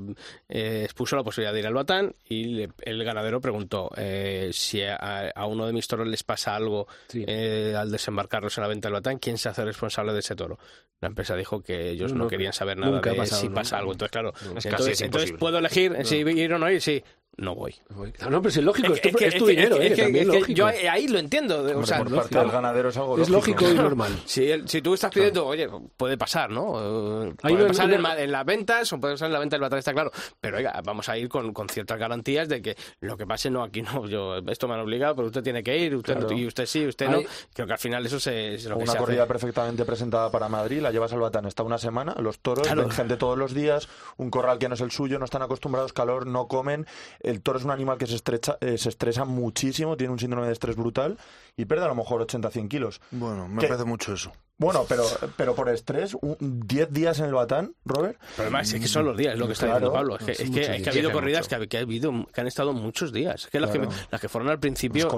eh, 0.48 0.82
expuso 0.84 1.16
la 1.16 1.24
posibilidad 1.32 1.54
de 1.54 1.60
ir 1.60 1.66
al 1.66 1.74
batán 1.74 2.14
y 2.28 2.68
el 2.82 3.04
ganadero 3.04 3.40
preguntó 3.40 3.90
eh, 3.96 4.50
si 4.52 4.82
a, 4.82 5.32
uno 5.48 5.66
de 5.66 5.72
mis 5.72 5.88
toros 5.88 6.06
les 6.06 6.22
pasa 6.22 6.54
algo 6.54 6.86
eh, 7.14 7.74
al 7.76 7.90
desembarcarlos 7.90 8.58
en 8.58 8.62
la 8.62 8.68
venta 8.68 8.88
del 8.88 8.94
batán, 8.94 9.18
¿quién 9.18 9.38
se 9.38 9.48
hace 9.48 9.64
responsable 9.64 10.12
de 10.12 10.18
ese 10.18 10.36
toro? 10.36 10.58
La 11.00 11.08
empresa 11.08 11.34
dijo 11.34 11.62
que 11.62 11.90
ellos 11.90 12.12
no, 12.12 12.28
querían 12.28 12.52
saber 12.52 12.76
nada 12.76 13.00
de 13.00 13.26
si 13.26 13.48
pasa 13.48 13.78
algo. 13.78 13.92
Entonces, 13.92 14.12
claro, 14.12 14.32
entonces, 14.46 15.32
puedo 15.32 15.58
elegir 15.58 15.96
si 16.04 16.16
ir 16.16 16.52
o 16.52 16.58
no 16.58 16.70
ir, 16.70 16.80
sí 16.80 17.02
no 17.38 17.54
voy. 17.54 17.74
No, 18.28 18.42
pero 18.42 18.48
es 18.48 18.56
lógico, 18.58 18.92
es, 18.92 19.34
tu 19.36 19.46
dinero, 19.46 19.78
Yo 20.48 20.66
ahí 20.66 21.08
lo 21.08 21.18
entiendo. 21.18 21.62
o 21.78 21.86
sea, 21.86 21.98
por 21.98 22.14
parte 22.14 22.38
del 22.38 22.50
ganadero 22.50 22.90
es 22.90 22.96
algo 22.96 23.18
Es 23.20 23.30
lógico 23.30 23.68
y 23.68 23.74
normal. 23.74 24.12
Si, 24.32 24.50
si 24.66 24.80
tú 24.80 24.94
estás 24.94 25.12
pidiendo, 25.12 25.46
oye, 25.46 25.68
puede 25.96 26.16
pasar, 26.16 26.50
¿no? 26.50 27.34
Puede 27.40 27.66
pasar 27.66 27.92
en, 27.92 28.32
las 28.32 28.44
ventas 28.44 28.92
o 28.92 29.00
puede 29.00 29.14
pasar 29.14 29.26
en 29.26 29.32
la 29.32 29.38
venta 29.38 29.56
del 29.56 29.62
batalla, 29.62 29.78
está 29.78 29.92
claro. 29.92 30.10
Pero 30.40 30.56
oiga, 30.56 30.80
vamos 30.84 31.08
a 31.08 31.18
ir 31.18 31.28
con, 31.28 31.52
con, 31.52 31.68
ciertas 31.68 31.98
garantías 31.98 32.48
de 32.48 32.62
que 32.62 32.76
lo 33.00 33.16
que 33.16 33.26
pase, 33.26 33.50
no, 33.50 33.62
aquí 33.62 33.82
no, 33.82 34.06
yo 34.06 34.36
esto 34.48 34.68
me 34.68 34.74
han 34.74 34.80
obligado, 34.80 35.16
pero 35.16 35.28
usted 35.28 35.42
tiene 35.42 35.62
que 35.62 35.76
ir, 35.76 35.94
usted 35.96 36.18
y 36.30 36.46
usted 36.46 36.66
sí, 36.66 36.86
usted 36.86 37.08
no. 37.08 37.20
Creo 37.52 37.66
que 37.66 37.72
al 37.72 37.78
final 37.78 38.04
eso 38.06 38.20
se, 38.20 38.54
es 38.54 38.64
lo 38.66 38.76
Una 38.76 38.94
corrida 38.94 39.26
perfectamente 39.26 39.84
presentada 39.84 40.30
para 40.30 40.48
Madrid, 40.48 40.80
la 40.80 40.90
llevas 40.90 41.12
al 41.12 41.20
Batán, 41.20 41.46
está 41.46 41.62
una 41.62 41.78
semana, 41.78 42.14
los 42.18 42.40
toros, 42.40 42.68
ven 42.74 42.90
gente 42.90 43.16
todos 43.16 43.38
los 43.38 43.54
días, 43.54 43.88
un 44.16 44.30
corral 44.30 44.58
que 44.58 44.68
no 44.68 44.74
es 44.74 44.80
el 44.80 44.90
suyo, 44.90 45.18
no 45.18 45.24
están 45.24 45.42
acostumbrados, 45.42 45.92
calor, 45.92 46.26
no 46.26 46.46
comen, 46.48 46.86
el 47.22 47.42
toro 47.42 47.58
es 47.58 47.64
un 47.64 47.70
animal 47.70 47.98
que 47.98 48.06
se, 48.06 48.16
estrecha, 48.16 48.58
eh, 48.60 48.78
se 48.78 48.88
estresa 48.88 49.24
muchísimo, 49.24 49.96
tiene 49.96 50.12
un 50.12 50.18
síndrome 50.18 50.46
de 50.46 50.52
estrés 50.52 50.76
brutal 50.76 51.18
y 51.56 51.64
pierde 51.64 51.84
a 51.84 51.88
lo 51.88 51.94
mejor 51.94 52.26
80-100 52.26 52.68
kilos. 52.68 53.00
Bueno, 53.10 53.48
me 53.48 53.66
parece 53.66 53.84
mucho 53.84 54.14
eso. 54.14 54.32
Bueno, 54.62 54.86
pero, 54.88 55.04
pero 55.36 55.54
por 55.56 55.68
estrés, 55.70 56.16
10 56.38 56.92
días 56.92 57.18
en 57.18 57.24
el 57.24 57.34
Batán, 57.34 57.74
Robert. 57.84 58.16
Pero 58.36 58.42
además 58.42 58.72
es 58.72 58.80
que 58.80 58.86
son 58.86 59.06
los 59.06 59.16
días, 59.16 59.34
es 59.34 59.40
lo 59.40 59.46
que 59.48 59.54
está 59.54 59.66
diciendo 59.66 59.92
Pablo. 59.92 60.16
Es 60.18 60.24
que, 60.24 60.32
es 60.32 60.50
que, 60.50 60.88
ha 60.88 60.92
habido 60.92 61.10
corridas 61.10 61.48
que, 61.48 61.66
que, 61.66 61.78
ha 61.78 61.80
habido, 61.80 62.26
que 62.32 62.40
han 62.40 62.46
estado 62.46 62.72
muchos 62.72 63.12
días. 63.12 63.46
Es 63.46 63.50
que, 63.50 63.58
las, 63.58 63.70
que 63.70 63.80
las 64.10 64.20
que 64.20 64.28
fueron 64.28 64.50
al 64.50 64.60
principio 64.60 65.08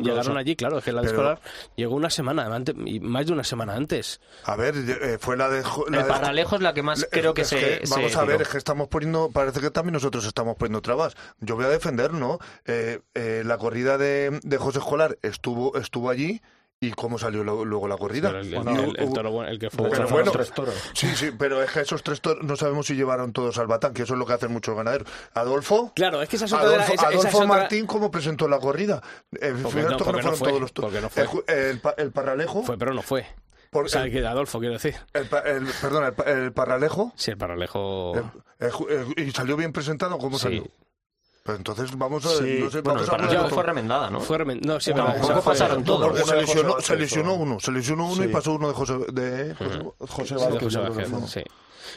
llegaron 0.00 0.38
allí, 0.38 0.56
claro, 0.56 0.78
es 0.78 0.84
que 0.84 0.92
la 0.92 1.02
de 1.02 1.08
escolar 1.08 1.40
llegó 1.74 1.94
una 1.94 2.08
semana, 2.08 2.46
antes, 2.46 2.74
más 2.74 3.26
de 3.26 3.32
una 3.34 3.44
semana 3.44 3.74
antes. 3.74 4.20
A 4.44 4.56
ver, 4.56 4.74
eh, 4.76 5.18
fue 5.20 5.36
la 5.36 5.50
de. 5.50 5.62
La 5.90 6.00
el 6.00 6.06
Paralejo 6.06 6.56
es 6.56 6.62
la 6.62 6.72
que 6.72 6.82
más 6.82 7.06
creo 7.10 7.34
que 7.34 7.44
se. 7.44 7.82
vamos 7.90 8.16
a 8.16 8.24
ver, 8.24 8.40
es 8.40 8.48
que 8.48 8.56
estamos 8.56 8.88
poniendo. 8.88 9.30
Parece 9.30 9.60
que 9.60 9.70
también 9.70 9.92
nosotros 9.92 10.24
estamos 10.24 10.56
poniendo 10.56 10.80
trabas. 10.80 11.14
Yo 11.40 11.56
voy 11.56 11.66
a 11.66 11.68
defender, 11.68 12.14
¿no? 12.14 12.38
Eh, 12.64 13.00
eh, 13.14 13.42
la 13.44 13.58
corrida 13.58 13.98
de, 13.98 14.40
de 14.42 14.56
José 14.56 14.78
Escolar 14.78 15.18
estuvo, 15.20 15.75
estuvo 15.78 16.10
allí 16.10 16.40
¿Y 16.78 16.90
cómo 16.90 17.18
salió 17.18 17.42
luego 17.42 17.88
la 17.88 17.96
corrida? 17.96 18.28
el, 18.38 18.50
toro, 19.14 19.44
el 19.44 19.58
que 19.58 19.70
fue. 19.70 19.88
Pero 19.88 20.08
bueno, 20.08 20.30
tres 20.30 20.52
toros. 20.52 20.74
Sí, 20.92 21.08
sí, 21.16 21.30
pero 21.36 21.62
es 21.62 21.70
que 21.70 21.80
esos 21.80 22.02
tres 22.02 22.20
toros 22.20 22.44
no 22.44 22.54
sabemos 22.54 22.86
si 22.86 22.94
llevaron 22.94 23.32
todos 23.32 23.56
al 23.56 23.66
batán, 23.66 23.94
que 23.94 24.02
eso 24.02 24.12
es 24.12 24.18
lo 24.18 24.26
que 24.26 24.34
hacen 24.34 24.52
muchos 24.52 24.76
ganaderos. 24.76 25.08
Adolfo. 25.32 25.92
Claro, 25.94 26.20
es 26.20 26.28
que 26.28 26.36
esa 26.36 26.44
es 26.44 26.52
otra 26.52 26.66
Adolfo, 26.66 26.92
esa, 26.92 27.08
Adolfo 27.08 27.46
Martín, 27.46 27.86
¿cómo 27.86 28.10
presentó 28.10 28.46
la 28.46 28.58
corrida? 28.58 29.02
Eh, 29.40 29.54
porque 29.62 29.82
no, 29.82 29.96
porque 29.96 30.22
no, 30.22 30.32
fue, 30.32 30.48
todos 30.48 30.60
los 30.60 30.72
toros. 30.74 30.92
no 31.00 31.08
fue. 31.08 31.26
El, 31.48 31.80
el, 31.96 32.12
Parralejo. 32.12 32.62
Fue, 32.62 32.76
pero 32.76 32.92
no 32.92 33.00
fue. 33.00 33.26
Por, 33.70 33.86
o 33.86 33.88
sea, 33.88 34.04
el, 34.04 34.26
Adolfo, 34.26 34.58
quiero 34.58 34.74
decir. 34.74 34.96
El, 35.14 35.28
perdón, 35.28 36.14
el, 36.26 36.52
Parralejo. 36.52 37.10
Sí, 37.16 37.30
el 37.30 37.38
Parralejo. 37.38 38.12
¿Y 39.16 39.30
salió 39.30 39.56
bien 39.56 39.72
presentado? 39.72 40.18
¿Cómo 40.18 40.38
salió? 40.38 40.64
Entonces 41.48 41.96
vamos 41.96 42.24
a. 42.26 42.30
Sí. 42.30 42.58
No 42.60 42.70
sé, 42.70 42.80
bueno, 42.80 43.02
vamos 43.06 43.34
a 43.34 43.48
fue 43.48 43.62
remendada, 43.62 44.10
¿no? 44.10 44.20
Fue 44.20 44.38
remendada. 44.38 44.74
No, 44.74 44.80
sí, 44.80 44.92
pero 44.94 45.42
pasaron 45.42 45.84
todos. 45.84 46.08
Porque 46.08 46.24
se 46.24 46.36
lesionó, 46.36 46.80
se 46.80 46.96
lesionó 46.96 47.34
uno. 47.34 47.60
Se 47.60 47.72
lesionó 47.72 48.10
uno 48.10 48.24
y 48.24 48.28
pasó 48.28 48.54
uno 48.54 48.68
de 48.68 48.74
José, 48.74 48.94
de 49.12 49.54
José, 49.54 50.34
José 50.34 50.78
Vázquez. 50.78 51.08
Sí. 51.26 51.42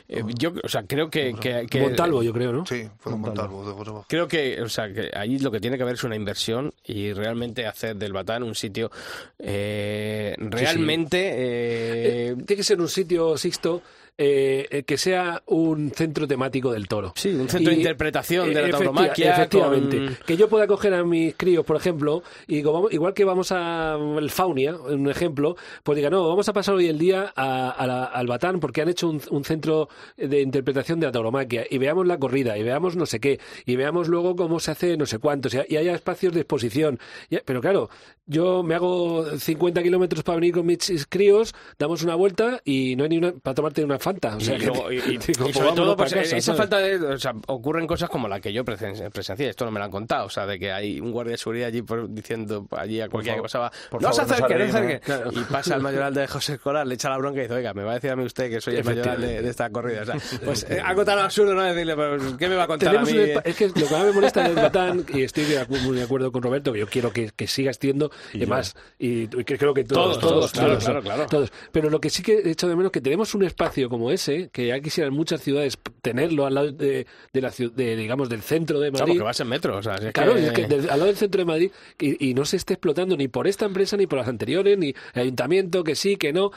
Eh, 0.07 0.23
yo, 0.37 0.51
o 0.63 0.67
sea, 0.67 0.83
creo 0.83 1.09
que, 1.09 1.35
que, 1.39 1.67
que, 1.69 1.81
Montalvo, 1.81 2.23
yo 2.23 2.33
creo, 2.33 2.51
¿no? 2.51 2.65
Sí, 2.65 2.87
fue 2.99 3.15
Montalvo. 3.15 3.65
de 3.65 3.73
José 3.73 3.91
Creo 4.07 4.27
que, 4.27 4.61
o 4.61 4.69
sea, 4.69 4.91
que 4.91 5.11
allí 5.13 5.39
lo 5.39 5.51
que 5.51 5.59
tiene 5.59 5.77
que 5.77 5.83
haber 5.83 5.95
es 5.95 6.03
una 6.03 6.15
inversión 6.15 6.73
y 6.83 7.13
realmente 7.13 7.65
hacer 7.67 7.95
del 7.95 8.13
Batán 8.13 8.43
un 8.43 8.55
sitio 8.55 8.91
eh, 9.37 10.35
realmente. 10.37 11.17
Sí, 11.17 11.27
sí. 11.27 11.37
Eh... 11.37 12.35
tiene 12.45 12.57
que 12.57 12.63
ser 12.63 12.79
un 12.79 12.89
sitio, 12.89 13.37
Sixto, 13.37 13.81
eh, 14.21 14.67
eh, 14.69 14.83
que 14.83 14.97
sea 14.97 15.41
un 15.45 15.91
centro 15.91 16.27
temático 16.27 16.73
del 16.73 16.89
toro. 16.89 17.13
Sí, 17.15 17.29
un 17.29 17.47
centro 17.47 17.71
de 17.71 17.77
interpretación 17.77 18.53
de 18.53 18.63
la 18.63 18.69
tauromaquia. 18.69 19.31
Efectivamente. 19.31 20.17
Que 20.25 20.35
yo 20.35 20.49
pueda 20.49 20.67
coger 20.67 20.93
a 20.93 21.05
mis 21.05 21.35
críos, 21.35 21.63
por 21.63 21.77
ejemplo, 21.77 22.21
y 22.45 22.55
digo, 22.55 22.89
igual 22.91 23.13
que 23.13 23.23
vamos 23.23 23.53
al 23.53 24.29
Faunia, 24.29 24.75
un 24.75 25.09
ejemplo, 25.09 25.55
pues 25.83 25.95
diga, 25.95 26.09
no, 26.09 26.27
vamos 26.27 26.49
a 26.49 26.51
pasar 26.51 26.75
hoy 26.75 26.89
el 26.89 26.99
día 26.99 27.31
al 27.33 28.27
Batán 28.27 28.59
porque 28.59 28.81
han 28.81 28.89
hecho 28.89 29.07
un, 29.07 29.45
centro 29.45 29.87
de 30.17 30.41
interpretación 30.41 30.99
de 30.99 31.05
la 31.05 31.13
tauromaquia 31.13 31.65
y 31.69 31.77
veamos 31.77 32.05
la 32.05 32.17
corrida 32.17 32.57
y 32.57 32.63
veamos 32.63 32.97
no 32.97 33.05
sé 33.05 33.21
qué 33.21 33.39
y 33.65 33.77
veamos 33.77 34.09
luego 34.09 34.35
cómo 34.35 34.59
se 34.59 34.71
hace 34.71 34.97
no 34.97 35.05
sé 35.05 35.19
cuántos 35.19 35.53
y 35.53 35.77
haya 35.77 35.95
espacios 35.95 36.33
de 36.33 36.41
exposición. 36.41 36.99
pero 37.45 37.61
claro, 37.61 37.89
yo 38.29 38.61
me 38.61 38.75
hago 38.75 39.25
50 39.37 39.81
kilómetros 39.81 40.23
para 40.23 40.35
venir 40.35 40.53
con 40.53 40.65
mis 40.65 41.07
críos, 41.09 41.53
damos 41.79 42.03
una 42.03 42.13
vuelta 42.13 42.61
y 42.63 42.95
no 42.95 43.03
hay 43.03 43.09
ni 43.09 43.17
una 43.17 43.33
para 43.33 43.55
tomarte 43.55 43.83
una 43.83 43.95
o 43.95 44.39
sea, 44.39 44.57
y, 44.57 44.61
sobre 45.53 45.71
todo, 45.73 45.97
pues, 45.97 46.13
esa 46.13 46.53
falta 46.53 46.77
de. 46.77 46.95
O 46.95 47.17
sea, 47.17 47.33
ocurren 47.47 47.87
cosas 47.87 48.09
como 48.09 48.27
la 48.27 48.39
que 48.39 48.53
yo 48.53 48.63
presencié, 48.63 49.49
esto 49.49 49.65
no 49.65 49.71
me 49.71 49.79
lo 49.79 49.85
han 49.85 49.91
contado, 49.91 50.27
o 50.27 50.29
sea, 50.29 50.45
de 50.45 50.59
que 50.59 50.71
hay 50.71 50.99
un 50.99 51.11
guardia 51.11 51.31
de 51.31 51.37
seguridad 51.37 51.67
allí 51.67 51.83
diciendo 52.09 52.67
allí 52.71 53.01
a 53.01 53.09
cualquiera 53.09 53.37
que 53.37 53.41
pasaba, 53.41 53.71
no 53.99 54.13
se 54.13 54.21
acerque, 54.21 54.55
no 54.55 54.71
se 54.71 54.77
acerque. 54.77 55.01
Y 55.31 55.39
pasa 55.45 55.75
el 55.75 55.81
mayoral 55.81 56.13
de 56.13 56.27
José 56.27 56.53
Escolar, 56.53 56.85
le 56.85 56.95
echa 56.95 57.09
la 57.09 57.17
bronca 57.17 57.39
y 57.39 57.43
dice, 57.43 57.55
oiga, 57.55 57.73
me 57.73 57.83
va 57.83 57.91
a 57.91 57.93
decir 57.95 58.11
a 58.11 58.15
mí 58.15 58.23
usted 58.23 58.49
que 58.49 58.61
soy 58.61 58.75
el 58.75 58.83
mayoral 58.83 59.19
de, 59.19 59.49
esta 59.49 59.69
corrida. 59.71 60.03
O 60.03 60.05
sea, 60.05 60.15
pues 60.45 60.65
eh, 60.69 60.79
algo 60.83 61.03
tan 61.03 61.17
absurdo, 61.19 61.55
¿no? 61.55 61.63
Decirle, 61.63 61.95
pues, 61.95 62.21
¿qué 62.37 62.47
me 62.47 62.55
va 62.55 62.63
a 62.63 62.67
contar 62.67 62.95
a 62.95 63.01
mí? 63.01 63.11
Es 63.43 63.55
que 63.55 63.67
lo 63.67 63.73
que 63.73 63.89
más 63.91 64.03
me 64.03 64.11
molesta 64.11 64.43
es 64.43 64.49
el 64.49 64.55
Batán, 64.55 65.05
y 65.13 65.23
estoy 65.23 65.45
muy 65.81 65.97
de 65.97 66.03
acuerdo 66.03 66.31
con 66.31 66.43
Roberto, 66.43 66.71
que 66.73 66.79
yo 66.79 66.87
quiero 66.87 67.11
que, 67.11 67.31
que 67.35 67.47
siga 67.47 67.71
extiendo, 67.71 68.11
y 68.33 68.45
más, 68.45 68.75
y 68.97 69.27
creo 69.27 69.73
que 69.73 69.83
todos, 69.83 70.19
todos, 70.19 70.51
claro, 70.51 70.77
claro, 70.77 71.01
claro, 71.01 71.27
todos. 71.27 71.51
Pero 71.71 71.89
lo 71.89 71.99
que 71.99 72.09
sí 72.09 72.23
que 72.23 72.39
he 72.39 72.51
hecho 72.51 72.67
de 72.67 72.75
menos 72.75 72.89
es 72.89 72.93
que 72.93 73.01
tenemos 73.01 73.33
un 73.35 73.43
espacio 73.43 73.89
como 73.89 74.11
ese, 74.11 74.49
que 74.49 74.67
ya 74.67 74.79
quisieran 74.79 75.13
muchas 75.13 75.41
ciudades 75.41 75.77
tenerlo 76.01 76.45
al 76.45 76.53
lado 76.53 76.71
de, 76.71 77.05
de 77.33 77.41
la 77.41 77.51
de, 77.51 77.95
digamos 77.95 78.29
del 78.29 78.41
centro 78.41 78.79
de 78.79 78.91
Madrid. 78.91 79.05
Claro, 79.05 79.19
que 79.19 79.23
vas 79.23 79.39
en 79.39 79.47
metro, 79.47 79.77
o 79.77 79.83
sea, 79.83 79.95
claro, 80.11 80.35
es 80.35 80.51
que 80.51 80.65
al 80.65 80.87
lado 80.87 81.05
del 81.05 81.17
centro 81.17 81.39
de 81.39 81.45
Madrid 81.45 81.71
y, 81.99 82.33
no 82.33 82.45
se 82.45 82.57
esté 82.57 82.73
explotando 82.73 83.17
ni 83.17 83.27
por 83.27 83.47
esta 83.47 83.65
empresa 83.65 83.97
ni 83.97 84.07
por 84.07 84.19
las 84.19 84.27
anteriores 84.27 84.77
ni 84.77 84.89
el 85.13 85.21
ayuntamiento 85.21 85.83
que 85.83 85.95
sí 85.95 86.15
que 86.15 86.31
no. 86.33 86.51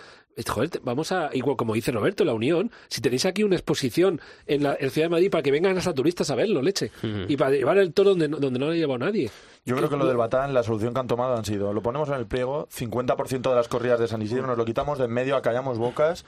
Joder, 0.48 0.80
vamos 0.82 1.12
a, 1.12 1.30
igual 1.32 1.56
como 1.56 1.74
dice 1.74 1.92
Roberto, 1.92 2.24
la 2.24 2.32
Unión, 2.32 2.70
si 2.88 3.00
tenéis 3.00 3.26
aquí 3.26 3.42
una 3.42 3.56
exposición 3.56 4.20
en 4.46 4.62
la, 4.62 4.76
Ciudad 4.76 5.06
de 5.06 5.10
Madrid 5.10 5.30
para 5.30 5.42
que 5.42 5.50
vengan 5.50 5.76
a 5.76 5.92
turistas 5.92 6.30
a 6.30 6.34
verlo, 6.34 6.62
leche, 6.62 6.90
y 7.28 7.36
para 7.36 7.50
llevar 7.50 7.78
el 7.78 7.92
toro 7.92 8.10
donde, 8.10 8.28
donde 8.28 8.58
no 8.58 8.66
lo 8.66 8.72
ha 8.72 8.74
llevado 8.74 8.98
nadie. 8.98 9.30
Yo 9.64 9.76
creo 9.76 9.88
que 9.88 9.96
lo 9.96 10.06
del 10.06 10.16
Batán, 10.16 10.54
la 10.54 10.62
solución 10.62 10.94
que 10.94 11.00
han 11.00 11.06
tomado 11.06 11.36
han 11.36 11.44
sido, 11.44 11.72
lo 11.72 11.82
ponemos 11.82 12.08
en 12.08 12.14
el 12.14 12.26
pliego, 12.26 12.66
50% 12.68 13.48
de 13.48 13.54
las 13.54 13.68
corridas 13.68 14.00
de 14.00 14.08
San 14.08 14.22
Isidro 14.22 14.46
nos 14.46 14.58
lo 14.58 14.64
quitamos 14.64 14.98
de 14.98 15.04
en 15.04 15.12
medio, 15.12 15.36
acallamos 15.36 15.78
bocas 15.78 16.24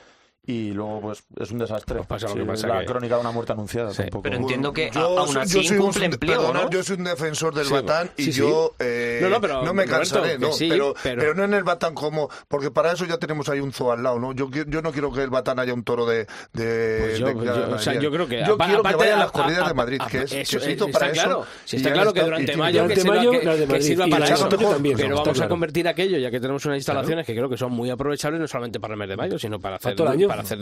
y 0.46 0.72
luego 0.72 1.00
pues 1.00 1.24
es 1.40 1.50
un 1.50 1.58
desastre. 1.58 1.96
Pues 1.96 2.06
pasa 2.06 2.28
lo 2.28 2.34
que 2.34 2.44
pasa 2.44 2.68
la 2.68 2.84
crónica 2.84 3.14
de 3.14 3.20
una 3.20 3.30
muerte 3.30 3.52
anunciada 3.52 3.92
Pero 4.22 4.36
entiendo 4.36 4.72
que 4.72 4.90
yo, 4.90 5.18
aún 5.18 5.36
así 5.38 5.62
yo 5.62 5.68
soy 5.68 5.78
un, 5.78 6.70
Yo 6.70 6.82
soy 6.82 6.96
un 6.96 7.04
defensor 7.04 7.54
del 7.54 7.68
Batán 7.68 8.10
y 8.16 8.30
yo 8.30 8.74
eh, 8.78 9.26
no, 9.64 9.74
me 9.74 9.86
cansaré, 9.86 10.38
no, 10.38 10.50
pero, 10.58 10.94
pero, 11.02 11.34
no 11.34 11.44
en 11.44 11.54
el 11.54 11.64
Batán 11.64 11.94
como 11.94 12.28
porque 12.48 12.70
para 12.70 12.92
eso 12.92 13.06
ya 13.06 13.18
tenemos 13.18 13.48
ahí 13.48 13.60
un 13.60 13.72
zoo 13.72 13.92
al 13.92 14.02
lado, 14.02 14.18
¿no? 14.18 14.32
Yo, 14.32 14.50
yo 14.50 14.82
no 14.82 14.92
quiero 14.92 15.12
que 15.12 15.22
el 15.22 15.30
Batán 15.30 15.58
haya 15.58 15.72
un 15.72 15.82
toro 15.84 16.06
de, 16.06 16.26
de, 16.52 16.98
pues 17.00 17.18
yo, 17.18 17.74
o 17.74 17.78
sea, 17.78 17.94
yo 17.94 18.10
creo 18.10 18.26
que 18.26 18.44
yo 18.46 18.58
quiero 18.58 18.82
que 18.82 18.96
vayan 18.96 19.18
las 19.18 19.32
corridas 19.32 19.68
de 19.68 19.74
Madrid, 19.74 20.00
que 20.10 20.22
es 20.22 20.32
eso, 20.32 20.88
para 20.88 21.10
eso. 21.10 21.46
está 21.70 21.92
claro 21.92 22.12
que 22.12 22.22
durante 22.22 22.56
mayo 22.56 22.86
que 22.86 22.96
sirva 23.80 24.06
para 24.08 24.26
eso, 24.26 24.48
pero 24.96 25.16
vamos 25.16 25.40
a 25.40 25.48
convertir 25.48 25.88
aquello 25.88 26.18
ya 26.18 26.30
que 26.30 26.40
tenemos 26.40 26.64
unas 26.66 26.76
instalaciones 26.76 27.26
que 27.26 27.34
creo 27.34 27.48
que 27.48 27.56
son 27.56 27.72
muy 27.72 27.90
aprovechables 27.90 28.40
no 28.40 28.46
solamente 28.46 28.78
para 28.78 28.94
el 28.94 28.98
mes 28.98 29.08
de 29.08 29.16
mayo, 29.16 29.38
sino 29.38 29.58
para 29.58 29.76
hacer 29.76 29.94
para 30.34 30.42
hacer 30.42 30.58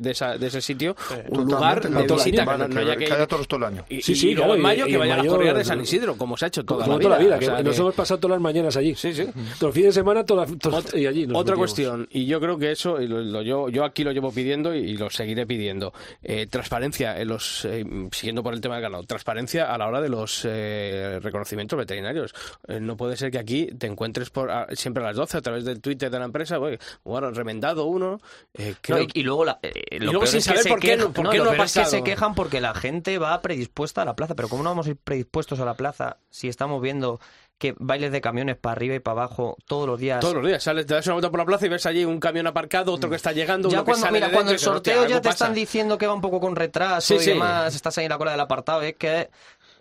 de, 0.00 0.10
esa, 0.10 0.36
de 0.36 0.46
ese 0.46 0.60
sitio 0.60 0.96
un 1.28 1.44
lugar 1.44 1.88
de 1.88 2.06
visita 2.06 2.44
que, 2.44 2.68
no, 2.68 2.80
haya 2.80 2.96
que, 2.96 3.04
haya 3.12 3.26
todos 3.26 3.46
todo 3.46 3.58
el 3.58 3.64
año. 3.64 3.84
Y, 3.88 4.00
sí, 4.02 4.14
sí, 4.14 4.34
luego 4.34 4.54
en 4.54 4.62
mayo 4.62 4.86
que 4.86 4.96
vaya 4.96 5.14
a 5.14 5.16
las 5.18 5.26
corridas 5.26 5.56
de 5.56 5.64
San 5.64 5.80
Isidro, 5.80 6.16
como 6.16 6.36
se 6.36 6.46
ha 6.46 6.48
hecho 6.48 6.64
toda 6.64 6.86
la 6.86 6.96
vida. 6.96 7.08
Toda 7.08 7.18
la 7.18 7.38
vida, 7.38 7.56
que 7.56 7.62
nos 7.62 7.78
hemos 7.78 7.94
pasado 7.94 8.20
todas 8.20 8.36
las 8.36 8.42
mañanas 8.42 8.76
allí. 8.76 8.94
Sí, 8.94 9.12
sí. 9.12 9.26
Los 9.60 9.74
fines 9.74 9.94
de 9.94 10.00
semana 10.00 10.24
todas, 10.24 10.50
y 10.94 11.06
allí. 11.06 11.28
Otra 11.32 11.56
cuestión, 11.56 12.08
y 12.10 12.26
yo 12.26 12.40
creo 12.40 12.58
que 12.58 12.72
eso, 12.72 13.00
yo, 13.00 13.68
yo 13.68 13.84
aquí 13.84 14.04
lo 14.04 14.12
llevo 14.12 14.32
pidiendo 14.32 14.74
y, 14.74 14.96
lo 14.96 15.10
seguiré 15.10 15.46
pidiendo. 15.46 15.92
Eh, 16.22 16.46
transparencia, 16.46 17.18
en 17.18 17.28
los 17.28 17.64
eh, 17.64 17.84
siguiendo 18.12 18.42
por 18.42 18.54
el 18.54 18.60
tema 18.60 18.74
del 18.76 18.82
ganado, 18.82 19.02
transparencia 19.04 19.72
a 19.72 19.78
la 19.78 19.86
hora 19.86 20.00
de 20.00 20.08
los 20.08 20.42
eh, 20.44 21.18
reconocimientos 21.22 21.78
veterinarios. 21.78 22.34
no 22.80 22.96
puede 22.96 23.16
ser 23.16 23.30
que 23.30 23.38
aquí 23.38 23.66
te 23.66 23.86
encuentres 23.86 24.30
por 24.30 24.50
siempre 24.74 25.02
a 25.02 25.06
las 25.06 25.16
12 25.16 25.38
a 25.38 25.40
través 25.40 25.64
del 25.64 25.80
Twitter 25.80 26.10
de 26.10 26.18
la 26.18 26.24
empresa, 26.24 26.58
bueno, 26.58 27.30
remendado 27.30 27.86
uno. 27.86 28.20
y, 28.54 29.09
luego 29.14 29.44
la, 29.44 29.60
lo 29.98 30.12
peor 30.12 30.24
es 30.24 30.46
que 30.46 30.68
por 30.68 30.80
qué, 30.80 30.96
por 30.96 31.30
qué 31.30 31.38
no, 31.38 31.52
es 31.52 31.72
que 31.72 31.84
se 31.84 32.02
quejan 32.02 32.34
porque 32.34 32.60
la 32.60 32.74
gente 32.74 33.18
va 33.18 33.40
predispuesta 33.42 34.02
a 34.02 34.04
la 34.04 34.16
plaza. 34.16 34.34
Pero 34.34 34.48
¿cómo 34.48 34.62
no 34.62 34.70
vamos 34.70 34.86
a 34.86 34.90
ir 34.90 34.96
predispuestos 34.96 35.60
a 35.60 35.64
la 35.64 35.74
plaza 35.74 36.18
si 36.30 36.48
estamos 36.48 36.80
viendo 36.80 37.20
que 37.60 37.74
bailes 37.78 38.10
de 38.10 38.22
camiones 38.22 38.56
para 38.56 38.72
arriba 38.72 38.94
y 38.94 39.00
para 39.00 39.20
abajo 39.20 39.56
todos 39.66 39.86
los 39.86 40.00
días. 40.00 40.18
Todos 40.20 40.36
los 40.36 40.46
días, 40.46 40.62
sales, 40.62 40.86
te 40.86 40.94
das 40.94 41.06
una 41.06 41.16
vuelta 41.16 41.30
por 41.30 41.40
la 41.40 41.44
plaza 41.44 41.66
y 41.66 41.68
ves 41.68 41.84
allí 41.84 42.06
un 42.06 42.18
camión 42.18 42.46
aparcado, 42.46 42.90
otro 42.90 43.10
que 43.10 43.16
está 43.16 43.32
llegando, 43.32 43.68
ya 43.68 43.78
uno 43.78 43.84
cuando, 43.84 44.00
que 44.00 44.08
sale 44.08 44.18
mira, 44.18 44.32
cuando 44.32 44.52
el 44.52 44.58
sorteo 44.58 45.06
ya 45.06 45.20
te 45.20 45.28
están 45.28 45.52
diciendo 45.52 45.98
que 45.98 46.06
va 46.06 46.14
un 46.14 46.22
poco 46.22 46.40
con 46.40 46.56
retraso 46.56 47.16
y 47.16 47.18
demás, 47.18 47.74
estás 47.74 47.98
ahí 47.98 48.06
en 48.06 48.10
la 48.10 48.16
cola 48.16 48.30
del 48.30 48.40
apartado, 48.40 48.80
es 48.80 48.96
que 48.96 49.28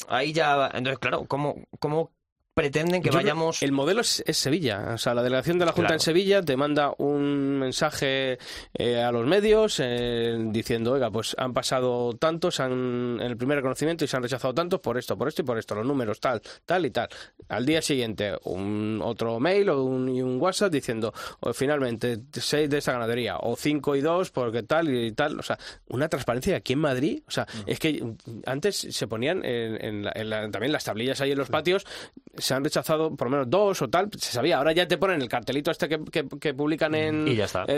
ahí 0.09 0.33
ya... 0.33 0.69
Entonces, 0.73 0.99
claro, 0.99 1.23
¿cómo, 1.25 1.55
cómo 1.79 2.11
pretenden 2.59 3.01
que 3.01 3.09
vayamos. 3.09 3.63
El 3.63 3.71
modelo 3.71 4.01
es, 4.01 4.21
Sevilla. 4.31 4.91
O 4.93 4.97
sea, 4.97 5.13
la 5.13 5.23
delegación 5.23 5.59
de 5.59 5.65
la 5.65 5.71
Junta 5.71 5.93
en 5.93 6.01
Sevilla 6.01 6.41
te 6.41 6.57
manda 6.57 6.93
un 6.97 7.57
mensaje 7.57 8.37
eh, 8.73 9.01
a 9.01 9.13
los 9.13 9.25
medios 9.25 9.79
eh, 9.81 10.37
diciendo, 10.49 10.91
oiga, 10.91 11.09
pues 11.09 11.35
han 11.39 11.53
pasado 11.53 12.17
tantos 12.17 12.59
han, 12.59 13.17
en 13.21 13.21
el 13.21 13.37
primer 13.37 13.57
reconocimiento 13.57 14.03
y 14.03 14.09
se 14.09 14.17
han 14.17 14.23
rechazado 14.23 14.53
tantos 14.53 14.81
por 14.81 14.97
esto, 14.97 15.17
por 15.17 15.29
esto 15.29 15.41
y 15.41 15.45
por 15.45 15.57
esto, 15.57 15.73
los 15.73 15.85
números 15.85 16.19
tal, 16.19 16.41
tal 16.65 16.85
y 16.85 16.89
tal. 16.89 17.07
Al 17.47 17.65
día 17.65 17.81
siguiente, 17.81 18.33
un 18.43 18.99
otro 19.01 19.39
mail 19.39 19.69
o 19.69 19.81
un, 19.81 20.09
y 20.09 20.21
un 20.21 20.41
WhatsApp 20.41 20.73
diciendo, 20.73 21.13
finalmente, 21.53 22.19
seis 22.33 22.69
de 22.69 22.79
esa 22.79 22.91
ganadería, 22.91 23.37
o 23.37 23.55
cinco 23.55 23.95
y 23.95 24.01
dos, 24.01 24.31
porque 24.31 24.63
tal 24.63 24.93
y 24.93 25.13
tal. 25.13 25.39
O 25.39 25.43
sea, 25.43 25.57
una 25.87 26.09
transparencia 26.09 26.57
aquí 26.57 26.73
en 26.73 26.79
Madrid. 26.79 27.23
O 27.25 27.31
sea, 27.31 27.45
mm. 27.45 27.69
es 27.69 27.79
que 27.79 28.03
antes 28.45 28.75
se 28.75 29.07
ponían 29.07 29.45
en, 29.45 30.03
también 30.51 30.73
las 30.73 30.83
tablillas 30.83 31.21
ahí 31.21 31.31
en 31.31 31.37
los 31.37 31.49
patios 31.49 31.85
se 32.39 32.53
han 32.53 32.63
rechazado 32.63 33.15
por 33.15 33.27
lo 33.27 33.31
menos 33.31 33.49
dos 33.49 33.81
o 33.81 33.89
tal, 33.89 34.09
se 34.17 34.31
sabía. 34.31 34.57
Ahora 34.57 34.71
ya 34.71 34.87
te 34.87 34.97
ponen 34.97 35.21
el 35.21 35.29
cartelito 35.29 35.71
este 35.71 35.87
que, 35.89 36.53
publican 36.53 36.95
en, 36.95 37.25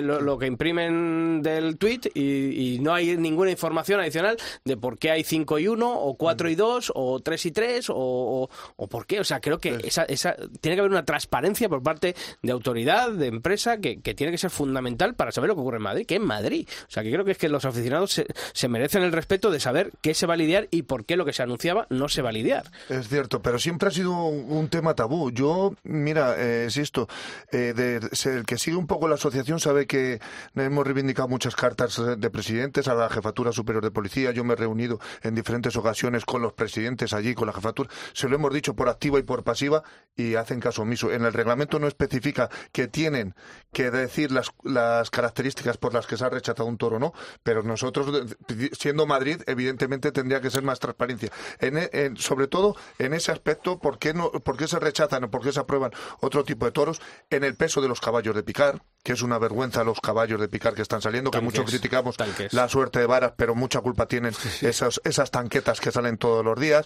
lo, 0.06 0.38
que 0.38 0.48
imprimen 0.48 1.42
del 1.42 1.78
tweet 1.78 2.02
y, 2.14 2.80
no 2.82 2.94
hay 2.94 3.18
ninguna 3.18 3.52
información 3.52 4.00
adicional 4.00 4.38
de 4.66 4.78
por 4.78 4.98
qué 4.98 5.12
hay 5.12 5.24
5 5.24 5.60
y 5.60 5.68
1 5.68 6.00
o 6.02 6.16
4 6.16 6.50
y 6.50 6.56
2 6.56 6.92
o 6.96 7.20
3 7.20 7.46
y 7.46 7.52
3 7.52 7.90
o, 7.90 8.50
o, 8.76 8.88
por 8.88 9.06
qué. 9.06 9.20
O 9.20 9.24
sea, 9.24 9.40
creo 9.40 9.60
que 9.60 9.78
esa, 9.84 10.04
esa, 10.04 10.36
tiene 10.62 10.76
que 10.76 10.82
haber 10.82 10.92
una 10.92 11.06
transparencia 11.06 11.70
por 11.70 11.84
parte 11.84 12.16
de 12.42 12.52
autoridad, 12.52 13.12
de 13.12 13.28
empresa, 13.28 13.78
que, 13.78 13.98
tiene 13.98 14.32
que 14.32 14.38
ser 14.38 14.50
fundamental 14.50 15.16
para 15.16 15.32
saber 15.32 15.50
lo 15.50 15.56
que 15.56 15.62
ocurre 15.62 15.78
en 15.78 15.84
Madrid, 15.84 16.06
que 16.06 16.16
en 16.16 16.26
Madrid. 16.26 16.68
O 16.88 16.92
sea, 16.92 17.04
que 17.04 17.12
creo 17.12 17.26
que 17.26 17.32
es 17.32 17.38
que 17.38 17.50
los 17.50 17.66
aficionados 17.66 18.12
se, 18.12 18.26
se 18.54 18.68
merecen 18.68 19.04
el 19.04 19.12
respeto 19.12 19.52
de 19.52 19.60
saber 19.60 19.92
qué 20.02 20.14
se 20.14 20.26
va 20.26 20.34
a 20.34 20.38
lidiar 20.38 20.68
y 20.72 20.84
por 20.84 21.06
qué 21.06 21.16
lo 21.16 21.26
que 21.26 21.34
se 21.34 21.44
anunciaba 21.44 21.88
no 21.90 22.10
se 22.10 22.22
va 22.22 22.30
a 22.30 22.34
lidiar. 22.34 22.72
Es 22.90 23.08
cierto, 23.10 23.42
pero 23.42 23.60
siempre 23.60 23.90
ha 23.90 23.92
sido 23.92 24.12
un 24.12 24.51
tema 24.70 24.94
tabú. 24.96 25.32
Yo, 25.32 25.74
mira, 25.84 26.36
eh, 26.38 26.68
esto, 26.68 27.08
eh, 27.52 28.00
el 28.26 28.46
que 28.46 28.58
sigue 28.58 28.78
un 28.78 28.88
poco 28.88 29.08
la 29.08 29.16
asociación 29.16 29.60
sabe 29.60 29.88
que 29.88 30.20
hemos 30.56 30.86
reivindicado 30.86 31.28
muchas 31.28 31.56
cartas 31.56 32.02
de 32.18 32.30
presidentes 32.30 32.88
a 32.88 32.94
la 32.94 33.10
Jefatura 33.10 33.52
Superior 33.52 33.84
de 33.84 33.92
Policía. 33.92 34.32
Yo 34.32 34.44
me 34.44 34.54
he 34.54 34.56
reunido 34.58 35.00
en 35.22 35.36
diferentes 35.36 35.76
ocasiones 35.76 36.26
con 36.26 36.42
los 36.42 36.54
presidentes 36.54 37.14
allí, 37.14 37.34
con 37.34 37.48
la 37.48 37.54
jefatura. 37.54 37.90
Se 38.14 38.28
lo 38.28 38.36
hemos 38.36 38.54
dicho 38.54 38.76
por 38.76 38.90
activa 38.90 39.20
y 39.20 39.24
por 39.24 39.44
pasiva 39.44 39.84
y 40.16 40.36
hacen 40.36 40.60
caso 40.60 40.82
omiso. 40.82 41.12
En 41.12 41.26
el 41.26 41.34
reglamento 41.34 41.80
no 41.80 41.88
especifica 41.88 42.50
que 42.72 42.88
tienen 42.88 43.36
que 43.74 43.92
decir 43.92 44.32
las, 44.32 44.52
las 44.64 45.10
características 45.10 45.78
por 45.78 45.94
las 45.94 46.08
que 46.08 46.18
se 46.18 46.26
ha 46.26 46.30
rechazado 46.30 46.68
un 46.68 46.78
toro 46.78 46.98
o 46.98 47.00
no, 47.00 47.14
pero 47.44 47.64
nosotros, 47.64 48.36
siendo 48.78 49.06
Madrid, 49.06 49.42
evidentemente 49.48 50.12
tendría 50.12 50.42
que 50.42 50.50
ser 50.50 50.64
más 50.64 50.80
transparencia. 50.80 51.32
En, 51.60 52.18
sobre 52.18 52.48
todo 52.48 52.76
en 53.00 53.14
ese 53.14 53.32
aspecto, 53.32 53.80
¿por 53.80 54.00
qué, 54.00 54.14
no, 54.14 54.32
¿por 54.44 54.58
qué 54.58 54.68
se 54.68 54.80
rechazan 54.80 55.24
o 55.24 55.32
por 55.32 55.42
qué 55.42 55.52
se 55.52 55.60
aprueban 55.60 55.92
otro 56.20 56.44
tipo 56.44 56.66
de 56.66 56.72
toros? 56.72 57.02
En 57.30 57.44
el 57.44 57.56
peso 57.56 57.82
de 57.82 57.88
los 57.88 58.02
caballos 58.02 58.36
de 58.36 58.44
picar, 58.44 58.84
que 59.04 59.14
es 59.14 59.22
una 59.22 59.40
vergüenza 59.40 59.84
los 59.84 60.00
caballos 60.00 60.40
de 60.40 60.48
picar 60.48 60.74
que 60.74 60.82
están 60.82 61.02
saliendo, 61.02 61.32
que 61.32 61.42
mucho 61.42 61.66
criticamos 61.66 62.16
la 62.52 62.70
suerte 62.70 63.00
de 63.00 63.06
varas, 63.06 63.34
pero 63.36 63.56
mucha 63.56 63.82
culpa 63.82 64.08
tienen 64.08 64.34
esas, 64.62 65.02
esas 65.04 65.32
tanquetas 65.32 65.82
que 65.82 65.92
salen 65.92 66.18
todos 66.18 66.46
los 66.46 66.60
días. 66.60 66.86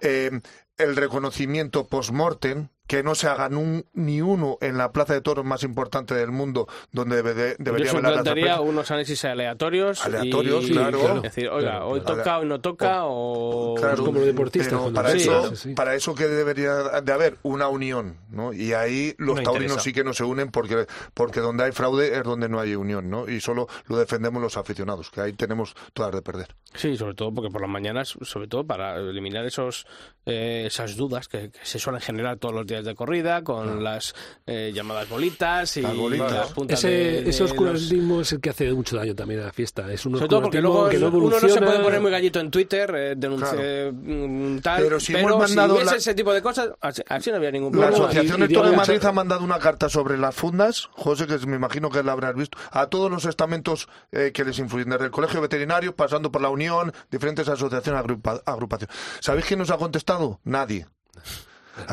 Eh, 0.00 0.40
el 0.76 0.96
reconocimiento 0.96 1.86
post-mortem, 1.86 2.68
que 2.86 3.02
no 3.02 3.14
se 3.14 3.28
haga 3.28 3.48
ni 3.48 4.20
uno 4.20 4.58
en 4.60 4.76
la 4.76 4.92
plaza 4.92 5.14
de 5.14 5.22
toros 5.22 5.44
más 5.44 5.62
importante 5.62 6.14
del 6.14 6.32
mundo, 6.32 6.68
donde 6.92 7.16
debe 7.16 7.56
debería 7.58 7.92
Yo 7.92 8.00
plantearía 8.00 8.60
unos 8.60 8.90
análisis 8.90 9.24
aleatorios. 9.24 10.04
Aleatorios, 10.04 10.66
claro. 10.66 11.16
Es 11.16 11.22
decir, 11.22 11.48
oiga, 11.48 11.84
hoy 11.84 12.00
toca, 12.02 12.38
hoy 12.38 12.46
no 12.46 12.60
toca, 12.60 13.04
o... 13.04 13.74
Claro, 13.78 14.04
como 14.04 14.20
deportista. 14.20 14.78
para, 14.92 15.12
eso, 15.12 15.52
para 15.74 15.94
eso 15.94 16.14
que 16.14 16.26
debería 16.26 17.00
de 17.00 17.12
haber 17.12 17.38
una 17.42 17.68
unión, 17.68 18.18
¿no? 18.28 18.52
Y 18.52 18.74
ahí 18.74 19.14
los 19.16 19.42
taurinos 19.42 19.82
sí 19.82 19.92
que 19.92 20.04
no 20.04 20.12
se 20.12 20.24
unen 20.24 20.50
porque, 20.50 20.86
porque 21.14 21.40
donde 21.54 21.66
hay 21.66 21.72
fraude 21.72 22.16
es 22.18 22.24
donde 22.24 22.48
no 22.48 22.58
hay 22.58 22.74
unión, 22.74 23.08
¿no? 23.08 23.28
Y 23.28 23.40
solo 23.40 23.68
lo 23.86 23.96
defendemos 23.96 24.42
los 24.42 24.56
aficionados, 24.56 25.08
que 25.10 25.20
ahí 25.20 25.32
tenemos 25.34 25.76
todas 25.92 26.12
de 26.12 26.20
perder. 26.20 26.48
Sí, 26.74 26.96
sobre 26.96 27.14
todo 27.14 27.32
porque 27.32 27.48
por 27.48 27.60
las 27.60 27.70
mañanas, 27.70 28.18
sobre 28.22 28.48
todo 28.48 28.66
para 28.66 28.96
eliminar 28.96 29.46
esos... 29.46 29.86
Eh, 30.26 30.64
esas 30.66 30.96
dudas 30.96 31.28
que, 31.28 31.50
se 31.62 31.78
suelen 31.78 32.00
generar 32.00 32.38
todos 32.38 32.54
los 32.54 32.66
días 32.66 32.82
de 32.82 32.94
corrida 32.94 33.44
con 33.44 33.84
las 33.84 34.14
eh, 34.46 34.72
llamadas 34.74 35.06
bolitas 35.06 35.76
y 35.76 35.82
las 35.82 35.94
bolitas. 35.94 36.50
ese, 36.68 37.28
ese 37.28 37.44
oscurantismo 37.44 38.22
es 38.22 38.32
el 38.32 38.40
que 38.40 38.48
hace 38.48 38.72
mucho 38.72 38.96
daño 38.96 39.14
también 39.14 39.40
a 39.40 39.44
la 39.44 39.52
fiesta. 39.52 39.92
Es 39.92 40.06
un 40.06 40.14
Sobre 40.14 40.28
todo 40.28 40.42
porque 40.42 40.62
luego 40.62 40.88
que 40.88 40.98
no 40.98 41.08
uno 41.08 41.38
no 41.38 41.48
se 41.48 41.60
puede 41.60 41.80
poner 41.80 42.00
muy 42.00 42.10
gallito 42.10 42.40
en 42.40 42.50
Twitter, 42.50 42.94
eh, 42.96 43.14
denunciar 43.16 43.92
mm, 43.92 44.60
tal, 44.60 44.82
pero 44.82 44.98
si, 44.98 45.14
hemos 45.14 45.36
mandado 45.36 45.78
ese 45.78 46.14
tipo 46.14 46.32
de 46.32 46.40
cosas, 46.40 46.70
así, 46.80 47.30
no 47.30 47.36
había 47.36 47.50
ningún 47.50 47.72
problema. 47.72 47.90
La 47.90 48.04
Asociación 48.04 48.42
Electoral 48.42 48.70
de 48.70 48.76
Madrid 48.78 49.04
ha 49.04 49.12
mandado 49.12 49.44
una 49.44 49.58
carta 49.58 49.90
sobre 49.90 50.16
las 50.16 50.34
fundas, 50.34 50.88
José, 50.92 51.26
que 51.26 51.36
me 51.46 51.56
imagino 51.56 51.90
que 51.90 52.02
la 52.02 52.12
habrás 52.12 52.34
visto, 52.34 52.56
a 52.70 52.86
todos 52.86 53.10
los 53.10 53.26
estamentos 53.26 53.88
eh, 54.10 54.30
que 54.32 54.42
les 54.44 54.58
influyen, 54.58 54.88
desde 54.88 55.04
el 55.04 55.10
Colegio 55.10 55.42
Veterinario, 55.42 55.94
pasando 55.94 56.32
por 56.32 56.40
la 56.40 56.48
Unión, 56.48 56.94
diferentes 57.10 57.46
asociaciones, 57.46 58.02
agrupaciones. 58.46 58.96
¿Sabéis 59.20 59.44
quién 59.44 59.58
nos 59.58 59.70
ha 59.70 59.76
contestado? 59.76 60.13
Nadie. 60.44 60.86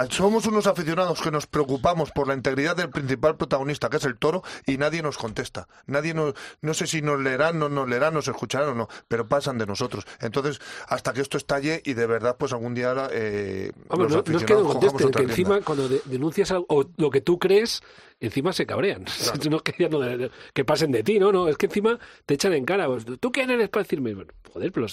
Somos 0.09 0.45
unos 0.45 0.67
aficionados 0.67 1.21
que 1.21 1.31
nos 1.31 1.47
preocupamos 1.47 2.11
por 2.11 2.27
la 2.27 2.33
integridad 2.33 2.75
del 2.75 2.89
principal 2.89 3.35
protagonista, 3.35 3.89
que 3.89 3.97
es 3.97 4.05
el 4.05 4.17
toro, 4.17 4.43
y 4.65 4.77
nadie 4.77 5.01
nos 5.01 5.17
contesta. 5.17 5.67
Nadie 5.87 6.13
nos, 6.13 6.33
no 6.61 6.73
sé 6.73 6.87
si 6.87 7.01
nos 7.01 7.19
leerán, 7.19 7.57
no 7.57 7.69
nos 7.69 7.89
leerán, 7.89 8.13
nos 8.13 8.27
escucharán 8.27 8.69
o 8.69 8.75
no, 8.75 8.87
pero 9.07 9.27
pasan 9.27 9.57
de 9.57 9.65
nosotros. 9.65 10.05
Entonces, 10.19 10.59
hasta 10.87 11.13
que 11.13 11.21
esto 11.21 11.37
estalle 11.37 11.81
y 11.83 11.93
de 11.93 12.05
verdad, 12.05 12.35
pues 12.37 12.53
algún 12.53 12.73
día. 12.73 12.93
Eh, 13.11 13.71
no, 13.89 14.05
es 14.05 14.43
que 14.43 14.53
no 14.53 14.65
contesten, 14.65 15.11
que 15.11 15.23
encima 15.23 15.61
cuando 15.61 15.89
denuncias 16.05 16.51
algo, 16.51 16.65
o 16.69 16.85
lo 16.97 17.09
que 17.09 17.21
tú 17.21 17.39
crees, 17.39 17.81
encima 18.19 18.53
se 18.53 18.65
cabrean. 18.65 19.05
no 19.49 19.57
es 19.57 19.63
que, 19.63 20.31
que 20.53 20.65
pasen 20.65 20.91
de 20.91 21.03
ti, 21.03 21.19
no, 21.19 21.31
no, 21.31 21.47
es 21.47 21.57
que 21.57 21.65
encima 21.65 21.97
te 22.25 22.35
echan 22.35 22.53
en 22.53 22.65
cara. 22.65 22.85
Pues, 22.87 23.05
¿Tú 23.19 23.31
quién 23.31 23.49
eres 23.49 23.69
para 23.69 23.83
decirme? 23.83 24.15
joder, 24.53 24.71
pero 24.71 24.87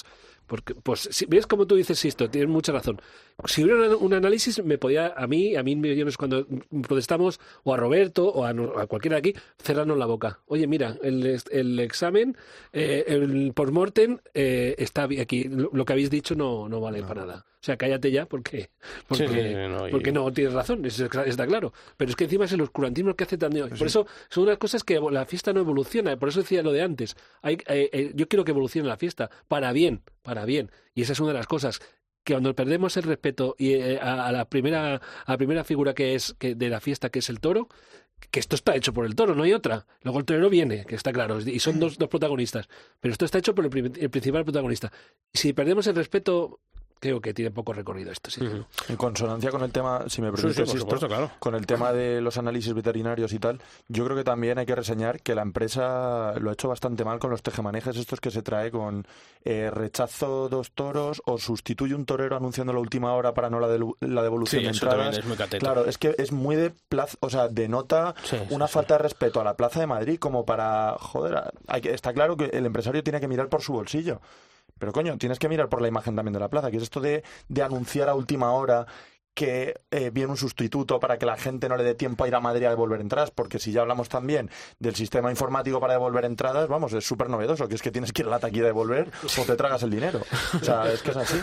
porque, 0.49 0.75
pues, 0.75 1.09
si, 1.13 1.27
ves 1.27 1.47
como 1.47 1.67
tú 1.67 1.77
dices 1.77 2.05
esto, 2.05 2.29
tienes 2.29 2.49
mucha 2.49 2.73
razón. 2.73 3.01
Si 3.45 3.63
hubiera 3.63 3.97
un, 3.97 4.15
análisis, 4.15 4.65
me 4.65 4.79
podía, 4.79 5.15
a 5.17 5.27
mí, 5.27 5.55
a 5.55 5.63
mí 5.63 5.77
millones 5.77 6.17
cuando 6.17 6.47
protestamos, 6.83 7.39
o 7.63 7.75
a 7.75 7.77
Roberto, 7.77 8.27
o 8.29 8.45
a, 8.45 8.87
cualquiera 8.87 9.17
de 9.17 9.31
aquí, 9.31 9.35
cerrarnos 9.63 9.99
la 9.99 10.07
boca. 10.07 10.41
Oye, 10.47 10.67
mira, 10.67 10.97
el, 11.03 11.39
el 11.51 11.79
examen, 11.81 12.37
eh, 12.73 13.05
el 13.07 13.53
postmortem, 13.55 14.19
eh, 14.35 14.75
está 14.79 15.05
aquí. 15.05 15.45
Lo, 15.45 15.85
que 15.85 15.93
habéis 15.93 16.11
dicho 16.11 16.35
no, 16.35 16.69
no 16.69 16.81
vale 16.81 17.03
para 17.03 17.27
nada. 17.27 17.47
O 17.61 17.65
sea, 17.65 17.77
cállate 17.77 18.13
ya 18.13 18.27
porque, 18.27 18.71
porque, 19.09 19.69
no, 19.69 19.89
porque 19.91 20.13
no 20.13 20.33
tienes 20.33 20.55
razón, 20.55 20.85
está 20.85 21.47
claro. 21.47 21.73
Pero 21.97 22.11
es 22.11 22.17
que 22.17 22.25
encima 22.25 22.45
es 22.45 22.53
el 22.53 22.61
oscurantismo 22.61 23.15
que 23.17 23.25
hace 23.25 23.37
también. 23.37 23.69
Por 23.71 23.87
eso 23.89 24.07
son 24.29 24.45
unas 24.45 24.59
cosas 24.59 24.85
que 24.85 25.01
la 25.11 25.27
fiesta 25.27 25.53
no 25.53 25.61
evoluciona. 25.61 26.17
Por 26.17 26.29
eso 26.29 26.41
decía 26.41 26.63
lo 26.63 26.71
de 26.71 26.83
antes. 26.83 27.17
Hay, 27.43 27.55
eh, 27.67 27.91
eh, 27.93 28.13
yo 28.15 28.29
quiero 28.29 28.45
que 28.45 28.53
evolucione 28.53 28.89
la 28.89 28.97
fiesta, 28.97 29.29
para 29.49 29.73
bien, 29.73 30.03
para 30.23 30.45
bien. 30.45 30.71
Y 30.95 31.03
esa 31.03 31.15
es 31.15 31.21
una 31.21 31.33
de 31.33 31.39
las 31.39 31.49
cosas 31.49 31.81
que 32.23 32.35
cuando 32.35 32.55
perdemos 32.55 32.97
el 32.97 33.03
respeto 33.03 33.57
y, 33.59 33.73
eh, 33.73 33.99
a, 34.01 34.31
la 34.31 34.45
primera, 34.45 35.01
a 35.27 35.33
la 35.33 35.37
primera 35.37 35.65
figura 35.65 35.95
que 35.95 36.15
es 36.15 36.37
que 36.39 36.55
de 36.55 36.69
la 36.69 36.79
fiesta, 36.81 37.09
que 37.11 37.19
es 37.19 37.29
el 37.29 37.41
toro, 37.41 37.69
que 38.31 38.39
esto 38.39 38.55
está 38.55 38.77
hecho 38.77 38.93
por 38.93 39.05
el 39.05 39.17
toro, 39.17 39.35
no 39.35 39.43
hay 39.43 39.53
otra. 39.53 39.87
Luego 40.03 40.21
el 40.21 40.25
torero 40.25 40.49
viene, 40.49 40.85
que 40.85 40.95
está 40.95 41.13
claro, 41.13 41.41
y 41.41 41.59
son 41.59 41.81
dos, 41.81 41.99
dos 41.99 42.09
protagonistas. 42.09 42.69
Pero 43.01 43.13
esto 43.13 43.25
está 43.25 43.39
hecho 43.39 43.55
por 43.55 43.67
el, 43.67 43.93
el 43.99 44.11
principal 44.11 44.45
protagonista. 44.45 44.93
Si 45.33 45.53
perdemos 45.53 45.89
el 45.89 45.97
respeto 45.97 46.61
creo 47.01 47.21
que 47.21 47.35
tiene 47.35 47.51
poco 47.51 47.73
recorrido 47.73 48.13
esto. 48.13 48.31
Sí. 48.31 48.41
En 48.89 48.97
consonancia 48.97 49.51
con 49.51 49.63
el 49.63 49.71
tema, 49.71 50.05
si 50.09 50.23
me 50.23 50.33
permites, 50.33 50.71
con 51.39 51.55
el 51.55 51.67
tema 51.67 51.93
de 51.93 52.21
los 52.21 52.39
análisis 52.39 52.73
veterinarios 52.75 53.33
y 53.33 53.39
tal, 53.39 53.61
yo 53.89 54.05
creo 54.05 54.17
que 54.17 54.25
también 54.25 54.59
hay 54.59 54.67
que 54.67 54.75
reseñar 54.75 55.21
que 55.21 55.35
la 55.35 55.43
empresa 55.43 56.35
lo 56.39 56.51
ha 56.51 56.53
hecho 56.53 56.69
bastante 56.69 57.05
mal 57.05 57.19
con 57.19 57.31
los 57.31 57.43
tejemanejes 57.43 57.97
estos 57.97 58.21
que 58.21 58.31
se 58.31 58.43
trae 58.43 58.71
con 58.71 59.07
eh, 59.45 59.71
rechazo 59.71 60.49
dos 60.49 60.73
toros 60.73 61.23
o 61.27 61.39
sustituye 61.39 61.95
un 61.95 62.05
torero 62.05 62.37
anunciando 62.37 62.73
la 62.73 62.81
última 62.81 63.15
hora 63.15 63.35
para 63.35 63.51
no 63.51 63.61
la, 63.61 63.69
la 64.01 64.23
devolución 64.23 64.63
de 64.63 64.71
entradas. 64.71 65.21
claro, 65.59 65.87
es 65.87 65.99
que 65.99 66.15
es 66.19 66.33
muy 66.33 66.57
de 66.57 66.71
plaza, 66.71 67.17
o 67.21 67.31
sea, 67.31 67.49
denota 67.49 68.15
una 68.51 68.69
falta 68.69 68.95
de 68.95 68.99
respeto 68.99 69.41
a 69.41 69.45
la 69.45 69.57
Plaza 69.57 69.81
de 69.81 69.87
Madrid 69.87 70.19
como 70.19 70.45
para, 70.45 70.97
joder, 70.99 71.53
hay 71.67 71.81
que, 71.81 71.93
está 71.93 72.13
claro 72.13 72.37
que 72.37 72.47
el 72.47 72.67
empresario 72.67 73.03
tiene 73.03 73.21
que 73.21 73.29
mirar 73.29 73.49
por 73.49 73.63
su 73.63 73.73
bolsillo. 73.73 74.21
Pero 74.79 74.93
coño, 74.93 75.19
tienes 75.19 75.39
que 75.39 75.49
mirar 75.49 75.69
por 75.69 75.83
la 75.83 75.89
imagen 75.89 76.17
también 76.17 76.33
de 76.33 76.41
la 76.41 76.49
plaza, 76.49 76.71
que 76.71 76.77
es 76.77 76.83
esto 76.83 77.01
de, 77.01 77.23
de 77.49 77.63
anunciar 77.63 78.09
a 78.09 78.15
última 78.15 78.53
hora 78.53 78.87
que 79.39 79.83
eh, 79.93 80.11
viene 80.13 80.33
un 80.33 80.37
sustituto 80.37 80.99
para 80.99 81.17
que 81.17 81.25
la 81.25 81.37
gente 81.37 81.69
no 81.69 81.77
le 81.77 81.85
dé 81.85 81.95
tiempo 81.95 82.25
a 82.25 82.29
ir 82.29 82.35
a 82.35 82.41
Madrid 82.41 82.65
a 82.65 82.71
devolver 82.71 83.01
entradas, 83.01 83.31
porque 83.31 83.61
si 83.61 83.71
ya 83.71 83.83
hablamos 83.83 84.09
también 84.09 84.51
del 84.81 84.97
sistema 84.97 85.31
informático 85.31 85.79
para 85.79 85.93
devolver 85.93 86.25
entradas, 86.25 86.67
vamos, 86.67 86.93
es 86.93 87.07
súper 87.07 87.31
novedoso, 87.31 87.69
que 87.69 87.77
es 87.77 87.83
que 87.83 87.93
tienes 87.93 88.13
que 88.13 88.23
ir 88.23 88.27
a 88.27 88.31
la 88.33 88.41
taquilla 88.41 88.65
a 88.65 88.67
devolver 88.67 89.09
o 89.39 89.45
te 89.45 89.55
tragas 89.55 89.85
el 89.85 89.91
dinero. 89.91 90.21
O 90.61 90.65
sea, 90.65 90.93
es 90.93 91.03
que 91.03 91.13
es 91.13 91.17
así. 91.17 91.39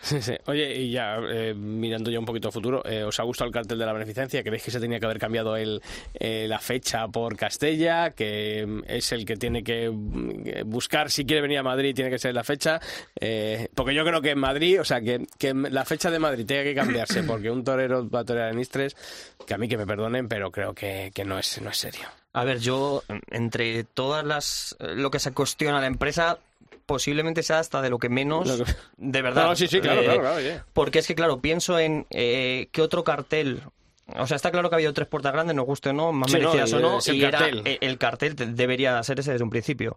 Sí, 0.00 0.22
sí. 0.22 0.32
Oye, 0.46 0.74
y 0.74 0.92
ya 0.92 1.18
eh, 1.28 1.52
mirando 1.52 2.10
ya 2.10 2.18
un 2.18 2.24
poquito 2.24 2.48
al 2.48 2.52
futuro, 2.52 2.82
eh, 2.86 3.04
¿os 3.04 3.20
ha 3.20 3.22
gustado 3.24 3.48
el 3.48 3.52
cartel 3.52 3.78
de 3.78 3.84
la 3.84 3.92
beneficencia? 3.92 4.42
¿Creéis 4.42 4.62
que 4.62 4.70
se 4.70 4.80
tenía 4.80 4.98
que 4.98 5.04
haber 5.04 5.18
cambiado 5.18 5.56
el, 5.56 5.82
la 6.18 6.58
fecha 6.58 7.06
por 7.08 7.36
Castella, 7.36 8.12
que 8.12 8.64
mm, 8.66 8.82
es 8.86 9.12
el 9.12 9.26
que 9.26 9.36
tiene 9.36 9.62
que 9.62 9.90
mm, 9.90 10.70
buscar 10.70 11.10
si 11.10 11.26
quiere 11.26 11.42
venir 11.42 11.58
a 11.58 11.62
Madrid, 11.62 11.94
tiene 11.94 12.10
que 12.10 12.18
ser 12.18 12.34
la 12.34 12.44
fecha? 12.44 12.80
porque 13.74 13.94
yo 13.94 14.04
creo 14.04 14.22
que 14.22 14.30
en 14.30 14.38
Madrid, 14.38 14.80
o 14.80 14.84
sea, 14.84 15.02
que, 15.02 15.26
que 15.38 15.52
la 15.52 15.84
fecha 15.84 16.10
de 16.10 16.18
Madrid 16.18 16.46
tenga 16.46 16.62
que 16.62 16.74
porque 17.26 17.50
un 17.50 17.64
torero 17.64 18.08
va 18.08 18.20
a 18.20 18.24
torear 18.24 18.52
en 18.52 18.58
Istres, 18.58 18.96
que 19.46 19.54
a 19.54 19.58
mí 19.58 19.68
que 19.68 19.76
me 19.76 19.86
perdonen, 19.86 20.28
pero 20.28 20.50
creo 20.50 20.74
que, 20.74 21.12
no, 21.24 21.38
es, 21.38 21.60
no 21.60 21.70
es 21.70 21.76
serio. 21.76 22.08
A 22.32 22.44
ver, 22.44 22.58
yo, 22.58 23.02
entre 23.30 23.84
todas 23.84 24.24
las. 24.24 24.76
lo 24.80 25.10
que 25.10 25.18
se 25.18 25.32
cuestiona 25.32 25.80
la 25.80 25.86
empresa, 25.86 26.38
posiblemente 26.86 27.42
sea 27.42 27.58
hasta 27.58 27.82
de 27.82 27.90
lo 27.90 27.98
que 27.98 28.08
menos. 28.08 28.62
De 28.96 29.22
verdad. 29.22 29.46
No, 29.46 29.56
sí, 29.56 29.66
sí, 29.66 29.80
claro, 29.80 30.02
claro, 30.02 30.20
claro 30.20 30.64
Porque 30.72 31.00
es 31.00 31.06
que, 31.06 31.14
claro, 31.14 31.40
pienso 31.40 31.78
en 31.78 32.06
eh, 32.10 32.68
qué 32.72 32.82
otro 32.82 33.04
cartel 33.04 33.62
o 34.16 34.26
sea, 34.26 34.36
está 34.36 34.50
claro 34.50 34.68
que 34.68 34.74
ha 34.74 34.78
habido 34.78 34.92
tres 34.92 35.08
puertas 35.08 35.32
grandes, 35.32 35.54
nos 35.54 35.66
guste 35.66 35.90
o 35.90 35.92
no, 35.92 36.12
más 36.12 36.32
merecidas 36.32 36.72
o 36.72 36.80
no, 36.80 36.98
y 37.04 37.20
cartel. 37.20 37.62
Era, 37.64 37.78
el 37.80 37.98
cartel 37.98 38.34
debería 38.56 39.02
ser 39.02 39.20
ese 39.20 39.32
desde 39.32 39.44
un 39.44 39.50
principio. 39.50 39.96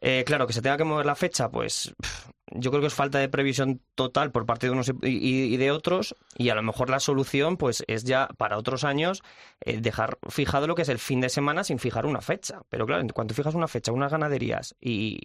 Eh, 0.00 0.24
claro, 0.24 0.46
que 0.46 0.52
se 0.52 0.62
tenga 0.62 0.78
que 0.78 0.84
mover 0.84 1.06
la 1.06 1.14
fecha, 1.14 1.50
pues 1.50 1.92
yo 2.50 2.70
creo 2.70 2.80
que 2.80 2.88
es 2.88 2.94
falta 2.94 3.18
de 3.18 3.28
previsión 3.28 3.80
total 3.94 4.32
por 4.32 4.46
parte 4.46 4.66
de 4.66 4.72
unos 4.72 4.92
y, 5.02 5.56
de 5.56 5.70
otros 5.70 6.16
y 6.36 6.48
a 6.48 6.54
lo 6.54 6.62
mejor 6.62 6.90
la 6.90 7.00
solución 7.00 7.56
pues 7.56 7.84
es 7.86 8.04
ya 8.04 8.28
para 8.36 8.58
otros 8.58 8.84
años 8.84 9.22
eh, 9.60 9.80
dejar 9.80 10.18
fijado 10.28 10.66
lo 10.66 10.74
que 10.74 10.82
es 10.82 10.88
el 10.88 10.98
fin 10.98 11.20
de 11.20 11.28
semana 11.28 11.64
sin 11.64 11.78
fijar 11.78 12.06
una 12.06 12.20
fecha. 12.20 12.62
Pero 12.68 12.86
claro, 12.86 13.06
cuando 13.14 13.34
fijas 13.34 13.54
una 13.54 13.68
fecha, 13.68 13.92
unas 13.92 14.12
ganaderías 14.12 14.74
y, 14.80 15.18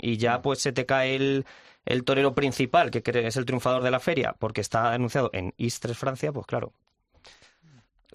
ya 0.00 0.42
pues 0.42 0.60
se 0.60 0.72
te 0.72 0.86
cae 0.86 1.14
el, 1.14 1.46
el 1.86 2.04
torero 2.04 2.34
principal, 2.34 2.90
que 2.90 3.02
es 3.04 3.36
el 3.36 3.44
triunfador 3.44 3.82
de 3.82 3.90
la 3.90 4.00
feria, 4.00 4.34
porque 4.38 4.60
está 4.60 4.92
anunciado 4.92 5.30
en 5.32 5.54
Istres, 5.56 5.96
Francia, 5.96 6.32
pues 6.32 6.46
claro. 6.46 6.72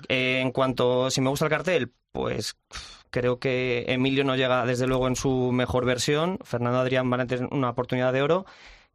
Eh, 0.07 0.39
en 0.41 0.51
cuanto 0.51 1.09
si 1.09 1.21
me 1.21 1.29
gusta 1.29 1.45
el 1.45 1.51
cartel, 1.51 1.93
pues 2.11 2.55
Creo 3.11 3.39
que 3.39 3.85
Emilio 3.87 4.23
no 4.23 4.35
llega 4.35 4.65
desde 4.65 4.85
luego 4.85 5.07
en 5.07 5.15
su 5.15 5.51
mejor 5.51 5.85
versión. 5.85 6.37
Fernando 6.43 6.79
Adrián 6.79 7.09
van 7.09 7.21
a 7.21 7.27
tener 7.27 7.47
una 7.51 7.71
oportunidad 7.71 8.13
de 8.13 8.21
oro. 8.21 8.45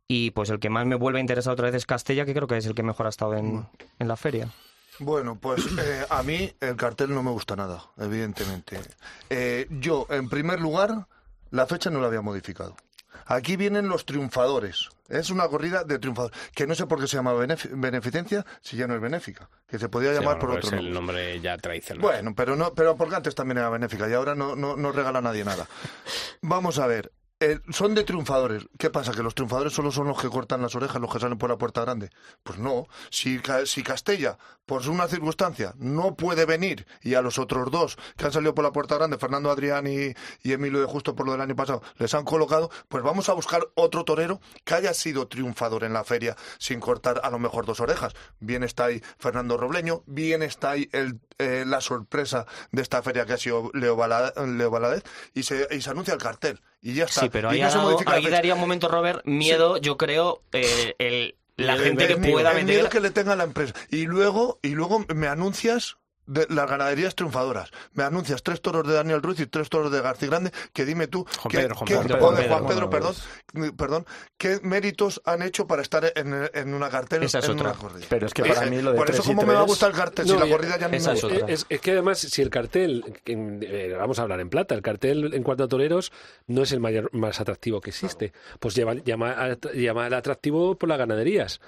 Y 0.06 0.30
pues 0.32 0.50
el 0.50 0.60
que 0.60 0.70
más 0.70 0.86
me 0.86 0.94
vuelve 0.94 1.18
a 1.18 1.20
interesar 1.20 1.54
otra 1.54 1.66
vez 1.66 1.74
es 1.74 1.86
Castella, 1.86 2.24
que 2.24 2.34
creo 2.34 2.46
que 2.46 2.56
es 2.56 2.66
el 2.66 2.74
que 2.74 2.82
mejor 2.82 3.06
ha 3.06 3.08
estado 3.08 3.34
en, 3.34 3.66
en 3.98 4.08
la 4.08 4.16
feria. 4.16 4.50
Bueno, 5.00 5.36
pues 5.40 5.64
eh, 5.78 6.06
a 6.08 6.22
mí 6.22 6.52
el 6.60 6.76
cartel 6.76 7.12
no 7.12 7.22
me 7.22 7.30
gusta 7.30 7.56
nada, 7.56 7.82
evidentemente. 7.96 8.78
Eh, 9.30 9.66
yo, 9.70 10.06
en 10.10 10.28
primer 10.28 10.60
lugar, 10.60 11.08
la 11.50 11.66
fecha 11.66 11.90
no 11.90 12.00
la 12.00 12.06
había 12.06 12.20
modificado. 12.20 12.76
Aquí 13.26 13.56
vienen 13.56 13.88
los 13.88 14.04
triunfadores. 14.04 14.88
Es 15.08 15.30
una 15.30 15.48
corrida 15.48 15.84
de 15.84 15.98
triunfadores. 15.98 16.38
Que 16.54 16.66
no 16.66 16.74
sé 16.74 16.86
por 16.86 17.00
qué 17.00 17.06
se 17.06 17.16
llama 17.16 17.32
beneficencia 17.32 18.44
si 18.60 18.76
ya 18.76 18.86
no 18.86 18.94
es 18.94 19.00
benéfica. 19.00 19.48
Que 19.66 19.78
se 19.78 19.88
podía 19.88 20.12
llamar 20.12 20.38
por 20.38 20.50
otro 20.50 20.70
nombre. 20.70 20.88
El 20.88 20.94
nombre 20.94 21.40
ya 21.40 21.56
tradicional. 21.58 22.00
Bueno, 22.02 22.34
pero 22.34 22.56
no, 22.56 22.74
pero 22.74 22.96
porque 22.96 23.16
antes 23.16 23.34
también 23.34 23.58
era 23.58 23.68
benéfica 23.70 24.08
y 24.08 24.12
ahora 24.12 24.34
no, 24.34 24.56
no, 24.56 24.76
no 24.76 24.92
regala 24.92 25.18
a 25.18 25.22
nadie 25.22 25.44
nada. 25.44 25.66
Vamos 26.40 26.78
a 26.78 26.86
ver. 26.86 27.12
Eh, 27.44 27.60
son 27.70 27.94
de 27.94 28.04
triunfadores. 28.04 28.66
¿Qué 28.78 28.88
pasa? 28.88 29.12
¿Que 29.12 29.22
los 29.22 29.34
triunfadores 29.34 29.74
solo 29.74 29.92
son 29.92 30.08
los 30.08 30.18
que 30.18 30.30
cortan 30.30 30.62
las 30.62 30.74
orejas, 30.74 30.98
los 30.98 31.12
que 31.12 31.20
salen 31.20 31.36
por 31.36 31.50
la 31.50 31.58
puerta 31.58 31.82
grande? 31.82 32.08
Pues 32.42 32.58
no. 32.58 32.86
Si, 33.10 33.38
si 33.66 33.82
Castella, 33.82 34.38
por 34.64 34.88
una 34.88 35.08
circunstancia, 35.08 35.74
no 35.76 36.14
puede 36.14 36.46
venir 36.46 36.86
y 37.02 37.14
a 37.14 37.20
los 37.20 37.38
otros 37.38 37.70
dos 37.70 37.98
que 38.16 38.24
han 38.24 38.32
salido 38.32 38.54
por 38.54 38.64
la 38.64 38.72
puerta 38.72 38.94
grande, 38.96 39.18
Fernando 39.18 39.50
Adrián 39.50 39.86
y, 39.86 40.14
Emilio 40.42 40.80
de 40.80 40.86
Justo 40.86 41.14
por 41.14 41.26
lo 41.26 41.32
del 41.32 41.42
año 41.42 41.54
pasado, 41.54 41.82
les 41.98 42.14
han 42.14 42.24
colocado, 42.24 42.70
pues 42.88 43.04
vamos 43.04 43.28
a 43.28 43.34
buscar 43.34 43.62
otro 43.74 44.04
torero 44.04 44.40
que 44.64 44.74
haya 44.74 44.94
sido 44.94 45.28
triunfador 45.28 45.84
en 45.84 45.92
la 45.92 46.02
feria 46.02 46.36
sin 46.58 46.80
cortar 46.80 47.20
a 47.24 47.30
lo 47.30 47.38
mejor 47.38 47.66
dos 47.66 47.80
orejas. 47.80 48.14
Bien 48.40 48.62
está 48.62 48.86
ahí 48.86 49.02
Fernando 49.18 49.58
Robleño, 49.58 50.02
bien 50.06 50.42
está 50.42 50.70
ahí 50.70 50.88
el, 50.92 51.20
eh, 51.38 51.64
la 51.66 51.80
sorpresa 51.80 52.46
de 52.70 52.82
esta 52.82 53.02
feria 53.02 53.26
que 53.26 53.32
ha 53.32 53.38
sido 53.38 53.70
Leo, 53.74 53.96
Baladez 53.96 55.04
y 55.34 55.42
se, 55.42 55.66
y 55.70 55.80
se 55.80 55.90
anuncia 55.90 56.14
el 56.14 56.20
cartel 56.20 56.60
y 56.80 56.94
ya 56.94 57.04
está. 57.04 57.22
Sí, 57.22 57.28
pero 57.30 57.50
ahí, 57.50 57.60
daría 58.30 58.54
un 58.54 58.60
momento, 58.60 58.88
Robert, 58.88 59.22
miedo, 59.24 59.78
yo 59.78 59.96
creo, 59.96 60.42
eh, 60.52 60.94
el, 60.98 61.36
la 61.56 61.76
gente 61.76 62.06
que 62.06 62.16
pueda 62.16 62.58
el 62.58 62.64
miedo 62.64 62.88
que 62.88 63.00
le 63.00 63.10
tenga 63.10 63.36
la 63.36 63.44
empresa. 63.44 63.74
Y 63.90 64.06
luego, 64.06 64.58
y 64.62 64.70
luego 64.70 65.04
me 65.14 65.28
anuncias 65.28 65.96
de 66.26 66.46
las 66.50 66.68
ganaderías 66.68 67.14
triunfadoras. 67.14 67.70
Me 67.92 68.04
anuncias 68.04 68.42
tres 68.42 68.60
toros 68.60 68.86
de 68.86 68.94
Daniel 68.94 69.22
Ruiz 69.22 69.40
y 69.40 69.46
tres 69.46 69.68
toros 69.68 69.90
de 69.92 70.00
García 70.00 70.28
Grande, 70.28 70.50
que 70.72 70.84
dime 70.84 71.06
tú, 71.06 71.26
Juan 71.38 71.52
Pedro, 71.52 71.74
Juan 71.76 72.66
Pedro, 72.66 72.90
perdón, 72.90 73.14
perdón, 73.76 74.06
qué 74.36 74.60
méritos 74.62 75.20
han 75.24 75.42
hecho 75.42 75.66
para 75.66 75.82
estar 75.82 76.12
en, 76.14 76.48
en 76.52 76.74
una 76.74 76.90
cartel 76.90 77.22
Esa 77.22 77.38
es 77.38 77.46
en 77.46 77.52
otra. 77.52 77.70
una 77.70 77.78
corrida. 77.78 78.06
Pero 78.08 78.26
es 78.26 78.34
que 78.34 78.44
para 78.44 78.66
mí 78.66 78.80
lo 78.80 78.92
de 78.92 78.98
Por 78.98 79.10
eso 79.10 79.22
cómo 79.22 79.42
me 79.42 79.54
va 79.54 79.60
a 79.60 79.64
gustar 79.64 79.90
el 79.90 79.96
cartel 79.96 80.26
si 80.26 80.36
la 80.36 80.48
corrida 80.48 80.78
ya 80.78 80.88
no 80.88 80.96
es, 80.96 81.06
es, 81.06 81.66
es, 81.68 81.80
que 81.80 81.90
además 81.92 82.18
si 82.18 82.42
el 82.42 82.50
cartel, 82.50 83.04
eh, 83.26 83.94
vamos 83.98 84.18
a 84.18 84.22
hablar 84.22 84.40
en 84.40 84.48
plata, 84.48 84.74
el 84.74 84.82
cartel 84.82 85.32
en 85.34 85.42
cuanto 85.42 85.64
a 85.64 85.68
toreros 85.68 86.12
no 86.46 86.62
es 86.62 86.72
el 86.72 86.80
mayor, 86.80 87.10
más 87.12 87.40
atractivo 87.40 87.80
que 87.80 87.90
existe. 87.90 88.32
Pues 88.60 88.74
llama, 88.74 88.94
llama, 88.94 89.56
llama 89.74 90.06
el 90.06 90.14
atractivo 90.14 90.76
por 90.76 90.88
las 90.88 90.98
ganaderías. 90.98 91.60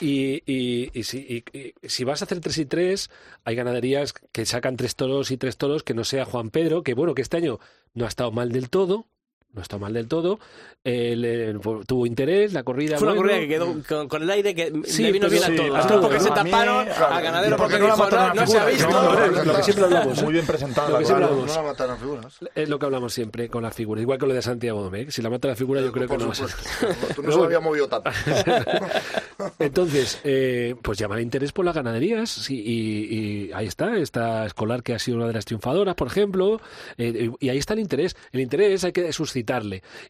Y, 0.00 0.42
y, 0.46 0.90
y, 0.92 1.04
si, 1.04 1.44
y, 1.52 1.74
si 1.86 2.04
vas 2.04 2.22
a 2.22 2.24
hacer 2.24 2.40
tres 2.40 2.58
y 2.58 2.66
tres, 2.66 3.10
hay 3.44 3.54
ganaderías 3.54 4.01
que 4.32 4.46
sacan 4.46 4.76
tres 4.76 4.96
toros 4.96 5.30
y 5.30 5.36
tres 5.36 5.56
toros 5.56 5.82
que 5.82 5.94
no 5.94 6.04
sea 6.04 6.24
Juan 6.24 6.50
Pedro, 6.50 6.82
que 6.82 6.94
bueno, 6.94 7.14
que 7.14 7.22
este 7.22 7.36
año 7.36 7.60
no 7.94 8.04
ha 8.04 8.08
estado 8.08 8.32
mal 8.32 8.52
del 8.52 8.70
todo, 8.70 9.06
no 9.52 9.62
está 9.62 9.78
mal 9.78 9.92
del 9.92 10.08
todo. 10.08 10.38
Eh, 10.84 11.54
tuvo 11.86 12.06
interés, 12.06 12.52
la 12.52 12.62
corrida. 12.62 12.98
Fue 12.98 13.06
una 13.06 13.16
corrida 13.16 13.38
que 13.38 13.48
quedó 13.48 14.08
con, 14.08 14.22
el 14.22 14.30
aire 14.30 14.54
que 14.54 14.70
le 14.70 15.12
vino 15.12 15.28
bien 15.28 15.44
a 15.44 15.54
todos. 15.54 15.78
Hasta 15.78 16.00
porque 16.00 16.20
se 16.20 16.30
taparon, 16.30 16.88
a 16.88 17.20
ganadero 17.20 17.56
porque, 17.56 17.78
no, 17.78 17.88
no, 18.34 18.46
se 18.46 18.58
ha 18.58 18.64
visto. 18.66 19.44
lo 19.44 19.56
que 19.56 19.62
siempre 19.62 19.84
hablamos. 19.84 20.22
Muy 20.22 20.32
bien 20.32 20.46
presentado. 20.46 20.90
Lo 20.90 20.98
que 20.98 21.04
siempre 21.04 21.26
hablamos. 21.26 21.46
No 21.46 21.54
la 21.54 21.62
matan 21.62 21.88
las 21.88 21.98
figuras. 22.00 22.38
Es 22.54 22.68
lo 22.68 22.78
que 22.78 22.86
hablamos 22.86 23.12
siempre 23.12 23.48
con 23.48 23.62
las 23.62 23.74
figuras. 23.74 24.02
Igual 24.02 24.18
que 24.18 24.26
lo 24.26 24.34
de 24.34 24.42
Santiago 24.42 24.82
Domecq. 24.82 25.10
Si 25.10 25.22
la 25.22 25.30
mata 25.30 25.48
la 25.48 25.56
figura, 25.56 25.80
yo 25.80 25.92
creo 25.92 26.08
que 26.08 26.18
no 26.18 26.26
va 26.26 26.32
a 26.32 26.34
ser. 26.34 26.48
Tú 27.14 27.22
no 27.22 27.32
se 27.32 27.40
había 27.40 27.60
movido 27.60 27.88
tanto. 27.88 28.10
Entonces, 29.58 30.20
eh, 30.24 30.74
pues 30.82 30.98
llama 30.98 31.16
el 31.16 31.22
interés 31.22 31.52
por 31.52 31.64
las 31.64 31.74
ganaderías. 31.74 32.50
y, 32.50 32.54
y, 32.56 33.52
ahí 33.52 33.66
está, 33.66 33.96
esta 33.96 34.46
escolar 34.46 34.82
que 34.82 34.94
ha 34.94 34.98
sido 34.98 35.18
una 35.18 35.26
de 35.26 35.32
las 35.34 35.44
triunfadoras, 35.44 35.94
por 35.94 36.08
ejemplo. 36.08 36.60
Eh, 36.98 37.30
y 37.38 37.48
ahí 37.48 37.58
está 37.58 37.74
el 37.74 37.80
interés. 37.80 38.16
El 38.32 38.40
interés 38.40 38.84
hay 38.84 38.92
que 38.92 39.02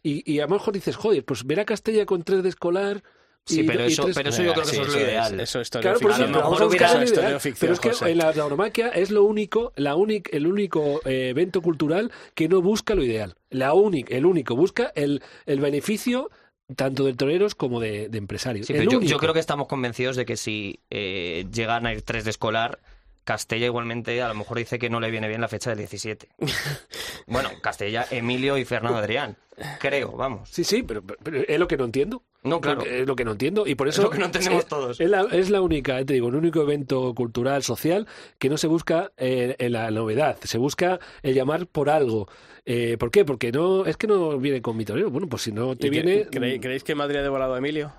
Y, 0.02 0.30
y 0.30 0.40
a 0.40 0.46
lo 0.46 0.54
mejor 0.54 0.74
dices, 0.74 0.96
joder, 0.96 1.24
pues 1.24 1.44
ver 1.44 1.60
a 1.60 1.64
Castella 1.64 2.06
con 2.06 2.22
tres 2.22 2.42
de 2.42 2.48
escolar. 2.48 3.02
Sí, 3.44 3.64
pero, 3.64 3.82
eso, 3.82 4.06
pero 4.14 4.28
eso 4.28 4.42
yo 4.44 4.52
creo 4.52 4.64
que 4.64 4.70
eso 4.70 4.82
es 4.82 4.88
lo 4.94 5.00
ideal. 5.00 5.40
Eso 5.40 5.60
es 5.60 5.70
claro, 5.70 5.98
por 5.98 6.12
eso, 6.12 6.24
a 6.24 6.66
hubiera 6.66 7.04
historia 7.04 7.38
Pero 7.58 7.72
es 7.72 7.80
que 7.80 8.10
en 8.10 8.18
la 8.18 8.32
tauromaquia 8.32 8.88
es 8.90 9.10
lo 9.10 9.24
único, 9.24 9.72
la 9.74 9.96
única, 9.96 10.30
el 10.32 10.46
único 10.46 11.00
eh, 11.04 11.30
evento 11.30 11.60
cultural 11.60 12.12
que 12.34 12.48
no 12.48 12.62
busca 12.62 12.94
lo 12.94 13.02
ideal. 13.02 13.34
La 13.50 13.74
única, 13.74 14.14
el 14.14 14.26
único, 14.26 14.54
busca 14.54 14.92
el, 14.94 15.22
el 15.46 15.60
beneficio 15.60 16.30
tanto 16.76 17.04
de 17.04 17.14
toreros 17.14 17.54
como 17.54 17.80
de, 17.80 18.08
de 18.08 18.18
empresarios. 18.18 18.66
Sí, 18.66 18.74
yo, 18.74 19.00
yo, 19.00 19.18
creo 19.18 19.34
que 19.34 19.40
estamos 19.40 19.66
convencidos 19.66 20.16
de 20.16 20.24
que 20.24 20.36
si 20.36 20.80
eh, 20.90 21.46
llegan 21.52 21.86
a 21.86 21.92
ir 21.92 22.02
tres 22.02 22.24
de 22.24 22.30
escolar, 22.30 22.78
Castella 23.24 23.66
igualmente 23.66 24.20
a 24.20 24.28
lo 24.28 24.34
mejor 24.34 24.58
dice 24.58 24.78
que 24.78 24.90
no 24.90 24.98
le 24.98 25.10
viene 25.10 25.28
bien 25.28 25.40
la 25.40 25.48
fecha 25.48 25.70
del 25.70 25.78
17. 25.78 26.28
bueno, 27.26 27.50
Castella, 27.60 28.06
Emilio 28.10 28.58
y 28.58 28.64
Fernando 28.64 28.98
Adrián. 28.98 29.36
Creo, 29.78 30.12
vamos. 30.12 30.48
Sí, 30.50 30.64
sí, 30.64 30.82
pero, 30.82 31.02
es 31.46 31.58
lo 31.58 31.68
que 31.68 31.76
no 31.76 31.84
entiendo. 31.84 32.22
No, 32.42 32.60
claro. 32.60 32.82
Es 32.82 33.06
lo 33.06 33.14
que 33.14 33.24
no 33.24 33.32
entiendo. 33.32 33.66
Y 33.66 33.76
por 33.76 33.86
eso. 33.86 34.00
Es 34.00 34.04
lo 34.04 34.10
que 34.10 34.18
no 34.18 34.24
entendemos 34.24 34.66
todos. 34.66 35.00
Es 35.00 35.08
la, 35.08 35.22
es 35.30 35.50
la, 35.50 35.60
única, 35.60 36.04
te 36.04 36.14
digo, 36.14 36.28
el 36.28 36.34
único 36.34 36.62
evento 36.62 37.14
cultural, 37.14 37.62
social, 37.62 38.08
que 38.38 38.48
no 38.48 38.56
se 38.56 38.66
busca 38.66 39.12
eh, 39.16 39.54
en 39.58 39.72
la 39.72 39.90
novedad. 39.90 40.38
Se 40.42 40.58
busca 40.58 40.98
el 41.22 41.34
llamar 41.34 41.66
por 41.66 41.90
algo. 41.90 42.28
Eh, 42.64 42.96
¿Por 42.98 43.10
qué? 43.10 43.24
Porque 43.24 43.52
no 43.52 43.86
es 43.86 43.96
que 43.96 44.06
no 44.08 44.38
viene 44.38 44.62
con 44.62 44.76
mi 44.76 44.84
torero. 44.84 45.10
Bueno, 45.10 45.28
pues 45.28 45.42
si 45.42 45.52
no 45.52 45.76
te 45.76 45.90
viene. 45.90 46.26
¿Creéis 46.26 46.82
que 46.82 46.94
Madrid 46.94 47.18
ha 47.18 47.22
devorado 47.22 47.54
a 47.54 47.58
Emilio? 47.58 47.92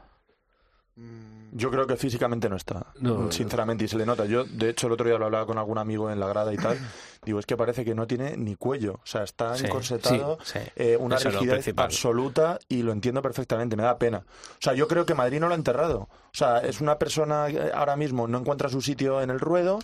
Mm. 0.95 1.42
Yo 1.55 1.69
creo 1.69 1.85
que 1.85 1.95
físicamente 1.95 2.49
no 2.49 2.55
está, 2.55 2.87
sinceramente, 3.29 3.85
y 3.85 3.87
se 3.87 3.97
le 3.97 4.05
nota. 4.05 4.25
Yo, 4.25 4.43
de 4.43 4.69
hecho, 4.69 4.87
el 4.87 4.93
otro 4.93 5.05
día 5.05 5.19
lo 5.19 5.25
hablaba 5.25 5.45
con 5.45 5.57
algún 5.59 5.77
amigo 5.77 6.09
en 6.09 6.19
la 6.19 6.27
grada 6.27 6.51
y 6.51 6.57
tal. 6.57 6.77
Digo, 7.25 7.39
es 7.39 7.45
que 7.45 7.55
parece 7.55 7.85
que 7.85 7.93
no 7.93 8.07
tiene 8.07 8.35
ni 8.37 8.55
cuello. 8.55 8.93
O 8.95 9.05
sea, 9.05 9.23
está 9.23 9.55
encorsetado, 9.57 10.39
eh, 10.75 10.97
una 10.99 11.17
rigidez 11.17 11.71
absoluta 11.77 12.59
y 12.67 12.81
lo 12.81 12.91
entiendo 12.91 13.21
perfectamente, 13.21 13.75
me 13.75 13.83
da 13.83 13.97
pena. 13.97 14.17
O 14.17 14.61
sea, 14.61 14.73
yo 14.73 14.87
creo 14.87 15.05
que 15.05 15.13
Madrid 15.13 15.39
no 15.39 15.47
lo 15.47 15.53
ha 15.53 15.57
enterrado. 15.57 16.09
O 16.09 16.35
sea, 16.35 16.57
es 16.59 16.81
una 16.81 16.97
persona 16.97 17.47
que 17.49 17.71
ahora 17.73 17.95
mismo 17.95 18.27
no 18.27 18.39
encuentra 18.39 18.67
su 18.67 18.81
sitio 18.81 19.21
en 19.21 19.29
el 19.29 19.39
ruedo, 19.39 19.79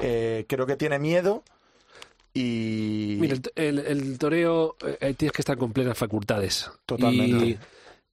eh, 0.00 0.46
creo 0.48 0.66
que 0.66 0.76
tiene 0.76 0.98
miedo. 1.00 1.42
Y... 2.32 3.16
Mira, 3.20 3.36
el, 3.56 4.18
toreo 4.18 4.76
eh, 5.00 5.14
tienes 5.14 5.32
que 5.32 5.42
estar 5.42 5.58
con 5.58 5.72
plenas 5.72 5.98
facultades. 5.98 6.70
Totalmente. 6.86 7.44
Y 7.44 7.58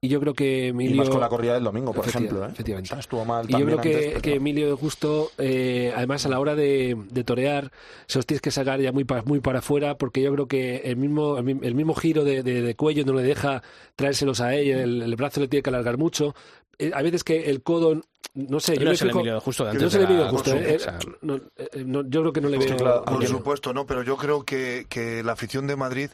yo 0.07 0.19
creo 0.19 0.33
que 0.33 0.67
Emilio... 0.69 0.95
Y 0.95 0.99
más 0.99 1.09
con 1.09 1.19
la 1.19 1.29
corrida 1.29 1.53
del 1.53 1.63
domingo, 1.63 1.93
por 1.93 2.07
ejemplo. 2.07 2.45
¿eh? 2.45 2.49
Efectivamente. 2.51 2.95
estuvo 2.99 3.25
mal 3.25 3.45
y 3.49 3.53
yo 3.53 3.65
creo 3.65 3.81
que, 3.81 4.19
que 4.21 4.35
Emilio 4.35 4.67
de 4.67 4.73
Justo, 4.73 5.31
eh, 5.37 5.93
además 5.95 6.25
a 6.25 6.29
la 6.29 6.39
hora 6.39 6.55
de, 6.55 6.97
de, 7.11 7.23
torear, 7.23 7.71
se 8.07 8.17
los 8.17 8.25
tienes 8.25 8.41
que 8.41 8.51
sacar 8.51 8.79
ya 8.79 8.91
muy 8.91 9.03
para, 9.03 9.23
muy 9.23 9.39
para 9.39 9.59
afuera, 9.59 9.97
porque 9.97 10.21
yo 10.21 10.33
creo 10.33 10.47
que 10.47 10.77
el 10.77 10.97
mismo, 10.97 11.37
el 11.37 11.75
mismo 11.75 11.93
giro 11.93 12.23
de, 12.23 12.43
de, 12.43 12.75
cuello 12.75 13.05
no 13.05 13.13
le 13.13 13.23
deja 13.23 13.63
traérselos 13.95 14.41
a 14.41 14.55
él, 14.55 14.69
el, 14.69 15.01
el 15.01 15.15
brazo 15.15 15.39
le 15.39 15.47
tiene 15.47 15.63
que 15.63 15.69
alargar 15.69 15.97
mucho. 15.97 16.35
Eh, 16.77 16.91
hay 16.93 17.03
veces 17.03 17.23
que 17.23 17.49
el 17.49 17.61
codo 17.61 18.01
no 18.35 18.59
sé, 18.59 18.77
yo 18.77 18.83
no 18.83 18.95
se 18.95 19.05
le 19.05 19.39
justo 19.39 19.63
de 19.63 19.69
antes 19.69 19.83
no 19.83 19.89
se 19.89 19.97
le 19.97 20.03
Emilio 20.03 20.27
justo, 20.27 20.51
eh, 20.53 20.77
no, 21.21 21.39
no, 21.85 22.09
yo 22.09 22.19
creo 22.21 22.33
que 22.33 22.41
no 22.41 22.49
le 22.49 22.57
veo. 22.57 22.75
Claro, 22.75 23.05
por 23.05 23.25
supuesto, 23.25 23.73
no, 23.73 23.85
pero 23.85 24.03
yo 24.03 24.17
creo 24.17 24.43
que, 24.43 24.85
que 24.89 25.23
la 25.23 25.31
afición 25.31 25.67
de 25.67 25.77
Madrid 25.77 26.09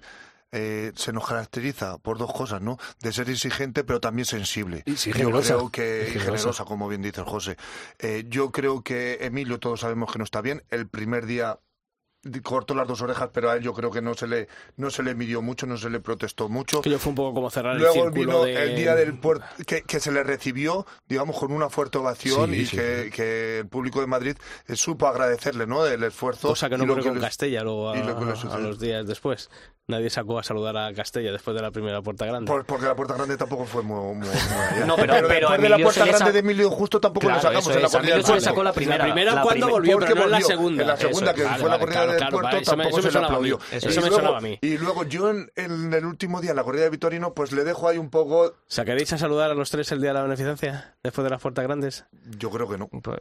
eh, 0.51 0.91
se 0.95 1.13
nos 1.13 1.27
caracteriza 1.27 1.97
por 1.97 2.17
dos 2.17 2.33
cosas, 2.33 2.61
¿no? 2.61 2.77
De 3.01 3.13
ser 3.13 3.29
exigente, 3.29 3.83
pero 3.83 3.99
también 3.99 4.25
sensible. 4.25 4.83
Y 4.85 4.95
generosa. 4.95 5.53
Yo 5.53 5.69
creo 5.69 5.71
que, 5.71 6.19
generosa. 6.19 6.65
como 6.65 6.87
bien 6.89 7.01
dice 7.01 7.21
el 7.21 7.27
José. 7.27 7.57
Eh, 7.99 8.25
yo 8.27 8.51
creo 8.51 8.81
que 8.81 9.19
Emilio, 9.21 9.59
todos 9.59 9.81
sabemos 9.81 10.11
que 10.11 10.19
no 10.19 10.25
está 10.25 10.41
bien. 10.41 10.63
El 10.69 10.87
primer 10.87 11.25
día 11.25 11.59
cortó 12.43 12.75
las 12.75 12.87
dos 12.87 13.01
orejas, 13.01 13.29
pero 13.33 13.49
a 13.49 13.55
él 13.55 13.63
yo 13.63 13.73
creo 13.73 13.89
que 13.89 14.01
no 14.01 14.13
se 14.13 14.27
le 14.27 14.47
no 14.77 14.89
se 14.89 15.03
le 15.03 15.15
midió 15.15 15.41
mucho, 15.41 15.65
no 15.65 15.77
se 15.77 15.89
le 15.89 15.99
protestó 15.99 16.49
mucho. 16.49 16.81
Que 16.81 16.89
yo 16.89 16.99
fue 16.99 17.09
un 17.09 17.15
poco 17.15 17.33
como 17.33 17.49
cerrar 17.49 17.77
Luego 17.77 18.07
el 18.07 18.13
círculo 18.13 18.43
vino 18.43 18.59
el 18.59 18.75
día 18.75 18.95
del 18.95 19.17
puerto, 19.17 19.45
que, 19.65 19.81
que, 19.81 19.99
se 19.99 20.11
le 20.11 20.23
recibió, 20.23 20.85
digamos, 21.07 21.37
con 21.37 21.51
una 21.51 21.69
fuerte 21.69 21.97
ovación 21.97 22.53
y 22.53 22.65
que, 22.65 23.11
que, 23.13 23.59
el 23.59 23.67
público 23.67 24.01
de 24.01 24.07
Madrid 24.07 24.35
eh, 24.67 24.75
supo 24.75 25.07
agradecerle, 25.07 25.65
¿no? 25.65 25.85
El 25.85 26.03
esfuerzo. 26.03 26.49
Cosa 26.49 26.69
que 26.69 26.77
no 26.77 26.83
ocurrió 26.83 27.11
con 27.11 27.19
Castella 27.19 27.63
luego 27.63 27.89
a, 27.89 27.93
a, 27.93 28.59
los 28.59 28.79
días 28.79 29.07
después. 29.07 29.49
Nadie 29.87 30.09
sacó 30.09 30.39
a 30.39 30.43
saludar 30.43 30.77
a 30.77 30.93
Castella 30.93 31.31
después 31.31 31.55
de 31.55 31.61
la 31.61 31.71
primera 31.71 32.01
puerta 32.01 32.25
grande. 32.25 32.51
porque 32.65 32.85
la 32.85 32.95
puerta 32.95 33.15
grande 33.15 33.35
tampoco 33.35 33.65
fue 33.65 33.81
muy. 33.81 34.15
muy, 34.15 34.27
no, 34.85 34.95
pero, 34.95 35.15
pero, 35.27 35.49
después 35.49 35.61
de 35.61 35.69
la 35.69 35.77
puerta 35.79 36.05
grande 36.05 36.31
de 36.31 36.39
Emilio 36.39 36.69
Justo 36.69 37.01
tampoco 37.01 37.27
claro, 37.27 37.41
lo 37.41 37.41
sacamos 37.41 37.75
en 37.75 37.81
la 37.81 37.89
corrida. 37.89 38.13
Emilio 38.15 38.35
se 38.35 38.41
sacó 38.41 38.63
la 38.63 38.73
primera. 38.73 39.07
La 39.07 39.13
primera 39.13 39.41
cuando 39.41 39.69
volvió, 39.69 39.99
pero 39.99 40.15
no 40.15 40.23
en 40.23 40.31
la 40.31 40.41
segunda. 40.41 40.81
En 40.81 40.87
la 40.87 40.97
segunda, 40.97 41.33
que 41.33 41.43
fue 41.43 41.69
la 41.69 41.79
corrida 41.79 42.05
del 42.11 42.27
puerto, 42.29 42.61
tampoco 42.61 43.01
se 43.01 43.11
le 43.11 43.19
aplaudió. 43.19 43.59
Eso 43.71 44.01
me 44.01 44.09
sonaba 44.09 44.37
a 44.37 44.41
mí. 44.41 44.59
Y 44.61 44.77
luego 44.77 45.03
yo 45.03 45.29
en 45.29 45.49
el 45.55 46.05
último 46.05 46.41
día, 46.41 46.51
en 46.51 46.57
la 46.57 46.63
corrida 46.63 46.83
de 46.83 46.89
Vitorino, 46.89 47.33
pues 47.33 47.51
le 47.51 47.63
dejo 47.63 47.87
ahí 47.87 47.97
un 47.97 48.09
poco. 48.09 48.53
¿Sacaréis 48.67 49.13
a 49.13 49.17
saludar 49.17 49.51
a 49.51 49.53
los 49.53 49.69
tres 49.69 49.91
el 49.91 50.01
día 50.01 50.09
de 50.09 50.15
la 50.15 50.23
beneficencia? 50.23 50.95
Después 51.03 51.23
de 51.23 51.29
las 51.29 51.41
puertas 51.41 51.63
grandes. 51.63 52.05
Yo 52.37 52.49
creo 52.49 52.67
que 52.69 52.77
no. 52.77 52.87
Pues, 52.87 53.19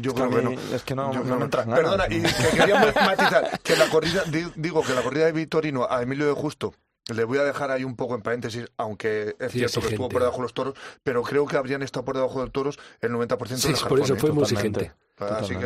yo 0.00 0.14
creo 0.14 0.30
que 0.30 0.42
no. 0.42 0.50
Es 0.74 0.82
que 0.82 0.94
no, 0.94 1.12
no 1.12 1.36
me 1.36 1.44
entran 1.44 1.70
Perdona, 1.70 2.06
y 2.08 2.22
que 2.22 2.56
quería 2.56 2.92
matizar 2.94 3.60
que 3.60 3.76
la 3.76 3.88
corrida, 3.88 4.24
digo 4.56 4.82
que 4.82 4.94
la 4.94 5.02
corrida 5.02 5.26
de 5.26 5.32
Vitorino 5.32 5.86
a 5.88 6.02
Emilio 6.02 6.26
de 6.26 6.32
Justo 6.32 6.74
le 7.12 7.24
voy 7.24 7.38
a 7.38 7.44
dejar 7.44 7.70
ahí 7.70 7.84
un 7.84 7.96
poco 7.96 8.14
en 8.14 8.22
paréntesis, 8.22 8.64
aunque 8.76 9.36
es 9.38 9.52
cierto 9.52 9.80
que 9.80 9.88
estuvo 9.88 10.08
por 10.08 10.22
debajo 10.22 10.38
de 10.38 10.42
los 10.44 10.54
toros, 10.54 10.74
pero 11.02 11.22
creo 11.22 11.46
que 11.46 11.56
habrían 11.56 11.82
estado 11.82 12.04
por 12.04 12.16
debajo 12.16 12.38
de 12.38 12.46
los 12.46 12.52
toros 12.52 12.78
el 13.00 13.12
90% 13.12 13.62
de 13.62 13.70
los 13.70 13.84
por 13.84 14.00
eso 14.00 14.16
fue 14.16 14.32
muy 14.32 14.42
exigente. 14.44 14.92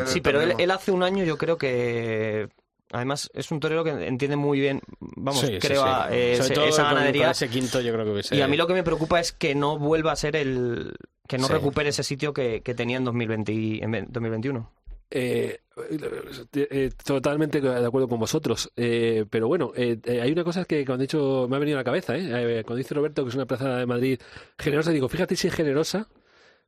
Sí, 0.06 0.20
pero 0.20 0.40
él, 0.40 0.70
hace 0.70 0.90
un 0.90 1.02
año 1.02 1.24
yo 1.24 1.38
creo 1.38 1.56
que 1.56 2.48
Además, 2.90 3.30
es 3.34 3.50
un 3.50 3.60
torero 3.60 3.84
que 3.84 3.90
entiende 3.90 4.36
muy 4.36 4.60
bien, 4.60 4.80
vamos, 4.98 5.44
creo, 5.60 5.84
eh, 6.10 6.38
esa 6.38 6.84
ganadería. 6.84 7.32
ese 7.32 7.48
quinto 7.50 7.82
yo 7.82 7.92
creo 7.92 8.14
que 8.14 8.34
Y 8.34 8.40
a 8.40 8.48
mí 8.48 8.56
lo 8.56 8.66
que 8.66 8.72
me 8.72 8.82
preocupa 8.82 9.20
es 9.20 9.32
que 9.32 9.54
no 9.54 9.78
vuelva 9.78 10.12
a 10.12 10.16
ser 10.16 10.36
el... 10.36 10.94
que 11.26 11.36
no 11.36 11.48
recupere 11.48 11.90
ese 11.90 12.02
sitio 12.02 12.32
que, 12.32 12.62
tenía 12.74 12.96
en, 12.96 13.04
2020, 13.04 13.84
en 13.84 14.06
2021. 14.08 14.70
Eh, 15.10 15.60
eh, 16.52 16.90
totalmente 17.02 17.60
de 17.60 17.86
acuerdo 17.86 18.08
con 18.08 18.20
vosotros. 18.20 18.70
Eh, 18.76 19.24
pero 19.30 19.48
bueno, 19.48 19.72
hay 19.76 20.32
una 20.32 20.44
cosa 20.44 20.64
que 20.64 20.84
cuando 20.84 21.04
he 21.04 21.06
dicho 21.06 21.46
me 21.48 21.56
ha 21.56 21.58
venido 21.58 21.78
a 21.78 21.80
la 21.80 21.84
cabeza. 21.84 22.14
cuando 22.14 22.76
dice 22.76 22.94
Roberto 22.94 23.24
que 23.24 23.30
es 23.30 23.34
una 23.34 23.46
plaza 23.46 23.76
de 23.76 23.86
Madrid 23.86 24.20
generosa, 24.58 24.90
digo, 24.90 25.08
fíjate 25.08 25.36
si 25.36 25.48
es 25.48 25.54
generosa 25.54 26.08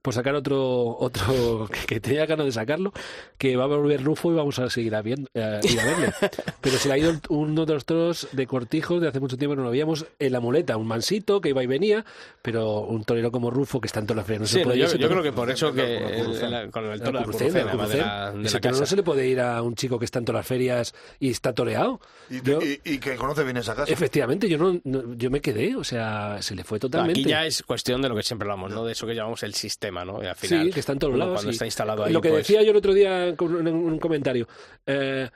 por 0.03 0.14
sacar 0.14 0.34
otro 0.34 0.96
otro 0.98 1.68
que, 1.86 2.01
tenía 2.01 2.26
ganas 2.26 2.46
de 2.46 2.53
sacarlo, 2.53 2.92
que 3.38 3.57
va 3.57 3.64
a 3.64 3.66
volver 3.66 4.03
Rufo 4.03 4.32
y 4.32 4.34
vamos 4.34 4.59
a 4.59 4.70
seguir 4.70 4.94
a, 4.94 5.03
viendo, 5.03 5.28
a 5.34 5.61
verle. 5.61 6.12
Pero 6.61 6.76
se 6.78 6.88
le 6.88 6.94
ha 6.94 6.98
ido 6.98 7.12
uno 7.28 7.66
de 7.66 7.74
los 7.74 7.84
toros 7.84 8.28
de 8.32 8.46
cortijos 8.46 9.01
de 9.01 9.09
hace 9.09 9.20
mucho 9.20 9.36
tiempo 9.36 9.57
no 9.57 9.64
lo 9.64 9.70
veíamos 9.70 10.07
en 10.18 10.32
la 10.32 10.40
muleta, 10.40 10.76
un 10.76 10.86
mansito 10.86 11.40
que 11.40 11.51
iba 11.51 11.62
y 11.62 11.66
venía, 11.66 12.05
pero 12.42 12.80
un 12.80 13.05
torero 13.05 13.30
como 13.30 13.51
Rufo 13.51 13.80
que 13.80 13.86
está 13.86 14.01
en 14.01 14.07
toda 14.07 14.18
la 14.18 14.24
feria 14.24 14.40
no 14.40 14.46
se 14.46 14.61
puede 14.61 14.78
yo, 14.78 14.94
yo 14.94 15.09
creo 15.09 15.22
que 15.22 15.32
por 15.32 15.51
eso 15.51 15.72
que 15.72 16.68
con 16.70 16.86
el 16.86 17.01
toro 17.01 17.20
de 17.20 18.70
no 18.70 18.86
se 18.86 18.96
le 18.96 19.03
puede 19.03 19.26
ir 19.26 19.40
a 19.40 19.62
un 19.62 19.74
chico 19.74 19.98
que 19.98 20.05
está 20.05 20.18
en 20.18 20.24
todas 20.24 20.40
las 20.40 20.46
ferias 20.46 20.94
y 21.18 21.30
está 21.30 21.53
toreado. 21.53 22.01
Y, 22.28 22.40
que 22.98 23.16
conoce 23.16 23.44
bien 23.44 23.57
esa 23.57 23.74
casa. 23.74 23.92
Efectivamente, 23.92 24.48
yo 24.48 24.59
no, 24.59 24.80
yo 25.16 25.30
me 25.30 25.40
quedé, 25.40 25.76
o 25.76 25.84
sea, 25.84 26.38
se 26.40 26.55
le 26.55 26.64
fue 26.64 26.78
totalmente. 26.78 27.20
Aquí 27.20 27.28
ya 27.28 27.46
es 27.46 27.62
cuestión 27.62 28.03
de 28.03 28.09
lo 28.09 28.16
que 28.16 28.22
siempre 28.22 28.46
hablamos, 28.46 28.72
¿no? 28.72 28.84
De 28.84 28.92
eso 28.92 29.07
que 29.07 29.14
llamamos 29.14 29.42
el 29.42 29.55
sistema 29.55 29.89
sí, 30.36 30.70
que 30.70 30.80
está 30.80 30.93
en 30.93 30.99
todos 30.99 31.16
lados. 31.16 31.34
Cuando 31.34 31.51
está 31.51 31.64
instalado 31.64 32.05
ahí, 32.05 32.12
Lo 32.12 32.20
que 32.20 32.30
pues 32.30 32.47
decía 32.47 32.62
yo 32.62 32.70
el 32.70 32.76
otro 32.76 32.93
día 32.95 33.28
en 33.28 33.36
un, 33.41 33.99
comentario. 33.99 34.47
Eh, 34.86 35.28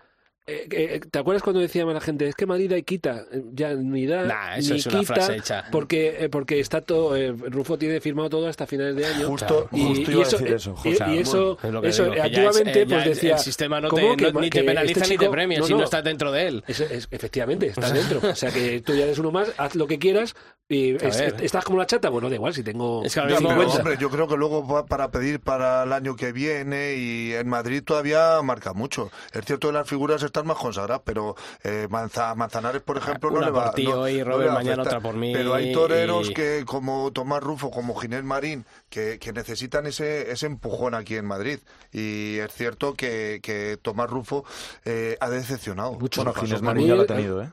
eh, 0.46 0.68
eh, 0.70 1.00
¿Te 1.10 1.18
acuerdas 1.18 1.42
cuando 1.42 1.60
decía 1.60 1.86
la 1.86 2.00
gente, 2.02 2.28
es 2.28 2.34
que 2.34 2.44
Madrid 2.44 2.70
hay 2.72 2.82
quita? 2.82 3.24
Ya 3.52 3.72
ni 3.72 4.04
da 4.04 4.56
eso 4.56 4.74
ni 4.74 4.80
es 4.80 4.86
una 4.86 5.00
quita, 5.00 5.14
frase 5.14 5.36
hecha. 5.36 5.64
porque, 5.72 6.28
porque 6.30 6.60
está 6.60 6.82
todo, 6.82 7.16
Rufo 7.48 7.78
tiene 7.78 7.98
firmado 8.00 8.28
todo 8.28 8.46
hasta 8.46 8.66
finales 8.66 8.94
de 8.94 9.06
año. 9.06 9.26
Justo, 9.26 9.68
y, 9.72 10.02
iba 10.02 10.22
eso, 10.22 10.36
a 10.36 10.40
decir 10.40 10.54
eso, 10.54 10.76
José. 10.76 11.04
Y, 11.08 11.18
eso, 11.18 11.58
eso 11.82 12.12
activamente, 12.12 12.86
pues 12.86 13.04
decía... 13.06 13.36
El 13.36 13.38
sistema 13.38 13.80
no 13.80 13.88
te, 13.88 14.32
ni 14.34 14.50
te 14.50 14.64
penaliza 14.64 15.00
este 15.00 15.14
ni 15.14 15.18
te 15.18 15.30
premia 15.30 15.62
si 15.62 15.72
no 15.72 15.84
estás 15.84 16.04
dentro 16.04 16.30
de 16.30 16.48
él. 16.48 16.64
efectivamente, 16.66 17.68
estás 17.68 17.94
dentro. 18.10 18.28
O 18.28 18.34
sea 18.34 18.50
que 18.50 18.82
tú 18.82 18.94
ya 18.94 19.04
eres 19.04 19.18
uno 19.18 19.30
más, 19.30 19.50
haz 19.56 19.74
lo 19.74 19.86
que 19.86 19.98
quieras 19.98 20.34
y 20.68 20.96
estás 21.04 21.64
como 21.64 21.78
la 21.78 21.86
chata. 21.86 22.08
Bueno, 22.08 22.28
da 22.28 22.36
igual 22.36 22.54
si 22.54 22.62
tengo... 22.62 23.02
Es 23.04 23.14
que 23.14 23.20
hombre, 23.20 23.96
yo 23.98 24.10
creo 24.10 24.28
que 24.28 24.36
luego 24.36 24.86
para 24.86 25.10
pedir 25.10 25.40
para 25.40 25.84
el 25.84 25.92
año 25.92 26.16
que 26.16 26.32
viene 26.32 26.96
y 26.96 27.32
en 27.32 27.48
Madrid 27.48 27.82
todavía 27.84 28.40
marca 28.42 28.72
mucho. 28.72 29.10
Es 29.32 29.44
cierto 29.44 29.68
que 29.68 29.74
las 29.74 29.88
figuras 29.88 30.22
están 30.34 30.48
más 30.48 30.58
consagradas, 30.58 31.02
pero 31.04 31.36
eh, 31.62 31.86
Manzanares, 31.88 32.82
por 32.82 32.98
ejemplo, 32.98 33.30
no 33.30 33.40
le 33.40 33.52
va 33.52 33.66
por 33.66 33.74
ti 33.74 33.86
hoy, 33.86 34.20
Robert, 34.24 34.52
mañana 34.52 34.82
otra 34.82 35.00
por 35.00 35.14
mí. 35.14 35.32
Pero 35.32 35.54
hay 35.54 35.72
toreros 35.72 36.30
que, 36.30 36.64
como 36.66 37.12
Tomás 37.12 37.40
Rufo, 37.40 37.70
como 37.70 37.94
Ginés 37.94 38.24
Marín, 38.24 38.64
que, 38.88 39.20
que, 39.20 39.32
necesitan 39.32 39.86
ese, 39.86 40.32
ese 40.32 40.46
empujón 40.46 40.94
aquí 40.94 41.14
en 41.14 41.24
Madrid. 41.24 41.60
Y 41.92 42.38
es 42.38 42.52
cierto 42.52 42.94
que, 42.94 43.38
que 43.44 43.78
Tomás 43.80 44.10
Rufo 44.10 44.44
eh, 44.84 45.16
ha 45.20 45.30
decepcionado. 45.30 45.92
Mucho 45.92 46.24
bueno, 46.24 46.38
Ginés 46.40 46.62
Marín 46.62 46.88
ya 46.88 46.94
lo 46.96 47.02
ha 47.02 47.06
tenido, 47.06 47.40
¿eh? 47.40 47.52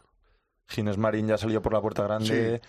Ginés 0.68 0.98
Marín 0.98 1.28
ya 1.28 1.38
salió 1.38 1.62
por 1.62 1.74
la 1.74 1.82
puerta 1.82 2.02
grande. 2.04 2.62
Sí. 2.64 2.68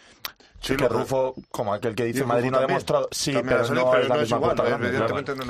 Que 0.62 0.88
Rufo, 0.88 1.34
como 1.50 1.74
aquel 1.74 1.94
que 1.94 2.04
dice 2.04 2.24
Madrid 2.24 2.50
no 2.50 2.58
ha 2.58 2.66
demostrado. 2.66 3.08
Sí, 3.10 3.32
pero, 3.32 3.68
no, 3.74 3.96
es 3.96 4.08
la 4.08 4.16
misma 4.16 4.40
puerta 4.40 4.62
grande. 4.62 4.98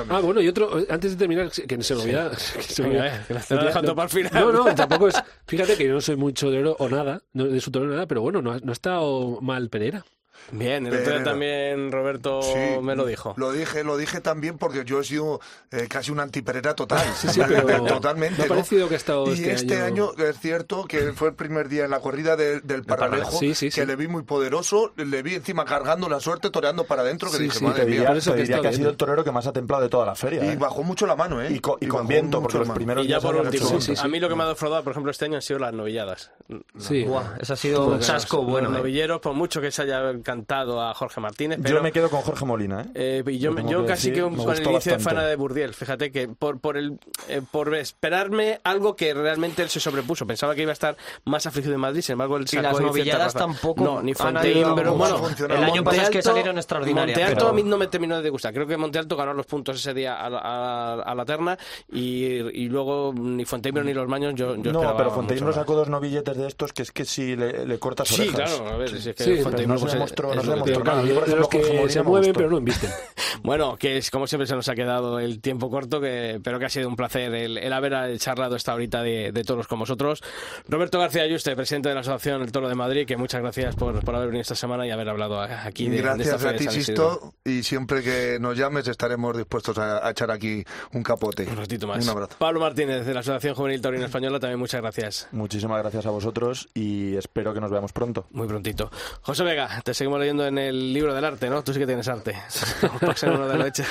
Ah, 0.08 0.20
bueno, 0.20 0.40
y 0.40 0.48
otro, 0.48 0.70
antes 0.88 1.12
de 1.12 1.16
terminar, 1.16 1.50
que 1.50 1.82
se 1.82 1.94
me 1.94 2.02
olvida. 2.02 2.30
Dejando 3.50 3.94
para 3.94 4.04
el 4.04 4.10
final. 4.10 4.32
No, 4.32 4.52
no, 4.52 4.74
tampoco 4.74 5.08
es. 5.08 5.22
Fíjate 5.46 5.76
que 5.76 5.86
yo 5.86 5.94
no 5.94 6.00
soy 6.00 6.16
mucho 6.16 6.50
de 6.50 6.62
o 6.62 6.88
nada, 6.88 7.22
de 7.32 7.60
su 7.60 7.70
torero 7.70 7.92
nada, 7.92 8.06
pero 8.06 8.22
bueno, 8.22 8.40
no, 8.40 8.58
no 8.58 8.70
ha 8.70 8.72
estado 8.72 9.40
mal 9.40 9.68
Pereira. 9.68 10.04
Bien, 10.50 10.86
el 10.86 10.94
otro 10.94 11.22
también 11.22 11.92
Roberto 11.92 12.40
me 12.82 12.94
lo 12.96 13.06
dijo. 13.06 13.34
Lo 13.36 13.52
dije, 13.52 13.84
lo 13.84 13.96
dije 13.96 14.20
también 14.20 14.58
porque 14.58 14.84
yo 14.84 15.00
he 15.00 15.04
sido 15.04 15.40
eh, 15.70 15.86
casi 15.88 16.10
un 16.10 16.20
antiperera 16.20 16.74
total. 16.74 17.06
Sí, 17.16 17.28
sí, 17.28 17.40
pero 17.46 17.84
totalmente. 17.86 18.38
Me 18.38 18.44
ha 18.44 18.48
parecido 18.48 18.88
que 18.88 18.94
ha 18.94 18.96
estado 18.96 19.28
y 19.28 19.32
este, 19.32 19.52
este 19.52 19.80
año... 19.80 20.12
es 20.16 20.38
cierto 20.38 20.84
que 20.84 21.12
fue 21.12 21.28
el 21.28 21.34
primer 21.34 21.68
día 21.68 21.84
en 21.84 21.90
la 21.90 22.00
corrida 22.00 22.36
del 22.36 22.84
Paralejo 22.84 23.40
que 23.40 23.86
le 23.86 23.96
vi 23.96 24.08
muy 24.08 24.22
poderoso, 24.22 24.92
le 24.96 25.22
vi 25.22 25.34
encima 25.34 25.64
cargando 25.64 26.08
la 26.08 26.20
suerte, 26.20 26.50
toreando 26.50 26.84
para 26.84 27.02
adentro, 27.02 27.30
que 27.30 27.38
dije, 27.38 27.64
madre 27.64 27.86
mía. 27.86 28.12
que, 28.12 28.68
ha 28.68 28.72
sido 28.72 28.90
el 28.90 28.96
torero 28.96 29.24
que 29.24 29.32
más 29.32 29.46
ha 29.46 29.52
templado 29.52 29.82
de 29.82 29.88
toda 29.88 30.06
la 30.06 30.14
feria. 30.14 30.44
Y 30.44 30.48
¿eh? 30.50 30.56
bajó 30.56 30.82
mucho 30.82 31.06
la 31.06 31.16
mano, 31.16 31.42
¿eh? 31.42 31.48
Y, 31.50 31.60
con, 31.60 32.06
viento, 32.06 32.40
porque 32.40 32.58
los 32.58 32.70
primeros 32.70 33.04
Y 33.04 33.08
ya 33.08 33.20
por 33.20 33.36
último, 33.36 33.78
a 33.98 34.08
mí 34.08 34.20
lo 34.20 34.28
que 34.28 34.34
me 34.34 34.42
ha 34.42 34.48
defraudado, 34.48 34.82
por 34.82 34.92
ejemplo, 34.92 35.10
este 35.10 35.26
año 35.26 35.36
han 35.36 35.42
sido 35.42 35.58
las 35.58 35.72
novilladas. 35.72 36.30
Sí. 36.78 37.06
Eso 37.40 37.52
ha 37.52 37.56
sido 37.56 37.86
un 37.86 38.00
chasco 38.00 38.42
bueno. 38.42 38.68
Los 38.68 38.78
¿eh? 38.78 38.80
novilleros, 38.80 39.20
por 39.20 39.34
mucho 39.34 39.60
que 39.60 39.70
se 39.70 39.82
haya 39.82 40.12
cantado 40.32 40.80
a 40.80 40.94
Jorge 40.94 41.20
Martínez. 41.20 41.58
Pero, 41.62 41.76
yo 41.76 41.82
me 41.82 41.92
quedo 41.92 42.08
con 42.08 42.22
Jorge 42.22 42.44
Molina. 42.46 42.86
¿eh? 42.94 43.22
eh 43.26 43.38
yo, 43.38 43.54
yo 43.68 43.84
casi 43.84 44.12
que 44.12 44.22
con 44.22 44.32
el 44.32 44.66
inicio 44.66 44.92
de 44.92 44.98
Fana 44.98 45.24
de 45.24 45.36
Burdiel. 45.36 45.74
Fíjate 45.74 46.10
que 46.10 46.28
por, 46.28 46.58
por, 46.58 46.78
el, 46.78 46.98
eh, 47.28 47.42
por 47.50 47.74
esperarme 47.74 48.60
algo 48.64 48.96
que 48.96 49.12
realmente 49.12 49.62
él 49.62 49.68
se 49.68 49.78
sobrepuso. 49.78 50.26
Pensaba 50.26 50.54
que 50.54 50.62
iba 50.62 50.70
a 50.70 50.72
estar 50.72 50.96
más 51.26 51.46
afligido 51.46 51.74
en 51.74 51.80
Madrid, 51.80 52.00
sin 52.00 52.14
embargo 52.14 52.38
él 52.38 52.48
sacó 52.48 52.60
Y 52.60 52.62
las 52.62 52.80
novilladas 52.80 53.34
tampoco. 53.34 53.84
No, 53.84 54.02
ni 54.02 54.14
Fontaine, 54.14 54.72
pero 54.74 54.94
bueno. 54.94 55.20
El 55.38 55.64
año 55.64 55.84
pasado 55.84 56.04
es 56.04 56.10
que 56.10 56.22
salieron 56.22 56.56
extraordinarias. 56.56 57.18
Montealto 57.18 57.48
a 57.48 57.52
mí 57.52 57.62
no 57.62 57.76
me 57.76 57.88
terminó 57.88 58.22
de 58.22 58.30
gustar. 58.30 58.54
Creo 58.54 58.66
que 58.66 58.78
Montealto 58.78 59.16
ganó 59.16 59.34
los 59.34 59.46
puntos 59.46 59.76
ese 59.76 59.92
día 59.92 60.16
a, 60.18 61.14
la 61.14 61.24
terna 61.26 61.58
y, 61.90 62.24
y, 62.24 62.68
luego 62.68 63.12
ni 63.14 63.44
Fontaine 63.44 63.84
ni 63.84 63.92
los 63.92 64.08
Maños 64.08 64.34
yo, 64.34 64.56
yo 64.56 64.72
No, 64.72 64.96
pero 64.96 65.10
Fontaine 65.10 65.44
nos 65.44 65.54
sacó 65.54 65.74
dos 65.74 65.88
novilletes 65.88 66.36
de 66.36 66.46
estos 66.46 66.72
que 66.72 66.82
es 66.82 66.90
que 66.90 67.04
si 67.04 67.36
le, 67.36 67.66
le 67.66 67.78
cortas 67.78 68.10
orejas. 68.12 68.50
Sí, 68.50 68.56
claro. 68.58 68.74
A 68.74 68.76
ver, 68.76 68.94
es 68.94 69.14
que 69.14 69.24
sí, 69.24 69.36
Fontaine 69.42 69.66
no 69.66 69.78
se 69.78 69.98
demostró, 70.30 70.56
no 70.56 71.02
se 71.02 71.08
demostró 71.08 71.48
que 71.48 71.88
se 71.88 72.02
mueven 72.02 72.32
pero 72.32 72.50
no 72.50 72.58
invisten. 72.58 72.90
bueno, 73.42 73.76
que 73.76 73.98
es 73.98 74.10
como 74.10 74.26
siempre 74.26 74.46
se 74.46 74.54
nos 74.54 74.68
ha 74.68 74.74
quedado 74.74 75.18
el 75.18 75.40
tiempo 75.40 75.70
corto, 75.70 76.00
que, 76.00 76.40
pero 76.42 76.58
que 76.58 76.66
ha 76.66 76.68
sido 76.68 76.88
un 76.88 76.96
placer 76.96 77.34
el, 77.34 77.72
haber 77.72 78.18
charlado 78.18 78.56
esta 78.56 78.74
horita 78.74 79.02
de, 79.02 79.32
de, 79.32 79.44
todos 79.44 79.66
con 79.66 79.78
vosotros. 79.78 80.22
Roberto 80.68 80.98
García 80.98 81.22
Ayuste, 81.22 81.54
presidente 81.56 81.88
de 81.88 81.94
la 81.94 82.00
Asociación 82.00 82.42
El 82.42 82.52
Toro 82.52 82.68
de 82.68 82.74
Madrid, 82.74 83.06
que 83.06 83.16
muchas 83.16 83.40
gracias 83.40 83.76
por, 83.76 84.04
por 84.04 84.14
haber 84.14 84.28
venido 84.28 84.42
esta 84.42 84.54
semana 84.54 84.86
y 84.86 84.90
haber 84.90 85.08
hablado 85.08 85.40
aquí 85.40 85.88
de, 85.88 85.98
gracias 85.98 86.36
esta 86.36 86.50
a 86.50 86.56
ti, 86.56 86.68
Sisto, 86.68 87.34
y 87.44 87.62
siempre 87.62 88.02
que 88.02 88.38
nos 88.40 88.56
llames 88.56 88.86
estaremos 88.88 89.36
dispuestos 89.36 89.78
a, 89.78 90.10
echar 90.10 90.30
aquí 90.30 90.64
un 90.92 91.02
capote. 91.02 91.46
Un 91.48 91.56
ratito 91.56 91.86
más. 91.86 92.04
Un 92.04 92.10
abrazo. 92.10 92.36
Pablo 92.38 92.60
Martínez, 92.60 93.06
de 93.06 93.14
la 93.14 93.20
Asociación 93.20 93.54
Juvenil 93.54 93.80
Torino 93.80 94.04
Española, 94.04 94.38
también 94.38 94.58
muchas 94.58 94.80
gracias. 94.80 95.28
Muchísimas 95.32 95.78
gracias 95.78 96.06
a 96.06 96.10
vosotros 96.10 96.68
y 96.74 97.16
espero 97.16 97.54
que 97.54 97.60
nos 97.60 97.70
veamos 97.70 97.92
pronto. 97.92 98.26
Muy 98.30 98.46
prontito. 98.46 98.90
José 99.22 99.44
Vega, 99.44 99.80
te 99.84 99.94
seguimos 99.94 100.11
leyendo 100.18 100.46
en 100.46 100.58
el 100.58 100.92
libro 100.92 101.14
del 101.14 101.24
arte, 101.24 101.48
¿no? 101.48 101.62
Tú 101.62 101.72
sí 101.72 101.78
que 101.78 101.86
tienes 101.86 102.08
arte. 102.08 102.36
uno 103.22 103.48
de 103.48 103.58
noche. 103.58 103.84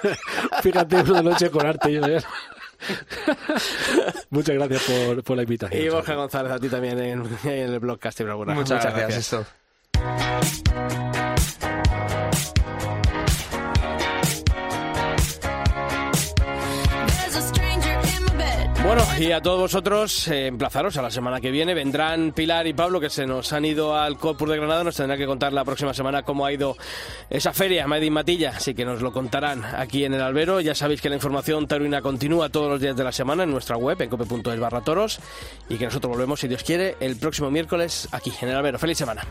Fíjate, 0.62 0.96
uno 0.96 1.14
de 1.14 1.22
noche 1.22 1.50
con 1.50 1.66
arte. 1.66 1.92
Yo 1.92 2.00
Muchas 4.30 4.54
gracias 4.56 4.82
por, 4.82 5.22
por, 5.22 5.36
la 5.36 5.42
invitación. 5.42 5.82
Y 5.82 5.88
Borja 5.88 6.14
González, 6.14 6.52
a 6.52 6.58
ti 6.58 6.68
también 6.68 6.98
en, 6.98 7.22
en 7.44 7.72
el 7.72 7.80
blog 7.80 7.98
Castilla 7.98 8.34
Muchas, 8.34 8.56
Muchas 8.56 8.94
gracias. 8.94 9.46
gracias. 9.92 11.33
Bueno, 18.84 19.02
y 19.18 19.32
a 19.32 19.40
todos 19.40 19.58
vosotros, 19.58 20.28
eh, 20.28 20.46
emplazaros 20.46 20.98
a 20.98 21.02
la 21.02 21.10
semana 21.10 21.40
que 21.40 21.50
viene. 21.50 21.72
Vendrán 21.72 22.32
Pilar 22.32 22.66
y 22.66 22.74
Pablo, 22.74 23.00
que 23.00 23.08
se 23.08 23.24
nos 23.24 23.50
han 23.54 23.64
ido 23.64 23.96
al 23.96 24.18
Corpus 24.18 24.50
de 24.50 24.58
Granada. 24.58 24.84
Nos 24.84 24.96
tendrán 24.96 25.18
que 25.18 25.24
contar 25.24 25.54
la 25.54 25.64
próxima 25.64 25.94
semana 25.94 26.22
cómo 26.22 26.44
ha 26.44 26.52
ido 26.52 26.76
esa 27.30 27.54
feria, 27.54 27.86
Made 27.86 28.10
Matilla. 28.10 28.50
Así 28.50 28.74
que 28.74 28.84
nos 28.84 29.00
lo 29.00 29.10
contarán 29.10 29.64
aquí 29.64 30.04
en 30.04 30.12
el 30.12 30.20
albero. 30.20 30.60
Ya 30.60 30.74
sabéis 30.74 31.00
que 31.00 31.08
la 31.08 31.14
información 31.14 31.66
taurina 31.66 32.02
continúa 32.02 32.50
todos 32.50 32.68
los 32.68 32.78
días 32.78 32.94
de 32.94 33.04
la 33.04 33.12
semana 33.12 33.44
en 33.44 33.50
nuestra 33.50 33.78
web, 33.78 34.00
en 34.02 34.10
cope.es 34.10 34.60
barra 34.60 34.82
toros. 34.82 35.18
Y 35.70 35.76
que 35.76 35.86
nosotros 35.86 36.12
volvemos, 36.12 36.40
si 36.40 36.48
Dios 36.48 36.62
quiere, 36.62 36.96
el 37.00 37.16
próximo 37.16 37.50
miércoles 37.50 38.06
aquí 38.12 38.34
en 38.42 38.50
el 38.50 38.56
albero. 38.56 38.78
¡Feliz 38.78 38.98
semana! 38.98 39.22